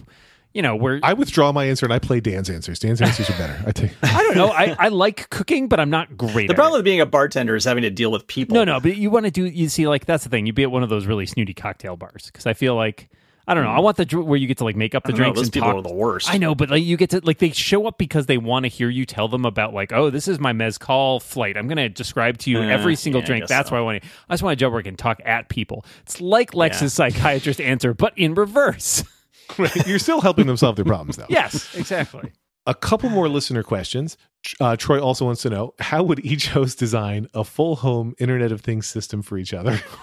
you 0.52 0.62
know, 0.62 0.74
where 0.76 1.00
I, 1.02 1.10
I 1.10 1.12
withdraw 1.12 1.52
my 1.52 1.64
answer 1.64 1.86
and 1.86 1.92
I 1.92 1.98
play 1.98 2.20
Dan's 2.20 2.50
answers. 2.50 2.78
Dan's 2.78 3.00
answers 3.00 3.30
are 3.30 3.38
better. 3.38 3.56
I 3.66 3.72
take. 3.72 3.92
I 4.02 4.22
don't 4.22 4.34
know. 4.36 4.48
I, 4.48 4.74
I 4.78 4.88
like 4.88 5.30
cooking, 5.30 5.68
but 5.68 5.78
I'm 5.78 5.90
not 5.90 6.16
great. 6.16 6.48
The 6.48 6.54
at 6.54 6.56
problem 6.56 6.74
it. 6.74 6.78
with 6.78 6.84
being 6.84 7.00
a 7.00 7.06
bartender 7.06 7.54
is 7.54 7.64
having 7.64 7.82
to 7.82 7.90
deal 7.90 8.10
with 8.10 8.26
people. 8.26 8.54
No, 8.54 8.64
no, 8.64 8.80
but 8.80 8.96
you 8.96 9.10
want 9.10 9.26
to 9.26 9.30
do. 9.30 9.44
You 9.44 9.68
see, 9.68 9.86
like 9.86 10.06
that's 10.06 10.24
the 10.24 10.30
thing. 10.30 10.46
You 10.46 10.52
be 10.52 10.62
at 10.64 10.70
one 10.70 10.82
of 10.82 10.88
those 10.88 11.06
really 11.06 11.26
snooty 11.26 11.54
cocktail 11.54 11.96
bars 11.96 12.26
because 12.26 12.46
I 12.46 12.54
feel 12.54 12.74
like 12.74 13.08
I 13.46 13.54
don't 13.54 13.64
know. 13.64 13.70
I 13.70 13.80
want 13.80 13.96
the 13.96 14.04
dr- 14.04 14.24
where 14.26 14.36
you 14.38 14.46
get 14.46 14.58
to 14.58 14.64
like 14.64 14.76
make 14.76 14.94
up 14.94 15.04
the 15.04 15.08
I 15.08 15.10
don't 15.12 15.18
know, 15.18 15.24
drinks 15.24 15.38
those 15.38 15.46
and 15.46 15.52
people 15.54 15.68
talk. 15.70 15.76
are 15.78 15.82
the 15.88 15.94
worst. 15.94 16.32
I 16.32 16.36
know, 16.36 16.54
but 16.54 16.70
like 16.70 16.82
you 16.84 16.96
get 16.96 17.10
to 17.10 17.20
like 17.24 17.38
they 17.38 17.50
show 17.50 17.86
up 17.86 17.98
because 17.98 18.26
they 18.26 18.38
want 18.38 18.64
to 18.64 18.68
hear 18.68 18.88
you 18.88 19.06
tell 19.06 19.28
them 19.28 19.44
about 19.44 19.72
like, 19.74 19.92
oh, 19.92 20.10
this 20.10 20.28
is 20.28 20.38
my 20.38 20.52
mezcal 20.52 21.18
flight. 21.20 21.56
I'm 21.56 21.66
going 21.66 21.78
to 21.78 21.88
describe 21.88 22.38
to 22.38 22.50
you 22.50 22.58
Uh, 22.58 22.62
every 22.66 22.96
single 22.96 23.22
yeah, 23.22 23.26
drink. 23.26 23.46
That's 23.48 23.70
so. 23.70 23.74
why 23.74 23.80
I 23.80 23.82
want 23.82 24.02
to. 24.02 24.08
I 24.28 24.34
just 24.34 24.42
want 24.42 24.58
to 24.58 24.62
job 24.64 24.72
where 24.72 24.80
I 24.80 24.82
can 24.82 24.96
talk 24.96 25.20
at 25.24 25.48
people. 25.48 25.84
It's 26.02 26.20
like 26.20 26.54
Lex's 26.54 26.92
psychiatrist 26.92 27.60
answer, 27.60 27.94
but 27.94 28.12
in 28.16 28.34
reverse. 28.34 29.04
You're 29.86 29.98
still 29.98 30.20
helping 30.20 30.46
them 30.46 30.56
solve 30.56 30.76
their 30.76 30.84
problems, 30.84 31.16
though. 31.16 31.26
yes, 31.28 31.74
exactly. 31.74 32.32
A 32.66 32.74
couple 32.74 33.08
more 33.08 33.28
listener 33.28 33.62
questions. 33.62 34.18
Uh, 34.60 34.76
Troy 34.76 35.00
also 35.00 35.24
wants 35.24 35.42
to 35.42 35.50
know 35.50 35.74
how 35.80 36.02
would 36.02 36.24
each 36.24 36.48
host 36.48 36.78
design 36.78 37.26
a 37.34 37.42
full 37.42 37.76
home 37.76 38.14
Internet 38.18 38.52
of 38.52 38.60
Things 38.60 38.86
system 38.86 39.22
for 39.22 39.38
each 39.38 39.54
other? 39.54 39.80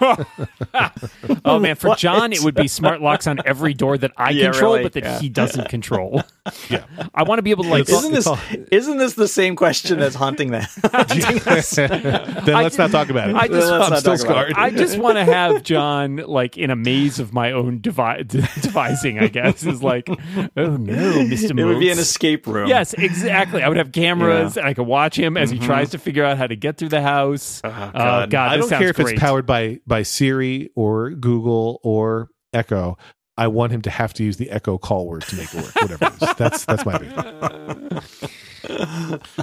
oh 1.44 1.58
man, 1.58 1.76
for 1.76 1.88
What? 1.88 1.98
John, 1.98 2.32
it 2.32 2.42
would 2.42 2.54
be 2.54 2.68
smart 2.68 3.00
locks 3.00 3.26
on 3.26 3.38
every 3.44 3.74
door 3.74 3.96
that 3.98 4.12
I 4.16 4.30
Yeah, 4.30 4.50
control, 4.50 4.72
really, 4.72 4.82
but 4.84 4.92
that 4.94 5.04
yeah. 5.04 5.18
he 5.20 5.28
doesn't 5.28 5.68
control. 5.68 6.22
yeah. 6.70 6.84
I 7.14 7.22
want 7.24 7.38
to 7.38 7.42
be 7.42 7.50
able 7.50 7.64
to 7.64 7.70
like. 7.70 7.88
Isn't 7.88 8.12
this 8.12 8.26
all- 8.26 8.38
isn't 8.72 8.98
this 8.98 9.14
the 9.14 9.28
same 9.28 9.56
question 9.56 10.00
as 10.00 10.14
haunting 10.14 10.50
that? 10.52 10.68
then 11.76 12.54
let's 12.54 12.76
just- 12.76 12.78
not 12.78 12.90
talk 12.90 13.08
about 13.10 13.30
it. 13.30 13.36
I 13.36 13.48
just, 13.48 13.70
I'm 13.72 13.96
still 13.96 14.16
talk 14.16 14.26
about 14.26 14.48
it. 14.48 14.52
scarred. 14.52 14.52
I 14.56 14.70
just 14.70 14.98
want 14.98 15.16
to 15.16 15.24
have 15.24 15.62
John 15.62 16.16
like 16.16 16.56
in 16.58 16.70
a 16.70 16.76
maze 16.76 17.18
of 17.18 17.32
my 17.32 17.52
own 17.52 17.80
devi- 17.80 18.24
devising. 18.24 19.18
I 19.18 19.28
guess 19.28 19.64
is 19.64 19.82
like, 19.82 20.08
oh 20.08 20.76
no, 20.76 21.24
Mister. 21.24 21.58
it 21.58 21.64
would 21.64 21.80
be 21.80 21.90
an 21.90 21.98
escape 21.98 22.46
room. 22.46 22.68
Yes, 22.68 22.94
exactly. 22.94 23.62
I 23.62 23.68
would 23.68 23.76
have 23.76 23.92
cameras, 23.92 24.56
and 24.56 24.66
I 24.66 24.74
could 24.74 24.86
watch 24.86 25.18
him 25.18 25.36
as 25.36 25.50
he 25.50 25.58
Mhm. 25.58 25.64
tries 25.66 25.90
to 25.90 25.98
figure 25.98 26.24
out 26.24 26.38
how 26.38 26.46
to 26.46 26.56
get 26.56 26.78
through 26.78 26.88
the 26.90 27.02
house. 27.02 27.60
Oh, 27.64 27.68
God. 27.70 28.30
God, 28.30 28.52
I 28.52 28.56
don't 28.56 28.68
sounds 28.68 28.80
care 28.80 28.90
if 28.90 28.96
great. 28.96 29.14
it's 29.14 29.20
powered 29.20 29.46
by 29.46 29.80
by 29.86 30.02
Siri 30.02 30.70
or 30.74 31.10
Google 31.10 31.80
or 31.82 32.28
Echo. 32.52 32.96
I 33.38 33.46
want 33.46 33.72
him 33.72 33.82
to 33.82 33.90
have 33.90 34.12
to 34.14 34.24
use 34.24 34.36
the 34.36 34.50
Echo 34.50 34.76
call 34.76 35.06
word 35.06 35.22
to 35.22 35.36
make 35.36 35.54
it 35.54 35.62
work. 35.62 35.74
Whatever 35.76 36.06
it 36.06 36.22
is. 36.22 36.34
That's 36.36 36.64
that's 36.64 36.84
my 36.84 36.98
big. 36.98 37.12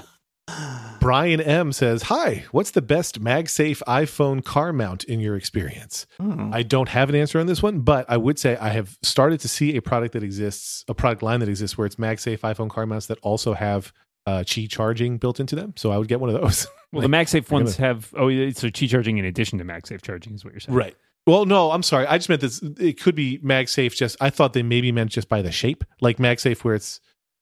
Brian 0.99 1.39
M 1.39 1.71
says, 1.71 2.03
"Hi, 2.03 2.45
what's 2.51 2.71
the 2.71 2.81
best 2.81 3.21
MagSafe 3.21 3.81
iPhone 3.87 4.43
car 4.43 4.73
mount 4.73 5.03
in 5.05 5.19
your 5.19 5.35
experience?" 5.35 6.05
Hmm. 6.19 6.51
I 6.53 6.61
don't 6.63 6.89
have 6.89 7.09
an 7.09 7.15
answer 7.15 7.39
on 7.39 7.47
this 7.47 7.63
one, 7.63 7.79
but 7.79 8.05
I 8.09 8.17
would 8.17 8.37
say 8.37 8.57
I 8.57 8.69
have 8.69 8.97
started 9.01 9.39
to 9.41 9.47
see 9.47 9.75
a 9.77 9.81
product 9.81 10.13
that 10.13 10.23
exists, 10.23 10.83
a 10.87 10.93
product 10.93 11.23
line 11.23 11.39
that 11.39 11.49
exists 11.49 11.77
where 11.77 11.87
it's 11.87 11.95
MagSafe 11.95 12.39
iPhone 12.39 12.69
car 12.69 12.85
mounts 12.85 13.07
that 13.07 13.17
also 13.21 13.53
have 13.53 13.93
uh, 14.27 14.39
Qi 14.39 14.69
charging 14.69 15.17
built 15.17 15.39
into 15.39 15.55
them. 15.55 15.73
So 15.77 15.91
I 15.91 15.97
would 15.97 16.07
get 16.07 16.19
one 16.19 16.29
of 16.29 16.41
those. 16.41 16.67
Well, 16.91 17.01
the 17.01 17.07
MagSafe 17.15 17.49
ones 17.51 17.77
have 17.77 18.13
oh, 18.17 18.27
yeah, 18.27 18.51
so 18.51 18.67
Qi 18.67 18.89
charging 18.89 19.17
in 19.17 19.25
addition 19.25 19.59
to 19.59 19.65
MagSafe 19.65 20.01
charging 20.01 20.33
is 20.33 20.43
what 20.43 20.53
you're 20.53 20.59
saying, 20.59 20.77
right. 20.77 20.95
Well, 21.27 21.45
no, 21.45 21.71
I'm 21.71 21.81
sorry. 21.83 22.05
I 22.05 22.17
just 22.17 22.29
meant 22.29 22.41
this. 22.41 22.61
It 22.79 23.01
could 23.01 23.15
be 23.15 23.39
MagSafe. 23.39 23.95
Just 23.95 24.15
I 24.21 24.29
thought 24.29 24.53
they 24.53 24.63
maybe 24.63 24.91
meant 24.91 25.09
just 25.11 25.27
by 25.27 25.41
the 25.41 25.51
shape, 25.51 25.83
like 26.01 26.17
MagSafe, 26.17 26.59
where 26.63 26.75
it's. 26.75 26.99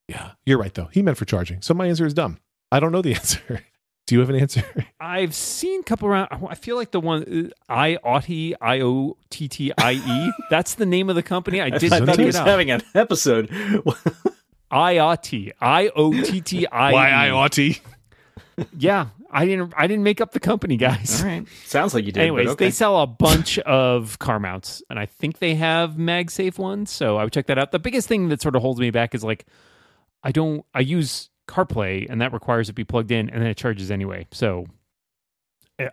Yeah, 0.08 0.32
you're 0.46 0.58
right 0.58 0.74
though. 0.74 0.90
He 0.92 1.02
meant 1.02 1.18
for 1.18 1.26
charging. 1.26 1.62
So 1.62 1.74
my 1.74 1.88
answer 1.88 2.06
is 2.06 2.14
dumb. 2.14 2.38
I 2.72 2.80
don't 2.80 2.92
know 2.92 3.02
the 3.02 3.14
answer. 3.16 3.64
Do 4.06 4.16
you 4.16 4.20
have 4.20 4.30
an 4.30 4.36
answer? 4.36 4.64
I've 5.00 5.34
seen 5.34 5.80
a 5.80 5.84
couple 5.84 6.10
around. 6.10 6.28
I 6.50 6.56
feel 6.56 6.76
like 6.76 6.92
the 6.92 7.00
one 7.00 7.52
uh, 7.70 7.74
iOttie 7.74 8.54
I 8.60 8.82
O 8.82 9.16
T 9.30 9.48
T 9.48 9.72
I 9.78 9.94
E. 9.94 10.32
That's 10.50 10.76
the 10.76 10.86
name 10.86 11.10
of 11.10 11.16
the 11.16 11.24
company. 11.24 11.62
I 11.62 11.70
did 11.70 11.92
I 11.94 12.06
thought 12.06 12.20
he 12.20 12.26
was 12.26 12.36
out. 12.36 12.48
having 12.48 12.70
an 12.72 12.82
episode. 12.96 13.50
I 14.70 14.98
O 14.98 15.16
T 15.16 15.54
I 15.62 15.90
O 15.96 16.12
T 16.22 16.42
T 16.42 16.68
I 16.68 17.28
E. 17.28 17.32
ought 17.32 17.52
to. 17.54 17.74
Yeah, 18.78 19.08
I 19.34 19.46
didn't. 19.46 19.74
I 19.76 19.88
didn't 19.88 20.04
make 20.04 20.22
up 20.22 20.32
the 20.32 20.40
company, 20.40 20.78
guys. 20.78 21.22
All 21.22 21.28
right, 21.28 21.48
sounds 21.66 21.94
like 21.94 22.06
you 22.06 22.12
did. 22.12 22.22
Anyways, 22.22 22.46
but 22.46 22.52
okay. 22.54 22.66
they 22.66 22.72
sell 22.72 23.02
a 23.02 23.08
bunch 23.08 23.58
of 23.60 24.20
car 24.20 24.40
mounts, 24.40 24.84
and 24.90 25.00
I 25.00 25.08
think 25.08 25.40
they 25.40 25.56
have 25.56 25.94
MagSafe 25.96 26.58
ones. 26.58 26.92
So 26.92 27.18
I 27.18 27.24
would 27.24 27.34
check 27.34 27.48
that 27.48 27.58
out. 27.58 27.72
The 27.72 27.80
biggest 27.80 28.08
thing 28.08 28.30
that 28.30 28.42
sort 28.42 28.56
of 28.56 28.62
holds 28.62 28.80
me 28.80 28.92
back 28.92 29.16
is 29.16 29.24
like, 29.24 29.46
I 30.24 30.32
don't. 30.32 30.64
I 30.74 30.82
use 30.82 31.30
CarPlay, 31.48 32.08
and 32.10 32.22
that 32.22 32.32
requires 32.32 32.70
it 32.70 32.74
be 32.74 32.84
plugged 32.84 33.12
in, 33.12 33.30
and 33.30 33.42
then 33.42 33.50
it 33.50 33.58
charges 33.58 33.90
anyway. 33.90 34.28
So 34.32 34.68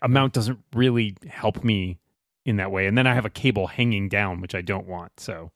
a 0.03 0.09
mount 0.09 0.35
doesn't 0.35 0.59
really 0.75 1.17
help 1.27 1.65
me 1.65 1.99
in 2.45 2.57
that 2.57 2.71
way. 2.71 2.87
And 2.87 2.97
then 2.97 3.07
I 3.07 3.15
have 3.15 3.25
a 3.25 3.31
cable 3.31 3.67
hanging 3.67 4.09
down, 4.09 4.41
which 4.41 4.55
I 4.55 4.61
don't 4.61 4.87
want. 4.87 5.19
So 5.19 5.51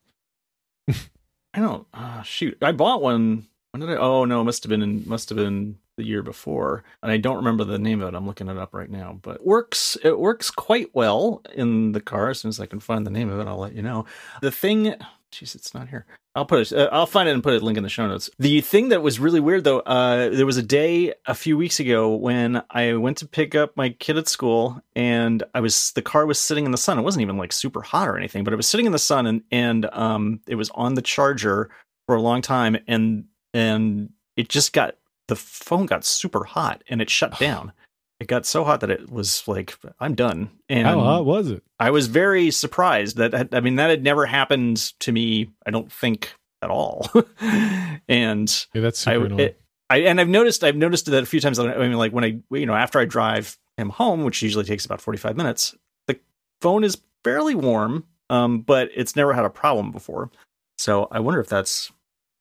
I 0.89 1.61
don't. 1.61 1.87
Uh, 1.93 2.23
shoot, 2.23 2.59
I 2.63 2.73
bought 2.73 3.03
one. 3.03 3.47
When 3.71 3.81
did 3.81 3.91
I? 3.91 3.97
Oh 3.97 4.25
no, 4.25 4.41
it 4.41 4.45
must 4.45 4.63
have 4.65 4.71
been 4.71 4.83
in, 4.83 5.07
must 5.07 5.29
have 5.29 5.37
been 5.37 5.79
the 5.97 6.05
year 6.05 6.23
before, 6.23 6.85
and 7.03 7.11
I 7.11 7.17
don't 7.17 7.37
remember 7.37 7.65
the 7.65 7.79
name 7.79 8.03
of 8.03 8.13
it. 8.13 8.17
I'm 8.17 8.27
looking 8.27 8.49
it 8.49 8.59
up 8.59 8.75
right 8.75 8.91
now, 8.91 9.19
but 9.23 9.37
it 9.37 9.47
works. 9.47 9.97
It 10.03 10.19
works 10.19 10.51
quite 10.51 10.95
well 10.95 11.43
in 11.55 11.93
the 11.93 12.01
car. 12.01 12.31
As 12.31 12.41
soon 12.41 12.49
as 12.51 12.61
I 12.61 12.67
can 12.67 12.81
find 12.81 13.07
the 13.07 13.11
name 13.11 13.31
of 13.31 13.41
it, 13.41 13.49
I'll 13.49 13.59
let 13.59 13.75
you 13.75 13.83
know. 13.83 14.07
The 14.41 14.51
thing. 14.51 14.95
Jeez, 15.33 15.57
it's 15.57 15.75
not 15.75 15.89
here. 15.89 16.07
I'll 16.37 16.47
put 16.47 16.61
it. 16.61 16.77
Uh, 16.77 16.89
I'll 16.93 17.07
find 17.07 17.29
it 17.29 17.33
and 17.33 17.43
put 17.43 17.61
a 17.61 17.65
link 17.65 17.77
in 17.77 17.85
the 17.85 17.89
show 17.89 18.07
notes. 18.07 18.29
The 18.39 18.61
thing 18.61 18.89
that 18.89 19.03
was 19.03 19.21
really 19.21 19.41
weird 19.41 19.65
though, 19.65 19.81
uh, 19.81 20.31
there 20.31 20.47
was 20.47 20.57
a 20.57 20.63
day 20.63 21.15
a 21.27 21.35
few 21.35 21.57
weeks 21.57 21.79
ago 21.79 22.15
when 22.15 22.63
I 22.71 22.95
went 22.95 23.19
to 23.19 23.27
pick 23.27 23.55
up 23.55 23.77
my 23.77 23.91
kid 23.91 24.17
at 24.17 24.29
school, 24.29 24.81
and 24.97 25.43
I 25.55 25.61
was 25.61 25.93
the 25.93 26.03
car 26.03 26.27
was 26.27 26.39
sitting 26.39 26.65
in 26.65 26.73
the 26.73 26.79
sun. 26.79 26.99
It 26.99 27.03
wasn't 27.03 27.23
even 27.23 27.37
like 27.37 27.53
super 27.53 27.83
hot 27.83 28.09
or 28.09 28.17
anything, 28.17 28.43
but 28.43 28.53
it 28.53 28.57
was 28.57 28.69
sitting 28.69 28.87
in 28.87 28.93
the 28.93 28.99
sun, 28.99 29.27
and 29.27 29.43
and 29.51 29.87
um, 29.93 30.41
it 30.49 30.57
was 30.57 30.71
on 30.71 30.95
the 30.95 31.03
charger 31.03 31.71
for 32.07 32.17
a 32.17 32.23
long 32.23 32.43
time, 32.43 32.77
and 32.89 33.27
and 33.53 34.11
it 34.37 34.49
just 34.49 34.73
got 34.73 34.97
the 35.29 35.37
phone 35.37 35.87
got 35.87 36.05
super 36.05 36.45
hot 36.45 36.83
and 36.89 37.01
it 37.01 37.11
shut 37.11 37.39
down. 37.39 37.73
It 38.21 38.29
got 38.29 38.47
so 38.47 38.65
hot 38.65 38.81
that 38.81 38.91
it 38.91 39.11
was 39.11 39.47
like, 39.49 39.77
I'm 40.01 40.15
done. 40.15 40.51
And 40.69 40.87
How 40.87 41.01
hot 41.01 41.27
was 41.27 41.51
it? 41.51 41.63
I 41.81 41.91
was 41.91 42.07
very 42.07 42.51
surprised 42.51 43.17
that 43.17 43.55
I 43.55 43.61
mean 43.61 43.77
that 43.77 43.91
had 43.91 44.03
never 44.05 44.25
happened 44.25 44.93
to 45.01 45.13
me. 45.13 45.51
I 45.67 45.71
don't 45.71 45.91
think 45.91 46.33
at 46.63 46.71
all. 46.71 47.11
and 48.09 48.67
Yeah, 48.73 48.81
that's 48.81 49.07
I, 49.07 49.15
super 49.15 49.27
annoying. 49.27 49.41
it, 49.41 49.61
I 49.91 49.97
and 49.99 50.21
I've 50.21 50.29
noticed 50.29 50.65
I've 50.65 50.77
noticed 50.77 51.07
that 51.07 51.23
a 51.23 51.27
few 51.27 51.41
times. 51.41 51.59
I 51.59 51.77
mean, 51.77 51.95
like 51.95 52.13
when 52.13 52.25
I 52.25 52.39
you 52.51 52.67
know 52.67 52.75
after 52.75 52.99
I 52.99 53.05
drive 53.05 53.59
him 53.77 53.91
home, 53.91 54.25
which 54.25 54.43
usually 54.43 54.65
takes 54.65 54.85
about 54.85 55.01
forty 55.01 55.19
five 55.19 55.37
minutes, 55.37 55.75
the 56.07 56.19
phone 56.63 56.85
is 56.85 57.03
fairly 57.25 57.55
warm, 57.55 58.05
um, 58.31 58.61
but 58.61 58.91
it's 58.95 59.17
never 59.17 59.33
had 59.33 59.45
a 59.45 59.51
problem 59.51 59.91
before. 59.91 60.31
So 60.79 61.09
I 61.11 61.21
wonder 61.21 61.41
if 61.41 61.49
that's 61.49 61.93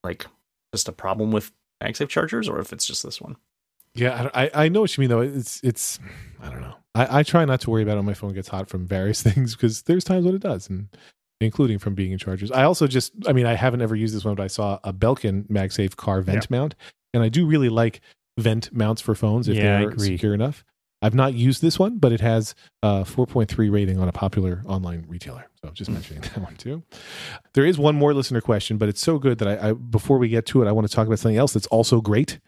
like 0.03 0.25
just 0.73 0.87
a 0.87 0.93
problem 0.93 1.31
with 1.31 1.51
MagSafe 1.83 2.09
chargers, 2.09 2.47
or 2.47 2.59
if 2.59 2.73
it's 2.73 2.85
just 2.85 3.03
this 3.03 3.21
one. 3.21 3.35
Yeah, 3.95 4.29
I, 4.33 4.45
I 4.45 4.51
I 4.65 4.69
know 4.69 4.81
what 4.81 4.97
you 4.97 5.01
mean 5.01 5.09
though. 5.09 5.21
It's 5.21 5.61
it's 5.63 5.99
I 6.41 6.49
don't 6.49 6.61
know. 6.61 6.75
I, 6.95 7.19
I 7.19 7.23
try 7.23 7.45
not 7.45 7.61
to 7.61 7.69
worry 7.69 7.83
about 7.83 7.93
it 7.93 7.97
when 7.97 8.05
my 8.05 8.13
phone 8.13 8.33
gets 8.33 8.47
hot 8.47 8.69
from 8.69 8.87
various 8.87 9.21
things 9.23 9.55
because 9.55 9.83
there's 9.83 10.03
times 10.03 10.25
when 10.25 10.35
it 10.35 10.41
does, 10.41 10.69
and 10.69 10.87
including 11.41 11.79
from 11.79 11.93
being 11.93 12.11
in 12.11 12.17
chargers. 12.17 12.51
I 12.51 12.63
also 12.63 12.87
just 12.87 13.13
I 13.27 13.33
mean 13.33 13.45
I 13.45 13.53
haven't 13.53 13.81
ever 13.81 13.95
used 13.95 14.15
this 14.15 14.25
one, 14.25 14.35
but 14.35 14.43
I 14.43 14.47
saw 14.47 14.79
a 14.83 14.93
Belkin 14.93 15.47
MagSafe 15.47 15.95
car 15.95 16.21
vent 16.21 16.49
mount, 16.49 16.75
and 17.13 17.23
I 17.23 17.29
do 17.29 17.45
really 17.45 17.69
like 17.69 18.01
vent 18.39 18.73
mounts 18.73 19.01
for 19.01 19.13
phones 19.13 19.47
if 19.47 19.55
Yeah, 19.55 19.79
they're 19.79 19.97
secure 19.97 20.33
enough. 20.33 20.63
I've 21.03 21.13
not 21.13 21.33
used 21.33 21.61
this 21.61 21.77
one, 21.77 21.97
but 21.97 22.13
it 22.13 22.21
has 22.21 22.55
uh, 22.81 23.03
a 23.05 23.09
4.3 23.09 23.69
rating 23.69 23.99
on 23.99 24.07
a 24.07 24.13
popular 24.13 24.63
online 24.65 25.03
retailer. 25.09 25.45
So 25.61 25.69
just 25.71 25.89
hmm. 25.89 25.95
mentioning 25.95 26.21
that 26.21 26.37
one 26.37 26.55
too. 26.55 26.81
There 27.53 27.65
is 27.65 27.77
one 27.77 27.95
more 27.95 28.13
listener 28.13 28.39
question, 28.39 28.77
but 28.77 28.87
it's 28.87 29.01
so 29.01 29.19
good 29.19 29.37
that 29.39 29.47
I, 29.47 29.69
I 29.69 29.73
before 29.73 30.17
we 30.17 30.29
get 30.29 30.45
to 30.47 30.63
it, 30.63 30.67
I 30.67 30.71
want 30.71 30.87
to 30.87 30.95
talk 30.95 31.05
about 31.05 31.19
something 31.19 31.37
else 31.37 31.53
that's 31.53 31.67
also 31.67 31.99
great. 31.99 32.39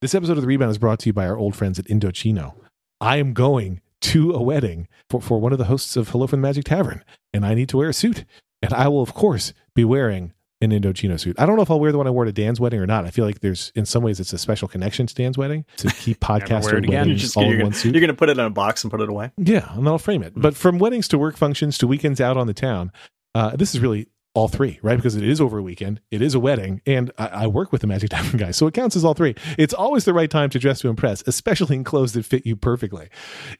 This 0.00 0.14
episode 0.14 0.38
of 0.38 0.42
The 0.42 0.46
Rebound 0.46 0.70
is 0.70 0.78
brought 0.78 1.00
to 1.00 1.08
you 1.10 1.12
by 1.12 1.26
our 1.26 1.36
old 1.36 1.54
friends 1.54 1.78
at 1.78 1.84
Indochino. 1.84 2.54
I 2.98 3.18
am 3.18 3.34
going 3.34 3.82
to 4.00 4.32
a 4.32 4.42
wedding 4.42 4.88
for, 5.10 5.20
for 5.20 5.38
one 5.38 5.52
of 5.52 5.58
the 5.58 5.66
hosts 5.66 5.96
of 5.96 6.08
Hello 6.08 6.26
from 6.26 6.40
the 6.40 6.48
Magic 6.48 6.64
Tavern, 6.64 7.04
and 7.34 7.44
I 7.44 7.52
need 7.52 7.68
to 7.68 7.76
wear 7.76 7.90
a 7.90 7.94
suit. 7.94 8.24
And 8.62 8.72
I 8.72 8.88
will, 8.88 9.02
of 9.02 9.12
course, 9.12 9.52
be 9.74 9.84
wearing 9.84 10.32
an 10.60 10.70
Indochino 10.70 11.18
suit. 11.18 11.38
I 11.38 11.46
don't 11.46 11.56
know 11.56 11.62
if 11.62 11.70
I'll 11.70 11.80
wear 11.80 11.92
the 11.92 11.98
one 11.98 12.06
I 12.06 12.10
wore 12.10 12.24
to 12.24 12.32
Dan's 12.32 12.58
wedding 12.60 12.80
or 12.80 12.86
not. 12.86 13.04
I 13.04 13.10
feel 13.10 13.24
like 13.24 13.40
there's, 13.40 13.70
in 13.74 13.86
some 13.86 14.02
ways, 14.02 14.18
it's 14.18 14.32
a 14.32 14.38
special 14.38 14.66
connection 14.68 15.06
to 15.06 15.14
Dan's 15.14 15.38
wedding 15.38 15.64
to 15.78 15.88
keep 15.98 16.20
podcaster 16.20 16.78
it 16.78 16.84
again. 16.84 17.08
You're 17.08 17.16
just 17.16 17.36
all 17.36 17.44
you're 17.44 17.52
in 17.52 17.58
gonna, 17.58 17.66
one 17.66 17.72
suit. 17.74 17.94
you're 17.94 18.00
gonna 18.00 18.14
put 18.14 18.28
it 18.28 18.38
in 18.38 18.44
a 18.44 18.50
box 18.50 18.82
and 18.82 18.90
put 18.90 19.00
it 19.00 19.08
away. 19.08 19.30
Yeah, 19.36 19.72
and 19.74 19.86
then 19.86 19.88
I'll 19.88 19.98
frame 19.98 20.22
it. 20.22 20.32
But 20.36 20.56
from 20.56 20.78
weddings 20.78 21.08
to 21.08 21.18
work 21.18 21.36
functions 21.36 21.78
to 21.78 21.86
weekends 21.86 22.20
out 22.20 22.36
on 22.36 22.46
the 22.46 22.54
town, 22.54 22.92
uh, 23.34 23.56
this 23.56 23.74
is 23.74 23.80
really 23.80 24.08
all 24.38 24.46
three, 24.46 24.78
right? 24.82 24.94
Because 24.94 25.16
it 25.16 25.24
is 25.24 25.40
over 25.40 25.58
a 25.58 25.62
weekend, 25.62 26.00
it 26.12 26.22
is 26.22 26.32
a 26.32 26.38
wedding, 26.38 26.80
and 26.86 27.10
I, 27.18 27.26
I 27.26 27.46
work 27.48 27.72
with 27.72 27.80
the 27.80 27.88
Magic 27.88 28.10
Tavern 28.14 28.38
guys, 28.38 28.56
so 28.56 28.68
it 28.68 28.74
counts 28.74 28.94
as 28.94 29.04
all 29.04 29.12
three. 29.12 29.34
It's 29.58 29.74
always 29.74 30.04
the 30.04 30.14
right 30.14 30.30
time 30.30 30.48
to 30.50 30.60
dress 30.60 30.80
to 30.82 30.88
impress, 30.88 31.24
especially 31.26 31.74
in 31.74 31.82
clothes 31.82 32.12
that 32.12 32.24
fit 32.24 32.46
you 32.46 32.54
perfectly. 32.54 33.08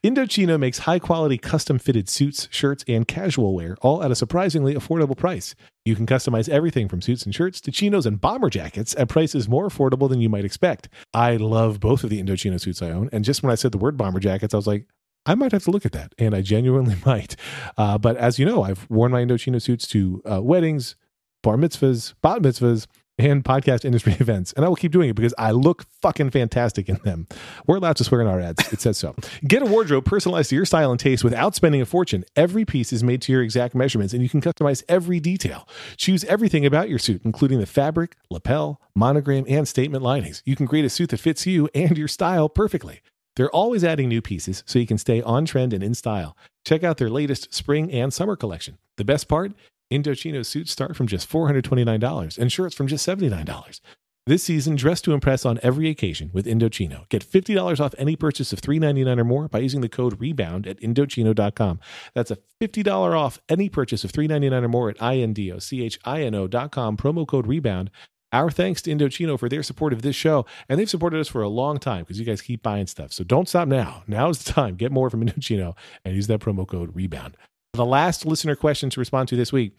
Indochino 0.05 0.57
makes 0.57 0.79
high 0.79 0.99
quality 0.99 1.37
custom 1.37 1.79
fitted 1.79 2.07
suits, 2.07 2.47
shirts, 2.49 2.85
and 2.87 3.05
casual 3.05 3.53
wear, 3.53 3.75
all 3.81 4.01
at 4.01 4.09
a 4.09 4.15
surprisingly 4.15 4.73
affordable 4.73 5.17
price. 5.17 5.53
You 5.83 5.97
can 5.97 6.05
customize 6.05 6.47
everything 6.47 6.87
from 6.87 7.01
suits 7.01 7.23
and 7.23 7.35
shirts 7.35 7.59
to 7.61 7.71
chinos 7.71 8.05
and 8.05 8.21
bomber 8.21 8.49
jackets 8.49 8.95
at 8.97 9.09
prices 9.09 9.49
more 9.49 9.67
affordable 9.67 10.07
than 10.07 10.21
you 10.21 10.29
might 10.29 10.45
expect. 10.45 10.87
I 11.13 11.35
love 11.35 11.81
both 11.81 12.05
of 12.05 12.09
the 12.09 12.23
Indochino 12.23 12.57
suits 12.57 12.81
I 12.81 12.91
own, 12.91 13.09
and 13.11 13.25
just 13.25 13.43
when 13.43 13.51
I 13.51 13.55
said 13.55 13.73
the 13.73 13.77
word 13.77 13.97
bomber 13.97 14.21
jackets, 14.21 14.53
I 14.53 14.57
was 14.57 14.67
like, 14.67 14.85
I 15.25 15.35
might 15.35 15.51
have 15.51 15.63
to 15.65 15.71
look 15.71 15.85
at 15.85 15.91
that, 15.91 16.13
and 16.17 16.33
I 16.33 16.41
genuinely 16.41 16.95
might. 17.05 17.35
Uh, 17.77 17.97
but 17.97 18.17
as 18.17 18.39
you 18.39 18.45
know, 18.45 18.63
I've 18.63 18.89
worn 18.89 19.11
my 19.11 19.23
Indochino 19.23 19.61
suits 19.61 19.87
to 19.87 20.21
uh, 20.29 20.41
weddings, 20.41 20.95
bar 21.43 21.57
mitzvahs, 21.57 22.13
bat 22.21 22.41
mitzvahs, 22.41 22.87
and 23.19 23.43
podcast 23.43 23.83
industry 23.83 24.13
events, 24.19 24.53
and 24.53 24.65
I 24.65 24.69
will 24.69 24.77
keep 24.77 24.91
doing 24.91 25.09
it 25.09 25.15
because 25.15 25.33
I 25.37 25.51
look 25.51 25.83
fucking 26.01 26.29
fantastic 26.31 26.87
in 26.87 26.99
them. 27.03 27.27
We're 27.67 27.75
allowed 27.75 27.97
to 27.97 28.03
swear 28.03 28.21
in 28.21 28.27
our 28.27 28.39
ads; 28.39 28.71
it 28.71 28.81
says 28.81 28.97
so. 28.97 29.13
Get 29.45 29.61
a 29.61 29.65
wardrobe 29.65 30.05
personalized 30.05 30.49
to 30.51 30.55
your 30.55 30.65
style 30.65 30.89
and 30.91 30.99
taste 30.99 31.23
without 31.23 31.53
spending 31.53 31.81
a 31.81 31.85
fortune. 31.85 32.23
Every 32.35 32.65
piece 32.65 32.93
is 32.93 33.03
made 33.03 33.21
to 33.23 33.31
your 33.31 33.43
exact 33.43 33.75
measurements, 33.75 34.13
and 34.13 34.23
you 34.23 34.29
can 34.29 34.41
customize 34.41 34.83
every 34.87 35.19
detail. 35.19 35.67
Choose 35.97 36.23
everything 36.25 36.65
about 36.65 36.89
your 36.89 36.99
suit, 36.99 37.21
including 37.25 37.59
the 37.59 37.65
fabric, 37.65 38.15
lapel, 38.29 38.81
monogram, 38.95 39.43
and 39.47 39.67
statement 39.67 40.01
linings. 40.03 40.41
You 40.45 40.55
can 40.55 40.67
create 40.67 40.85
a 40.85 40.89
suit 40.89 41.09
that 41.09 41.19
fits 41.19 41.45
you 41.45 41.69
and 41.75 41.97
your 41.97 42.07
style 42.07 42.47
perfectly. 42.47 43.01
They're 43.39 43.49
always 43.51 43.85
adding 43.85 44.09
new 44.09 44.21
pieces 44.21 44.63
so 44.65 44.79
you 44.79 44.85
can 44.85 44.97
stay 44.97 45.21
on 45.21 45.45
trend 45.45 45.71
and 45.71 45.81
in 45.81 45.93
style. 45.93 46.35
Check 46.65 46.83
out 46.83 46.97
their 46.97 47.09
latest 47.09 47.53
spring 47.53 47.89
and 47.89 48.13
summer 48.13 48.35
collection. 48.35 48.77
The 48.97 49.05
best 49.05 49.29
part? 49.29 49.53
Indochino 49.89 50.45
suits 50.45 50.73
start 50.73 50.97
from 50.97 51.07
just 51.07 51.29
$429 51.29 52.37
and 52.37 52.51
shirts 52.51 52.75
from 52.75 52.87
just 52.87 53.07
$79. 53.07 53.79
This 54.27 54.43
season, 54.43 54.75
dress 54.75 54.99
to 55.03 55.13
impress 55.13 55.45
on 55.45 55.57
every 55.63 55.87
occasion 55.87 56.31
with 56.33 56.47
Indochino. 56.47 57.07
Get 57.07 57.23
$50 57.23 57.79
off 57.79 57.95
any 57.97 58.17
purchase 58.17 58.51
of 58.51 58.59
399 58.59 59.17
or 59.17 59.23
more 59.23 59.47
by 59.47 59.59
using 59.59 59.79
the 59.79 59.87
code 59.87 60.19
REBOUND 60.19 60.67
at 60.67 60.81
Indochino.com. 60.81 61.79
That's 62.13 62.31
a 62.31 62.37
$50 62.59 63.17
off 63.17 63.39
any 63.47 63.69
purchase 63.69 64.03
of 64.03 64.11
399 64.11 64.65
or 64.65 64.67
more 64.67 64.89
at 64.89 65.01
I-N-D-O-C-H-I-N-O.com, 65.01 66.97
promo 66.97 67.25
code 67.25 67.47
REBOUND. 67.47 67.89
Our 68.31 68.51
thanks 68.51 68.81
to 68.83 68.91
Indochino 68.91 69.39
for 69.39 69.49
their 69.49 69.63
support 69.63 69.91
of 69.91 70.01
this 70.01 70.15
show, 70.15 70.45
and 70.67 70.79
they've 70.79 70.89
supported 70.89 71.19
us 71.19 71.27
for 71.27 71.41
a 71.41 71.49
long 71.49 71.79
time 71.79 72.03
because 72.03 72.19
you 72.19 72.25
guys 72.25 72.41
keep 72.41 72.61
buying 72.61 72.87
stuff. 72.87 73.11
So 73.11 73.23
don't 73.23 73.49
stop 73.49 73.67
now. 73.67 74.03
Now 74.07 74.29
is 74.29 74.43
the 74.43 74.51
time. 74.51 74.75
Get 74.75 74.91
more 74.91 75.09
from 75.09 75.21
Indochino 75.25 75.75
and 76.05 76.15
use 76.15 76.27
that 76.27 76.39
promo 76.39 76.67
code 76.67 76.95
REBOUND. 76.95 77.35
The 77.73 77.85
last 77.85 78.25
listener 78.25 78.55
question 78.55 78.89
to 78.91 78.99
respond 78.99 79.29
to 79.29 79.35
this 79.35 79.51
week 79.51 79.73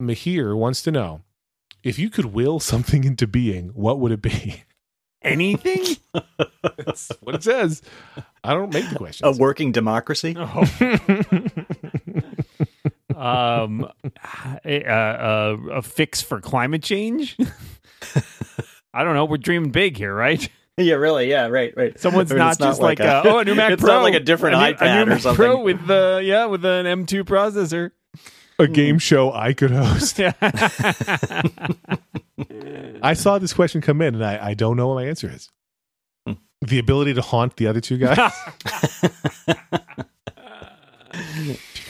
Mahir 0.00 0.56
wants 0.56 0.82
to 0.82 0.90
know 0.90 1.22
if 1.82 1.98
you 1.98 2.10
could 2.10 2.26
will 2.26 2.60
something 2.60 3.04
into 3.04 3.26
being, 3.26 3.68
what 3.68 3.98
would 3.98 4.12
it 4.12 4.22
be? 4.22 4.64
anything? 5.22 5.96
That's 6.76 7.10
what 7.20 7.34
it 7.34 7.42
says. 7.42 7.82
I 8.44 8.54
don't 8.54 8.72
make 8.72 8.88
the 8.88 8.96
question. 8.96 9.26
A 9.26 9.32
working 9.32 9.72
democracy. 9.72 10.36
Oh. 13.14 13.64
um, 13.64 13.90
a, 14.64 14.82
a, 14.84 15.58
a 15.72 15.82
fix 15.82 16.22
for 16.22 16.40
climate 16.40 16.82
change. 16.82 17.36
I 18.94 19.04
don't 19.04 19.14
know. 19.14 19.24
We're 19.24 19.36
dreaming 19.38 19.70
big 19.70 19.96
here, 19.96 20.14
right? 20.14 20.48
Yeah, 20.80 20.94
really. 20.94 21.28
Yeah, 21.28 21.48
right, 21.48 21.74
right. 21.76 21.98
Someone's 21.98 22.30
I 22.30 22.36
mean, 22.36 22.38
not 22.38 22.50
it's 22.52 22.60
just 22.60 22.80
like, 22.80 23.00
a, 23.00 23.16
uh, 23.16 23.22
oh, 23.24 23.38
a 23.40 23.44
new 23.44 23.56
Mac 23.56 23.72
it's 23.78 23.82
Pro, 23.82 23.94
not 23.94 24.04
like 24.04 24.14
a 24.14 24.20
different 24.20 24.54
a 24.54 24.58
new, 24.60 24.64
iPad 24.74 24.80
a 24.80 24.94
new 24.94 25.02
or 25.02 25.06
Mac 25.06 25.20
something. 25.22 25.44
Pro 25.44 25.60
with 25.60 25.84
the 25.88 26.20
yeah 26.22 26.44
with 26.44 26.64
an 26.64 26.86
M2 26.86 27.24
processor. 27.24 27.90
a 28.60 28.68
game 28.68 29.00
show 29.00 29.32
I 29.32 29.54
could 29.54 29.72
host. 29.72 30.20
I 33.02 33.14
saw 33.14 33.40
this 33.40 33.52
question 33.52 33.80
come 33.80 34.00
in 34.02 34.14
and 34.14 34.24
I, 34.24 34.50
I 34.50 34.54
don't 34.54 34.76
know 34.76 34.86
what 34.86 34.94
my 34.94 35.06
answer 35.06 35.28
is. 35.28 35.50
Hmm. 36.24 36.34
The 36.60 36.78
ability 36.78 37.14
to 37.14 37.22
haunt 37.22 37.56
the 37.56 37.66
other 37.66 37.80
two 37.80 37.98
guys. 37.98 38.30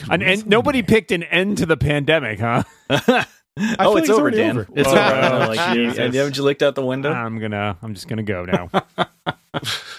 An 0.09 0.23
end, 0.23 0.47
nobody 0.47 0.81
picked 0.81 1.11
an 1.11 1.21
end 1.23 1.59
to 1.59 1.67
the 1.67 1.77
pandemic, 1.77 2.39
huh? 2.39 2.63
Oh, 3.79 3.97
it's 3.97 4.09
over, 4.09 4.31
Dan. 4.31 4.57
over. 4.59 4.67
It's 4.75 4.87
Oh, 4.87 4.91
over. 4.91 4.99
Oh, 5.45 5.47
like, 5.49 5.75
you, 5.77 5.85
Jesus. 5.91 6.15
haven't 6.15 6.37
you 6.37 6.43
looked 6.43 6.61
out 6.63 6.75
the 6.75 6.85
window? 6.85 7.11
I'm 7.11 7.39
gonna. 7.39 7.77
I'm 7.81 7.93
just 7.93 8.07
gonna 8.07 8.23
go 8.23 8.45
now. 8.45 8.69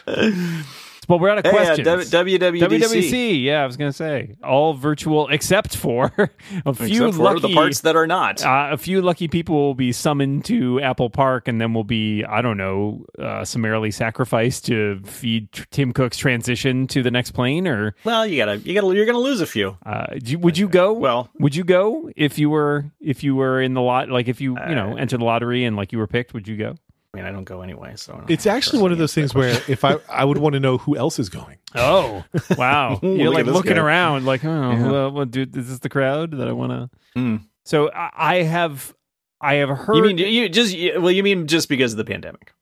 well, 1.10 1.18
we're 1.18 1.28
out 1.28 1.38
of 1.38 1.44
hey, 1.44 1.50
uh, 1.50 1.74
questions. 1.76 2.10
w- 2.10 2.38
WWDC. 2.38 2.60
WWC, 2.80 3.42
yeah, 3.44 3.62
I 3.62 3.66
was 3.66 3.76
gonna 3.76 3.92
say 3.92 4.36
all 4.42 4.72
virtual 4.74 5.28
except 5.28 5.76
for 5.76 6.10
a 6.64 6.72
few 6.72 7.06
Except 7.08 7.18
lucky 7.22 7.40
the 7.40 7.54
parts 7.54 7.80
that 7.80 7.96
are 7.96 8.06
not. 8.06 8.42
Uh, 8.44 8.68
a 8.72 8.76
few 8.78 9.02
lucky 9.02 9.28
people 9.28 9.54
will 9.56 9.74
be 9.74 9.92
summoned 9.92 10.44
to 10.46 10.80
Apple 10.80 11.10
Park, 11.10 11.48
and 11.48 11.60
then 11.60 11.74
will 11.74 11.84
be, 11.84 12.24
I 12.24 12.40
don't 12.42 12.56
know, 12.56 13.04
uh, 13.18 13.44
summarily 13.44 13.90
sacrificed 13.90 14.66
to 14.66 15.00
feed 15.04 15.52
Tim 15.70 15.92
Cook's 15.92 16.16
transition 16.16 16.86
to 16.86 17.02
the 17.02 17.10
next 17.10 17.32
plane. 17.32 17.66
Or 17.66 17.94
well, 18.04 18.26
you 18.26 18.36
gotta, 18.38 18.58
you 18.58 18.74
gotta, 18.74 18.94
you're 18.94 19.06
gonna 19.06 19.18
lose 19.18 19.40
a 19.40 19.46
few. 19.46 19.76
uh, 19.84 20.06
you- 20.24 20.38
would 20.38 20.56
you 20.56 20.68
go? 20.68 20.92
Well, 20.92 21.28
would 21.38 21.54
you 21.56 21.64
go 21.64 22.10
if 22.16 22.38
you 22.38 22.48
were 22.50 22.90
if 23.00 23.22
you 23.24 23.34
were 23.34 23.60
in 23.60 23.74
the 23.74 23.80
lot? 23.82 24.08
Like 24.08 24.28
if 24.28 24.40
you 24.40 24.56
you 24.68 24.74
know 24.74 24.92
Uh, 24.92 24.96
entered 24.96 25.20
the 25.20 25.24
lottery 25.24 25.64
and 25.64 25.76
like 25.76 25.92
you 25.92 25.98
were 25.98 26.06
picked, 26.06 26.32
would 26.34 26.46
you 26.46 26.56
go? 26.56 26.76
I 27.12 27.16
mean, 27.16 27.26
I 27.26 27.32
don't 27.32 27.44
go 27.44 27.62
anyway, 27.62 27.94
so 27.96 28.24
It's 28.28 28.46
actually 28.46 28.80
one 28.82 28.92
of 28.92 28.98
those 28.98 29.12
things 29.12 29.34
where 29.34 29.60
if 29.66 29.84
I 29.84 29.96
I 30.08 30.24
would 30.24 30.38
want 30.38 30.52
to 30.52 30.60
know 30.60 30.78
who 30.78 30.96
else 30.96 31.18
is 31.18 31.28
going. 31.28 31.56
Oh 31.76 32.24
wow! 32.58 32.98
You're 33.02 33.26
look 33.26 33.34
like 33.34 33.40
at 33.40 33.46
this 33.46 33.54
looking 33.54 33.74
guy. 33.74 33.80
around, 33.80 34.26
like, 34.26 34.44
oh, 34.44 34.70
Yeah. 34.72 34.90
well, 34.90 35.10
well, 35.12 35.24
dude, 35.24 35.56
is 35.56 35.68
this 35.68 35.78
the 35.78 35.88
crowd 35.88 36.32
that 36.32 36.48
I 36.48 36.52
want 36.52 36.72
to? 36.72 36.90
Hmm. 37.14 37.36
So 37.64 37.90
I, 37.92 38.10
I 38.16 38.42
have, 38.42 38.92
I 39.40 39.54
have 39.54 39.68
heard. 39.68 39.94
You 39.96 40.02
mean 40.02 40.18
you 40.18 40.48
just? 40.48 40.76
you- 40.76 41.00
Well, 41.00 41.12
you 41.12 41.22
mean 41.22 41.46
just 41.46 41.68
because 41.68 41.92
of 41.92 41.96
the 41.98 42.04
pandemic? 42.04 42.52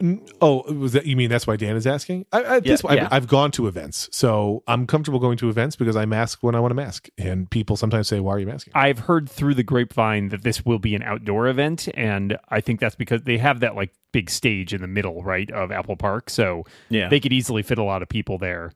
N- 0.00 0.26
Oh, 0.40 0.62
was 0.72 0.92
that 0.92 1.06
you 1.06 1.16
mean 1.16 1.30
that's 1.30 1.46
why 1.46 1.56
Dan 1.56 1.76
is 1.76 1.86
asking? 1.86 2.26
I, 2.32 2.44
I, 2.44 2.60
this, 2.60 2.82
Yeah, 2.84 2.90
I've. 3.06 3.12
I've 3.12 3.26
gone 3.28 3.50
to 3.52 3.66
events, 3.66 4.08
so 4.12 4.62
I'm 4.66 4.86
comfortable 4.86 5.18
going 5.18 5.36
to 5.38 5.48
events 5.48 5.76
because 5.76 5.96
I 5.96 6.04
mask 6.04 6.42
when 6.42 6.54
I 6.54 6.60
want 6.60 6.70
to 6.72 6.74
mask, 6.74 7.08
and 7.18 7.50
people 7.50 7.76
sometimes 7.76 8.08
say, 8.08 8.20
"Why 8.20 8.32
are 8.34 8.38
you 8.38 8.46
masking?" 8.46 8.72
I've 8.76 8.98
heard 9.00 9.28
through 9.30 9.54
the 9.54 9.62
grapevine 9.62 10.28
that 10.28 10.42
this 10.42 10.64
will 10.64 10.78
be 10.78 10.94
an 10.94 11.02
outdoor 11.02 11.46
event, 11.48 11.88
and 11.94 12.38
I 12.50 12.60
think 12.60 12.80
that's 12.80 12.94
because 12.96 13.22
they 13.22 13.38
have 13.38 13.60
that 13.60 13.74
like 13.74 13.92
big 14.12 14.28
stage 14.30 14.74
in 14.74 14.82
the 14.82 14.88
middle, 14.88 15.22
right, 15.22 15.50
of 15.50 15.72
Apple 15.72 15.96
Park, 15.96 16.28
so 16.30 16.64
Yeah. 16.90 17.08
they 17.08 17.18
could 17.20 17.32
easily 17.32 17.62
fit 17.62 17.78
a 17.78 17.82
lot 17.84 18.02
of 18.02 18.08
people 18.08 18.38
there. 18.38 18.72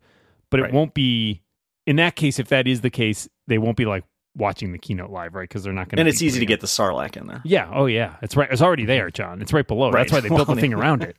But 0.50 0.60
it 0.60 0.62
Right. 0.64 0.72
won't 0.72 0.94
be. 0.94 1.42
In 1.86 1.96
that 1.96 2.16
case, 2.16 2.38
if 2.40 2.48
that 2.48 2.66
is 2.66 2.80
the 2.80 2.90
case, 2.90 3.28
they 3.46 3.58
won't 3.58 3.76
be 3.76 3.84
like 3.84 4.02
watching 4.36 4.72
the 4.72 4.78
keynote 4.78 5.10
live, 5.10 5.34
right? 5.34 5.48
Because 5.48 5.64
they're 5.64 5.72
not 5.72 5.88
going. 5.88 5.96
to. 5.96 6.00
and 6.00 6.08
it's 6.08 6.22
easy 6.22 6.40
to 6.40 6.46
get 6.46 6.60
the 6.60 6.66
Sarlacc 6.66 7.16
in 7.16 7.26
there. 7.26 7.40
Yeah. 7.44 7.70
Oh, 7.72 7.86
yeah. 7.86 8.16
It's 8.22 8.36
right. 8.36 8.48
It's 8.50 8.62
already 8.62 8.84
there, 8.84 9.10
John. 9.10 9.42
It's 9.42 9.52
right 9.52 9.66
below. 9.66 9.90
Right. 9.90 10.02
That's 10.02 10.12
why 10.12 10.20
they 10.20 10.28
built 10.28 10.48
the 10.48 10.56
thing 10.60 10.74
around 10.74 11.02
it. 11.02 11.16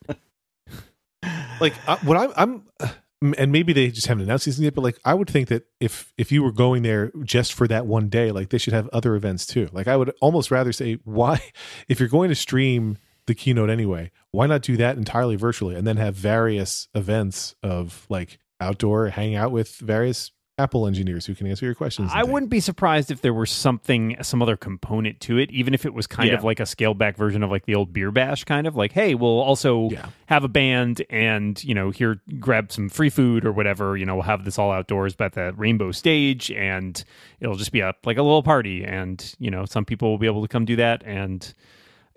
like 1.60 1.74
uh, 1.86 1.96
what 1.98 2.16
I'm, 2.16 2.32
I'm, 2.36 2.62
uh, 2.80 2.88
and 3.36 3.50
maybe 3.50 3.72
they 3.72 3.88
just 3.88 4.06
haven't 4.06 4.24
announced 4.24 4.46
these 4.46 4.60
yet, 4.60 4.74
but 4.74 4.82
like 4.84 4.98
I 5.04 5.14
would 5.14 5.28
think 5.28 5.48
that 5.48 5.66
if 5.80 6.12
if 6.16 6.30
you 6.30 6.42
were 6.42 6.52
going 6.52 6.82
there 6.82 7.10
just 7.24 7.52
for 7.52 7.66
that 7.66 7.86
one 7.86 8.08
day, 8.08 8.30
like 8.30 8.50
they 8.50 8.58
should 8.58 8.72
have 8.72 8.88
other 8.88 9.16
events 9.16 9.44
too. 9.44 9.68
Like 9.72 9.88
I 9.88 9.96
would 9.96 10.14
almost 10.20 10.50
rather 10.50 10.72
say, 10.72 10.98
why, 11.04 11.42
if 11.88 11.98
you're 11.98 12.08
going 12.08 12.28
to 12.28 12.36
stream 12.36 12.98
the 13.26 13.34
keynote 13.34 13.70
anyway, 13.70 14.10
why 14.30 14.46
not 14.46 14.62
do 14.62 14.76
that 14.76 14.96
entirely 14.96 15.36
virtually 15.36 15.74
and 15.74 15.86
then 15.86 15.96
have 15.96 16.14
various 16.14 16.88
events 16.94 17.54
of 17.62 18.06
like 18.08 18.38
outdoor, 18.60 19.08
hang 19.08 19.34
out 19.34 19.50
with 19.50 19.76
various 19.76 20.30
Apple 20.58 20.86
engineers 20.86 21.24
who 21.26 21.34
can 21.34 21.46
answer 21.46 21.64
your 21.64 21.74
questions. 21.74 22.10
I 22.12 22.24
wouldn't 22.24 22.50
be 22.50 22.58
surprised 22.60 23.10
if 23.10 23.20
there 23.20 23.32
was 23.32 23.50
something, 23.50 24.16
some 24.22 24.42
other 24.42 24.56
component 24.56 25.20
to 25.20 25.38
it, 25.38 25.50
even 25.52 25.72
if 25.72 25.86
it 25.86 25.94
was 25.94 26.06
kind 26.06 26.28
Yeah. 26.30 26.34
of 26.36 26.44
like 26.44 26.58
a 26.60 26.66
scaled 26.66 26.98
back 26.98 27.16
version 27.16 27.42
of 27.42 27.50
like 27.50 27.64
the 27.66 27.74
old 27.76 27.92
beer 27.92 28.10
bash, 28.10 28.44
kind 28.44 28.66
of 28.66 28.74
like, 28.74 28.92
hey, 28.92 29.14
we'll 29.14 29.40
also 29.40 29.88
Yeah. 29.90 30.06
have 30.26 30.42
a 30.44 30.48
band 30.48 31.02
and, 31.10 31.62
you 31.62 31.74
know, 31.74 31.90
here, 31.90 32.20
grab 32.40 32.72
some 32.72 32.88
free 32.88 33.10
food 33.10 33.44
or 33.46 33.52
whatever. 33.52 33.96
You 33.96 34.04
know, 34.06 34.14
we'll 34.16 34.24
have 34.24 34.44
this 34.44 34.58
all 34.58 34.72
outdoors, 34.72 35.14
but 35.14 35.34
the 35.34 35.52
rainbow 35.56 35.92
stage 35.92 36.50
and 36.50 37.02
it'll 37.40 37.56
just 37.56 37.70
be 37.72 37.80
a, 37.80 37.94
like 38.04 38.16
a 38.18 38.22
little 38.22 38.42
party. 38.42 38.84
And, 38.84 39.34
you 39.38 39.50
know, 39.50 39.64
some 39.64 39.84
people 39.84 40.10
will 40.10 40.18
be 40.18 40.26
able 40.26 40.42
to 40.42 40.48
come 40.48 40.64
do 40.64 40.76
that. 40.76 41.02
And 41.06 41.54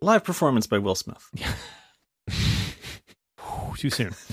Live 0.02 0.24
performance 0.24 0.66
by 0.66 0.80
Will 0.80 0.96
Smith. 0.96 1.30
too 3.78 3.90
soon. 3.92 4.14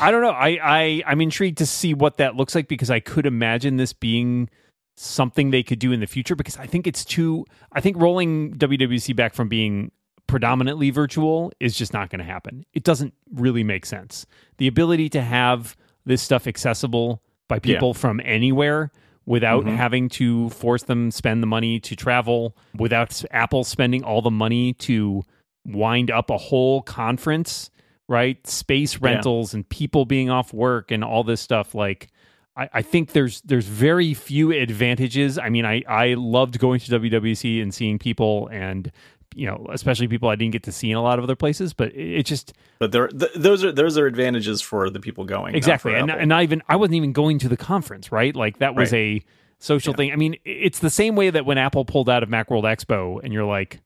I 0.00 0.10
don't 0.10 0.22
know. 0.22 0.30
I, 0.30 0.58
I 0.62 1.02
I'm 1.06 1.20
intrigued 1.20 1.58
to 1.58 1.66
see 1.66 1.94
what 1.94 2.18
that 2.18 2.36
looks 2.36 2.54
like 2.54 2.68
because 2.68 2.90
I 2.90 3.00
could 3.00 3.26
imagine 3.26 3.76
this 3.76 3.92
being 3.92 4.48
something 4.96 5.50
they 5.50 5.62
could 5.62 5.78
do 5.78 5.92
in 5.92 6.00
the 6.00 6.06
future 6.06 6.34
because 6.34 6.56
I 6.56 6.66
think 6.66 6.86
it's 6.86 7.04
too 7.04 7.44
I 7.72 7.80
think 7.80 7.96
rolling 7.98 8.54
WWDC 8.54 9.14
back 9.14 9.34
from 9.34 9.48
being 9.48 9.90
predominantly 10.26 10.90
virtual 10.90 11.52
is 11.60 11.74
just 11.76 11.92
not 11.92 12.10
going 12.10 12.18
to 12.18 12.24
happen. 12.24 12.64
It 12.74 12.84
doesn't 12.84 13.14
really 13.32 13.64
make 13.64 13.86
sense. 13.86 14.26
The 14.58 14.66
ability 14.66 15.08
to 15.10 15.22
have 15.22 15.76
this 16.04 16.20
stuff 16.22 16.46
accessible 16.46 17.22
by 17.48 17.58
people 17.58 17.94
from 17.94 18.20
anywhere 18.24 18.90
without 19.24 19.64
Mhm. 19.64 19.76
having 19.76 20.08
to 20.10 20.50
force 20.50 20.82
them 20.82 21.10
spend 21.10 21.42
the 21.42 21.46
money 21.46 21.80
to 21.80 21.94
travel, 21.96 22.56
without 22.76 23.22
Apple 23.30 23.62
spending 23.64 24.02
all 24.02 24.20
the 24.22 24.30
money 24.30 24.72
to 24.74 25.22
wind 25.66 26.10
up 26.10 26.30
a 26.30 26.36
whole 26.38 26.82
conference, 26.82 27.70
right? 28.08 28.44
Space 28.46 28.98
rentals 28.98 29.54
and 29.54 29.68
people 29.68 30.04
being 30.06 30.30
off 30.30 30.52
work 30.52 30.90
and 30.90 31.04
all 31.04 31.22
this 31.22 31.40
stuff. 31.40 31.74
Like, 31.74 32.08
I, 32.56 32.68
I 32.72 32.82
think 32.82 33.12
there's 33.12 33.40
there's 33.42 33.66
very 33.66 34.14
few 34.14 34.50
advantages. 34.52 35.38
I 35.38 35.50
mean, 35.50 35.64
I 35.64 35.82
I 35.86 36.14
loved 36.14 36.58
going 36.58 36.80
to 36.80 36.98
WWDC 36.98 37.62
and 37.62 37.72
seeing 37.72 37.98
people 37.98 38.48
and 38.50 38.90
you 39.34 39.46
know, 39.46 39.66
especially 39.70 40.08
people 40.08 40.28
I 40.28 40.36
didn't 40.36 40.52
get 40.52 40.64
to 40.64 40.72
see 40.72 40.90
in 40.90 40.96
a 40.96 41.02
lot 41.02 41.18
of 41.18 41.22
other 41.22 41.36
places. 41.36 41.72
But 41.72 41.92
it, 41.92 42.18
it 42.20 42.22
just 42.26 42.54
But 42.78 42.92
there, 42.92 43.08
th- 43.08 43.32
those 43.36 43.62
are 43.62 43.70
those 43.70 43.96
are 43.98 44.06
advantages 44.06 44.60
for 44.60 44.90
the 44.90 45.00
people 45.00 45.24
going. 45.24 45.54
exactly, 45.54 45.92
for 45.92 45.96
and 45.96 46.10
Apple. 46.10 46.20
and 46.22 46.28
not 46.28 46.42
even 46.42 46.62
I 46.68 46.76
wasn't 46.76 46.96
even 46.96 47.12
going 47.12 47.38
to 47.40 47.48
the 47.48 47.56
conference, 47.56 48.10
right? 48.10 48.34
Like 48.34 48.58
that 48.58 48.74
was 48.74 48.92
a 48.92 49.22
social 49.58 49.94
thing. 49.94 50.12
I 50.12 50.16
mean, 50.16 50.36
it's 50.44 50.78
the 50.78 50.90
same 50.90 51.14
way 51.14 51.30
that 51.30 51.44
when 51.44 51.58
Apple 51.58 51.84
pulled 51.84 52.08
out 52.08 52.22
of 52.22 52.28
Macworld 52.28 52.64
Expo, 52.64 53.22
and 53.22 53.32
you're 53.32 53.44
like. 53.44 53.80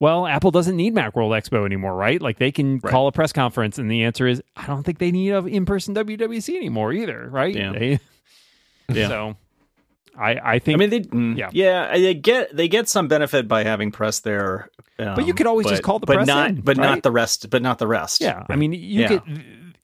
Well, 0.00 0.26
Apple 0.26 0.50
doesn't 0.50 0.76
need 0.76 0.94
Macworld 0.94 1.38
Expo 1.38 1.64
anymore, 1.66 1.94
right? 1.94 2.20
Like 2.20 2.38
they 2.38 2.50
can 2.50 2.78
Right. 2.78 2.90
call 2.90 3.06
a 3.06 3.12
press 3.12 3.32
conference, 3.32 3.78
and 3.78 3.90
the 3.90 4.02
answer 4.04 4.26
is, 4.26 4.42
I 4.56 4.66
don't 4.66 4.82
think 4.82 4.98
they 4.98 5.12
need 5.12 5.30
a 5.30 5.44
in-person 5.44 5.94
WWDC 5.94 6.56
anymore 6.56 6.92
either, 6.92 7.28
right? 7.30 7.54
Yeah. 7.54 7.72
They- 7.72 7.98
Yeah. 8.92 9.06
So, 9.08 9.36
I 10.18 10.54
I 10.54 10.58
think 10.58 10.76
I 10.76 10.78
mean, 10.80 10.90
they 10.90 11.00
mm, 11.02 11.36
Yeah. 11.36 11.50
yeah, 11.52 11.92
they 11.96 12.14
get 12.14 12.56
they 12.56 12.66
get 12.66 12.88
some 12.88 13.06
benefit 13.06 13.46
by 13.46 13.62
having 13.62 13.92
press 13.92 14.18
there. 14.20 14.68
um, 14.98 15.14
But 15.14 15.26
you 15.28 15.34
could 15.34 15.46
always 15.46 15.68
just 15.68 15.82
call 15.84 16.00
the 16.00 16.06
but 16.06 16.14
press 16.16 16.26
not, 16.26 16.48
in, 16.50 16.60
but 16.62 16.76
right? 16.76 16.84
not 16.86 17.02
the 17.04 17.12
rest. 17.12 17.50
But 17.50 17.62
not 17.62 17.78
the 17.78 17.86
rest. 17.86 18.20
Yeah, 18.20 18.42
I 18.48 18.56
mean, 18.56 18.72
you 18.72 19.02
Yeah. 19.02 19.06
could. 19.18 19.22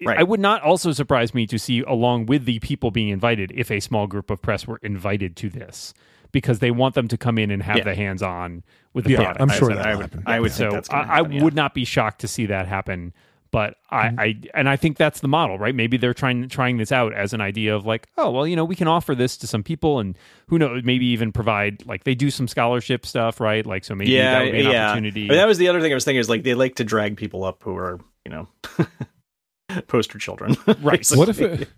Right. 0.04 0.18
I 0.18 0.24
would 0.24 0.40
not 0.40 0.60
also 0.62 0.90
surprise 0.92 1.32
me 1.34 1.46
to 1.46 1.58
see, 1.58 1.80
along 1.80 2.26
with 2.26 2.44
the 2.46 2.58
people 2.58 2.90
being 2.90 3.08
invited, 3.08 3.50
if 3.54 3.70
a 3.70 3.80
small 3.80 4.06
group 4.08 4.28
of 4.30 4.42
press 4.42 4.66
were 4.66 4.78
invited 4.82 5.36
to 5.36 5.48
this 5.48 5.94
because 6.32 6.58
they 6.60 6.70
want 6.70 6.94
them 6.94 7.08
to 7.08 7.16
come 7.16 7.38
in 7.38 7.50
and 7.50 7.62
have 7.62 7.78
Yeah. 7.78 7.84
the 7.84 7.94
hands 7.94 8.22
on 8.22 8.62
with 8.94 9.04
the 9.04 9.12
Yeah, 9.12 9.16
product. 9.18 9.40
I'm 9.40 9.48
sure 9.50 9.68
would- 9.68 9.78
that'll 9.78 9.92
I 9.92 9.94
would, 9.96 10.02
happen. 10.02 10.22
I 10.26 10.40
would 10.40 10.52
think 10.52 10.70
so 10.70 10.74
that's 10.74 10.90
I, 10.90 11.04
happen, 11.04 11.32
I 11.32 11.36
yeah. 11.36 11.42
would 11.44 11.54
not 11.54 11.74
be 11.74 11.84
shocked 11.84 12.20
to 12.22 12.28
see 12.28 12.46
that 12.46 12.66
happen. 12.66 13.12
But 13.52 13.76
I, 13.90 14.08
Mm-hmm. 14.08 14.20
I 14.20 14.40
and 14.54 14.68
I 14.68 14.76
think 14.76 14.96
that's 14.98 15.20
the 15.20 15.28
model, 15.28 15.56
right? 15.58 15.74
Maybe 15.74 15.96
they're 15.96 16.12
trying 16.12 16.46
trying 16.48 16.76
this 16.78 16.90
out 16.92 17.14
as 17.14 17.32
an 17.32 17.40
idea 17.40 17.74
of 17.76 17.86
like, 17.86 18.08
oh 18.18 18.30
well, 18.30 18.46
you 18.46 18.56
know, 18.56 18.64
we 18.64 18.74
can 18.74 18.88
offer 18.88 19.14
this 19.14 19.36
to 19.38 19.46
some 19.46 19.62
people, 19.62 20.00
and 20.00 20.18
who 20.48 20.58
knows, 20.58 20.82
maybe 20.84 21.06
even 21.06 21.30
provide 21.32 21.86
like 21.86 22.04
they 22.04 22.14
do 22.16 22.28
some 22.30 22.48
scholarship 22.48 23.06
stuff, 23.06 23.40
right? 23.40 23.64
Like 23.64 23.84
so 23.84 23.94
maybe 23.94 24.10
yeah, 24.10 24.32
that 24.32 24.44
would 24.44 24.52
be 24.52 24.60
an 24.62 24.70
yeah. 24.72 24.88
opportunity. 24.90 25.24
I 25.26 25.28
mean, 25.28 25.38
that 25.38 25.46
was 25.46 25.58
the 25.58 25.68
other 25.68 25.80
thing 25.80 25.92
I 25.92 25.94
was 25.94 26.04
thinking 26.04 26.20
is 26.20 26.28
like 26.28 26.42
they 26.42 26.54
like 26.54 26.74
to 26.74 26.84
drag 26.84 27.16
people 27.16 27.44
up 27.44 27.62
who 27.62 27.76
are 27.76 27.98
you 28.24 28.32
know 28.32 28.48
poster 29.86 30.18
children. 30.18 30.56
Right. 30.82 30.98
basically. 30.98 31.18
What 31.18 31.28
if 31.28 31.40
it, 31.40 31.68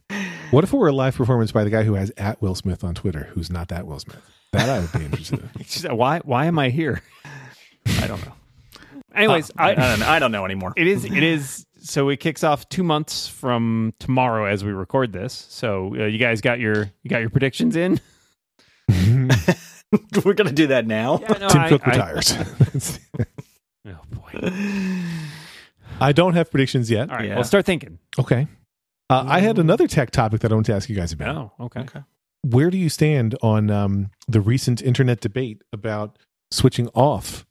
what 0.51 0.65
if 0.65 0.73
it 0.73 0.77
were 0.77 0.89
a 0.89 0.93
live 0.93 1.15
performance 1.17 1.53
by 1.53 1.65
the 1.65 1.71
guy 1.71 1.83
who 1.85 1.95
has 1.95 2.11
at 2.17 2.41
Will 2.41 2.55
Smith 2.55 2.83
on 2.83 2.95
Twitter, 2.95 3.29
who's 3.35 3.51
not 3.51 3.69
that 3.69 3.87
Will 3.87 3.99
Smith? 4.01 4.23
That 4.53 4.69
I 4.69 4.81
would 4.81 4.93
be 4.93 5.05
interested 5.05 5.41
in. 5.41 5.51
It's 5.61 5.83
just, 5.83 5.93
why 5.93 6.21
why 6.21 6.47
am 6.47 6.59
I 6.59 6.71
here? 6.71 7.03
I 8.01 8.07
don't 8.07 8.25
know. 8.25 8.33
Anyways, 9.15 9.51
I, 9.57 9.73
I, 9.73 9.75
don't 9.75 10.01
know. 10.01 10.09
I 10.09 10.19
don't 10.19 10.33
know 10.33 10.45
anymore. 10.45 10.73
it 10.77 10.87
is 10.87 11.05
it 11.05 11.23
is 11.23 11.67
so 11.81 12.09
it 12.09 12.19
kicks 12.19 12.45
off 12.45 12.69
two 12.69 12.83
months 12.83 13.27
from 13.29 13.95
tomorrow 13.99 14.45
as 14.45 14.65
we 14.65 14.73
record 14.73 15.13
this. 15.13 15.47
So 15.51 15.95
uh, 15.99 16.05
you 16.05 16.19
guys 16.19 16.41
got 16.41 16.61
your 16.61 16.91
you 17.03 17.09
got 17.11 17.19
your 17.21 17.31
predictions 17.31 17.77
in. 17.77 18.01
We're 20.25 20.35
gonna 20.35 20.53
do 20.53 20.69
that 20.69 20.87
now. 20.87 21.17
no, 21.17 21.49
Tim 21.49 21.61
I- 21.61 21.69
Cook 21.69 21.87
I- 21.87 21.91
retires. 21.91 22.39
oh 23.87 23.99
boy! 24.11 24.51
I 26.01 26.13
don't 26.13 26.35
have 26.35 26.51
predictions 26.51 26.91
yet. 26.91 27.11
All 27.11 27.17
right, 27.17 27.29
Yeah. 27.29 27.35
well, 27.37 27.45
start 27.45 27.65
thinking. 27.67 27.99
Okay. 28.19 28.47
Uh, 29.11 29.25
I 29.27 29.41
had 29.41 29.59
another 29.59 29.89
tech 29.89 30.11
topic 30.11 30.41
that 30.43 30.53
I 30.53 30.55
want 30.55 30.67
to 30.67 30.75
ask 30.75 30.89
you 30.91 30.95
guys 30.97 31.13
about. 31.13 31.37
Oh, 31.37 31.65
okay. 31.65 31.81
Okay. 31.81 32.01
Where 32.43 32.71
do 32.71 32.79
you 32.79 32.89
stand 32.89 33.37
on 33.43 33.71
um, 33.71 34.11
the 34.27 34.41
recent 34.41 34.81
internet 34.83 35.21
debate 35.21 35.63
about 35.73 36.19
switching 36.51 36.89
off 36.89 37.45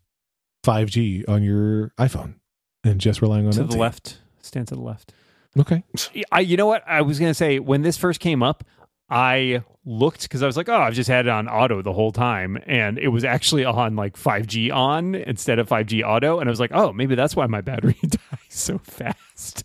5G 0.65 1.27
on 1.27 1.43
your 1.43 1.91
iPhone 1.99 2.35
and 2.83 2.99
just 2.99 3.21
relying 3.21 3.45
on 3.45 3.53
To 3.53 3.63
the 3.63 3.77
left, 3.77 4.19
stand 4.41 4.67
to 4.69 4.75
the 4.75 4.81
left. 4.81 5.13
Okay. 5.59 5.83
I, 6.31 6.41
you 6.41 6.57
know 6.57 6.67
what? 6.67 6.83
I 6.88 7.01
was 7.01 7.19
going 7.19 7.29
to 7.29 7.35
say 7.35 7.59
when 7.59 7.81
this 7.81 7.97
first 7.97 8.19
came 8.19 8.43
up, 8.43 8.63
I 9.10 9.64
looked 9.86 10.24
because 10.24 10.43
I 10.43 10.45
was 10.47 10.58
like, 10.58 10.68
oh, 10.68 10.76
I've 10.76 10.93
just 10.93 11.10
had 11.10 11.28
it 11.28 11.30
on 11.30 11.47
auto 11.47 11.82
the 11.82 11.93
whole 11.93 12.12
time. 12.12 12.58
And 12.66 12.99
it 12.99 13.08
was 13.08 13.24
actually 13.24 13.64
on 13.64 13.95
like 13.95 14.18
5G 14.18 14.70
on 14.74 15.16
instead 15.16 15.60
of 15.60 15.70
5G 15.70 16.03
auto. 16.05 16.39
And 16.39 16.49
I 16.49 16.51
was 16.51 16.60
like, 16.60 16.72
oh, 16.74 16.91
maybe 16.91 17.16
that's 17.16 17.34
why 17.34 17.45
my 17.47 17.62
battery 17.62 17.95
died. 18.05 18.20
so 18.49 18.78
fast. 18.80 19.64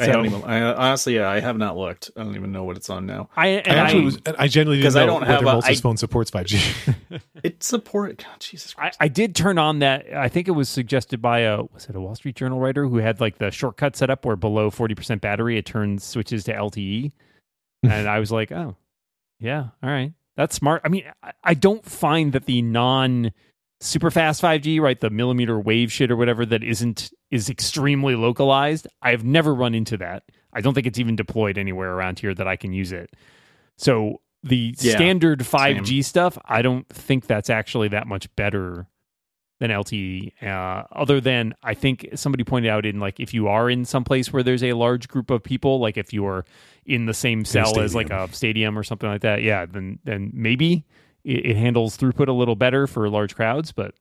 I 0.00 0.06
So 0.06 0.10
haven't 0.12 0.26
even. 0.26 0.42
I, 0.42 0.62
honestly, 0.74 1.14
yeah, 1.14 1.30
I 1.30 1.38
have 1.38 1.56
not 1.56 1.76
looked. 1.76 2.10
I 2.16 2.24
don't 2.24 2.34
even 2.34 2.50
know 2.50 2.64
what 2.64 2.76
it's 2.76 2.90
on 2.90 3.06
now. 3.06 3.28
I, 3.36 3.58
I 3.58 3.60
actually 3.60 4.02
I, 4.02 4.04
was. 4.06 4.18
I 4.38 4.48
genuinely 4.48 4.82
'Cause 4.82 4.94
didn't 4.94 5.08
I 5.08 5.12
don't 5.12 5.22
have 5.22 5.44
whether 5.44 5.58
a- 5.58 5.60
Moltz's 5.60 5.78
I- 5.78 5.82
phone 5.82 5.96
supports 5.96 6.30
5G. 6.32 6.94
It 7.42 7.62
support. 7.62 8.18
God, 8.18 8.38
Jesus 8.40 8.74
I, 8.76 8.80
Christ. 8.80 8.96
I 9.00 9.08
did 9.08 9.34
turn 9.34 9.56
on 9.56 9.78
that. 9.78 10.06
I 10.14 10.28
think 10.28 10.46
it 10.48 10.50
was 10.52 10.68
suggested 10.68 11.22
by 11.22 11.40
a 11.40 11.62
was 11.72 11.86
it 11.88 11.94
a 11.96 12.00
Wall 12.00 12.14
Street 12.14 12.34
Journal 12.36 12.60
writer 12.60 12.86
who 12.86 12.96
had 12.98 13.18
like 13.20 13.38
the 13.38 13.50
shortcut 13.50 13.96
set 13.96 14.10
up 14.10 14.24
where 14.26 14.36
below 14.36 14.68
forty 14.68 14.94
percent 14.94 15.22
battery 15.22 15.56
it 15.56 15.64
turns 15.64 16.04
switches 16.04 16.44
to 16.44 16.52
LTE, 16.54 17.12
and 17.82 18.08
I 18.08 18.18
was 18.18 18.30
like, 18.32 18.52
oh, 18.52 18.76
yeah, 19.38 19.68
all 19.82 19.90
right, 19.90 20.12
that's 20.36 20.54
smart. 20.56 20.82
I 20.84 20.88
mean, 20.88 21.04
I, 21.22 21.32
I 21.42 21.54
don't 21.54 21.84
find 21.84 22.32
that 22.32 22.46
the 22.46 22.62
non 22.62 23.32
super 23.80 24.10
fast 24.10 24.42
5G, 24.42 24.80
right, 24.80 25.00
the 25.00 25.10
millimeter 25.10 25.58
wave 25.58 25.90
shit 25.90 26.10
or 26.10 26.16
whatever 26.16 26.44
that 26.46 26.62
isn't 26.62 27.10
is 27.30 27.48
extremely 27.48 28.14
localized. 28.14 28.86
I've 29.00 29.24
never 29.24 29.54
run 29.54 29.74
into 29.74 29.96
that. 29.98 30.24
I 30.52 30.60
don't 30.60 30.74
think 30.74 30.86
it's 30.86 30.98
even 30.98 31.16
deployed 31.16 31.56
anywhere 31.56 31.92
around 31.92 32.18
here 32.18 32.34
that 32.34 32.46
I 32.48 32.56
can 32.56 32.72
use 32.72 32.92
it. 32.92 33.10
So 33.78 34.20
the 34.42 34.74
Yeah, 34.78 34.96
standard 34.96 35.40
5G 35.40 36.04
stuff, 36.04 36.36
I 36.44 36.60
don't 36.62 36.88
think 36.88 37.26
that's 37.26 37.48
actually 37.48 37.88
that 37.88 38.06
much 38.06 38.34
better 38.36 38.86
than 39.60 39.70
LTE. 39.70 40.42
Uh, 40.42 40.84
other 40.90 41.20
than 41.20 41.54
I 41.62 41.74
think 41.74 42.08
somebody 42.14 42.42
pointed 42.44 42.70
out 42.70 42.84
in 42.84 42.98
like 42.98 43.20
if 43.20 43.32
you 43.32 43.46
are 43.46 43.70
in 43.70 43.84
some 43.84 44.02
place 44.02 44.32
where 44.32 44.42
there's 44.42 44.64
a 44.64 44.72
large 44.72 45.06
group 45.06 45.30
of 45.30 45.44
people, 45.44 45.78
like 45.78 45.96
if 45.96 46.12
you're 46.12 46.44
in 46.86 47.06
the 47.06 47.14
same 47.14 47.44
cell 47.44 47.78
as 47.78 47.94
like 47.94 48.10
a 48.10 48.28
stadium 48.32 48.76
or 48.76 48.82
something 48.82 49.08
like 49.08 49.20
that, 49.20 49.42
yeah, 49.42 49.66
then 49.66 50.00
then 50.04 50.30
maybe 50.34 50.84
it, 51.22 51.46
it 51.46 51.56
handles 51.56 51.96
throughput 51.96 52.28
a 52.28 52.32
little 52.32 52.56
better 52.56 52.86
for 52.86 53.08
large 53.08 53.36
crowds, 53.36 53.70
but 53.70 53.94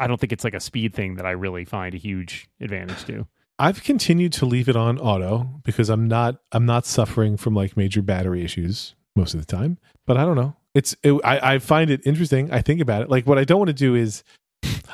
I 0.00 0.06
don't 0.06 0.18
think 0.18 0.32
it's 0.32 0.44
like 0.44 0.54
a 0.54 0.60
speed 0.60 0.94
thing 0.94 1.14
that 1.16 1.26
I 1.26 1.30
really 1.32 1.64
find 1.64 1.94
a 1.94 1.98
huge 1.98 2.48
advantage 2.60 3.04
to. 3.04 3.26
I've 3.58 3.84
continued 3.84 4.32
to 4.34 4.46
leave 4.46 4.68
it 4.68 4.76
on 4.76 4.98
auto 4.98 5.60
because 5.62 5.90
I'm 5.90 6.08
not 6.08 6.36
I'm 6.52 6.66
not 6.66 6.86
suffering 6.86 7.36
from 7.36 7.54
like 7.54 7.76
major 7.76 8.02
battery 8.02 8.42
issues 8.42 8.94
most 9.14 9.34
of 9.34 9.40
the 9.40 9.46
time. 9.46 9.78
But 10.06 10.16
I 10.16 10.24
don't 10.24 10.36
know. 10.36 10.56
It's 10.74 10.96
it, 11.02 11.12
I 11.22 11.54
I 11.54 11.58
find 11.58 11.90
it 11.90 12.00
interesting. 12.06 12.50
I 12.50 12.62
think 12.62 12.80
about 12.80 13.02
it. 13.02 13.10
Like 13.10 13.26
what 13.26 13.38
I 13.38 13.44
don't 13.44 13.58
want 13.58 13.68
to 13.68 13.74
do 13.74 13.94
is 13.94 14.24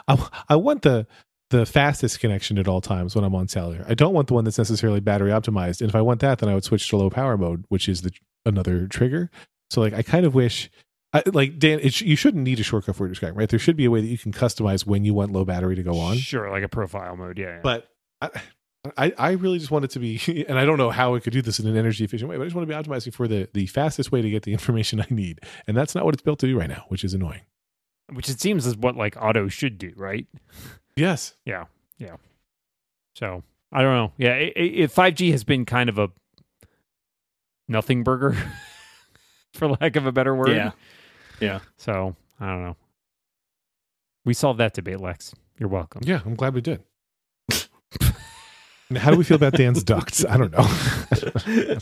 I 0.06 0.28
I 0.48 0.56
want 0.56 0.82
the 0.82 1.06
the 1.50 1.64
fastest 1.64 2.20
connection 2.20 2.58
at 2.58 2.68
all 2.68 2.80
times 2.80 3.14
when 3.14 3.24
I'm 3.24 3.34
on 3.34 3.48
cellular. 3.48 3.84
I 3.88 3.94
don't 3.94 4.12
want 4.12 4.28
the 4.28 4.34
one 4.34 4.44
that's 4.44 4.58
necessarily 4.58 5.00
battery 5.00 5.30
optimized. 5.30 5.80
And 5.80 5.88
if 5.88 5.94
I 5.94 6.02
want 6.02 6.20
that, 6.20 6.38
then 6.38 6.48
I 6.48 6.54
would 6.54 6.64
switch 6.64 6.88
to 6.90 6.96
low 6.96 7.08
power 7.08 7.38
mode, 7.38 7.64
which 7.68 7.88
is 7.88 8.02
the 8.02 8.12
another 8.44 8.86
trigger. 8.86 9.30
So 9.70 9.80
like 9.80 9.94
I 9.94 10.02
kind 10.02 10.26
of 10.26 10.34
wish. 10.34 10.70
I, 11.14 11.22
like 11.24 11.58
Dan, 11.58 11.80
it 11.80 11.94
sh- 11.94 12.02
you 12.02 12.16
shouldn't 12.16 12.44
need 12.44 12.60
a 12.60 12.62
shortcut 12.62 12.94
for 12.94 13.04
you're 13.04 13.08
describing, 13.08 13.38
right? 13.38 13.48
There 13.48 13.58
should 13.58 13.78
be 13.78 13.86
a 13.86 13.90
way 13.90 14.02
that 14.02 14.08
you 14.08 14.18
can 14.18 14.30
customize 14.30 14.84
when 14.84 15.06
you 15.06 15.14
want 15.14 15.32
low 15.32 15.42
battery 15.42 15.74
to 15.74 15.82
go 15.82 15.98
on. 15.98 16.18
Sure, 16.18 16.50
like 16.50 16.62
a 16.62 16.68
profile 16.68 17.16
mode, 17.16 17.38
yeah. 17.38 17.46
yeah. 17.46 17.60
But 17.62 17.88
I, 18.20 18.28
I, 18.96 19.12
I 19.16 19.30
really 19.32 19.58
just 19.58 19.70
want 19.70 19.86
it 19.86 19.90
to 19.92 20.00
be, 20.00 20.44
and 20.48 20.58
I 20.58 20.64
don't 20.66 20.78
know 20.78 20.90
how 20.90 21.14
it 21.14 21.22
could 21.22 21.32
do 21.32 21.42
this 21.42 21.58
in 21.58 21.66
an 21.66 21.76
energy 21.78 22.04
efficient 22.04 22.28
way, 22.28 22.36
but 22.36 22.42
I 22.42 22.46
just 22.46 22.56
want 22.56 22.68
to 22.68 22.74
be 22.74 22.78
optimizing 22.78 23.14
for 23.14 23.26
the, 23.26 23.48
the 23.54 23.66
fastest 23.66 24.12
way 24.12 24.22
to 24.22 24.30
get 24.30 24.42
the 24.42 24.52
information 24.52 25.00
I 25.00 25.06
need. 25.08 25.40
And 25.66 25.76
that's 25.76 25.94
not 25.94 26.04
what 26.04 26.14
it's 26.14 26.22
built 26.22 26.40
to 26.40 26.46
do 26.46 26.58
right 26.58 26.68
now, 26.68 26.84
which 26.88 27.04
is 27.04 27.14
annoying. 27.14 27.40
Which 28.12 28.28
it 28.28 28.40
seems 28.40 28.66
is 28.66 28.76
what 28.76 28.96
like 28.96 29.16
auto 29.20 29.48
should 29.48 29.78
do, 29.78 29.92
right? 29.96 30.26
Yes. 30.96 31.34
Yeah, 31.44 31.64
yeah. 31.98 32.16
So 33.14 33.42
I 33.72 33.82
don't 33.82 33.94
know. 33.94 34.12
Yeah, 34.16 34.34
if 34.34 34.92
five 34.92 35.14
G 35.14 35.30
has 35.32 35.44
been 35.44 35.64
kind 35.64 35.88
of 35.88 35.98
a 35.98 36.10
nothing 37.68 38.02
burger, 38.04 38.36
for 39.54 39.68
lack 39.68 39.96
of 39.96 40.06
a 40.06 40.12
better 40.12 40.34
word. 40.34 40.50
Yeah. 40.50 40.70
Yeah. 41.40 41.60
So 41.76 42.16
I 42.40 42.46
don't 42.46 42.62
know. 42.62 42.76
We 44.24 44.34
solved 44.34 44.60
that 44.60 44.74
debate, 44.74 45.00
Lex. 45.00 45.34
You're 45.58 45.68
welcome. 45.68 46.02
Yeah, 46.04 46.20
I'm 46.24 46.34
glad 46.34 46.54
we 46.54 46.60
did. 46.60 46.82
How 48.96 49.10
do 49.10 49.16
we 49.16 49.24
feel 49.24 49.36
about 49.36 49.54
Dan's 49.54 49.82
ducts? 49.82 50.24
I 50.24 50.36
don't 50.36 50.52
know. 50.52 51.78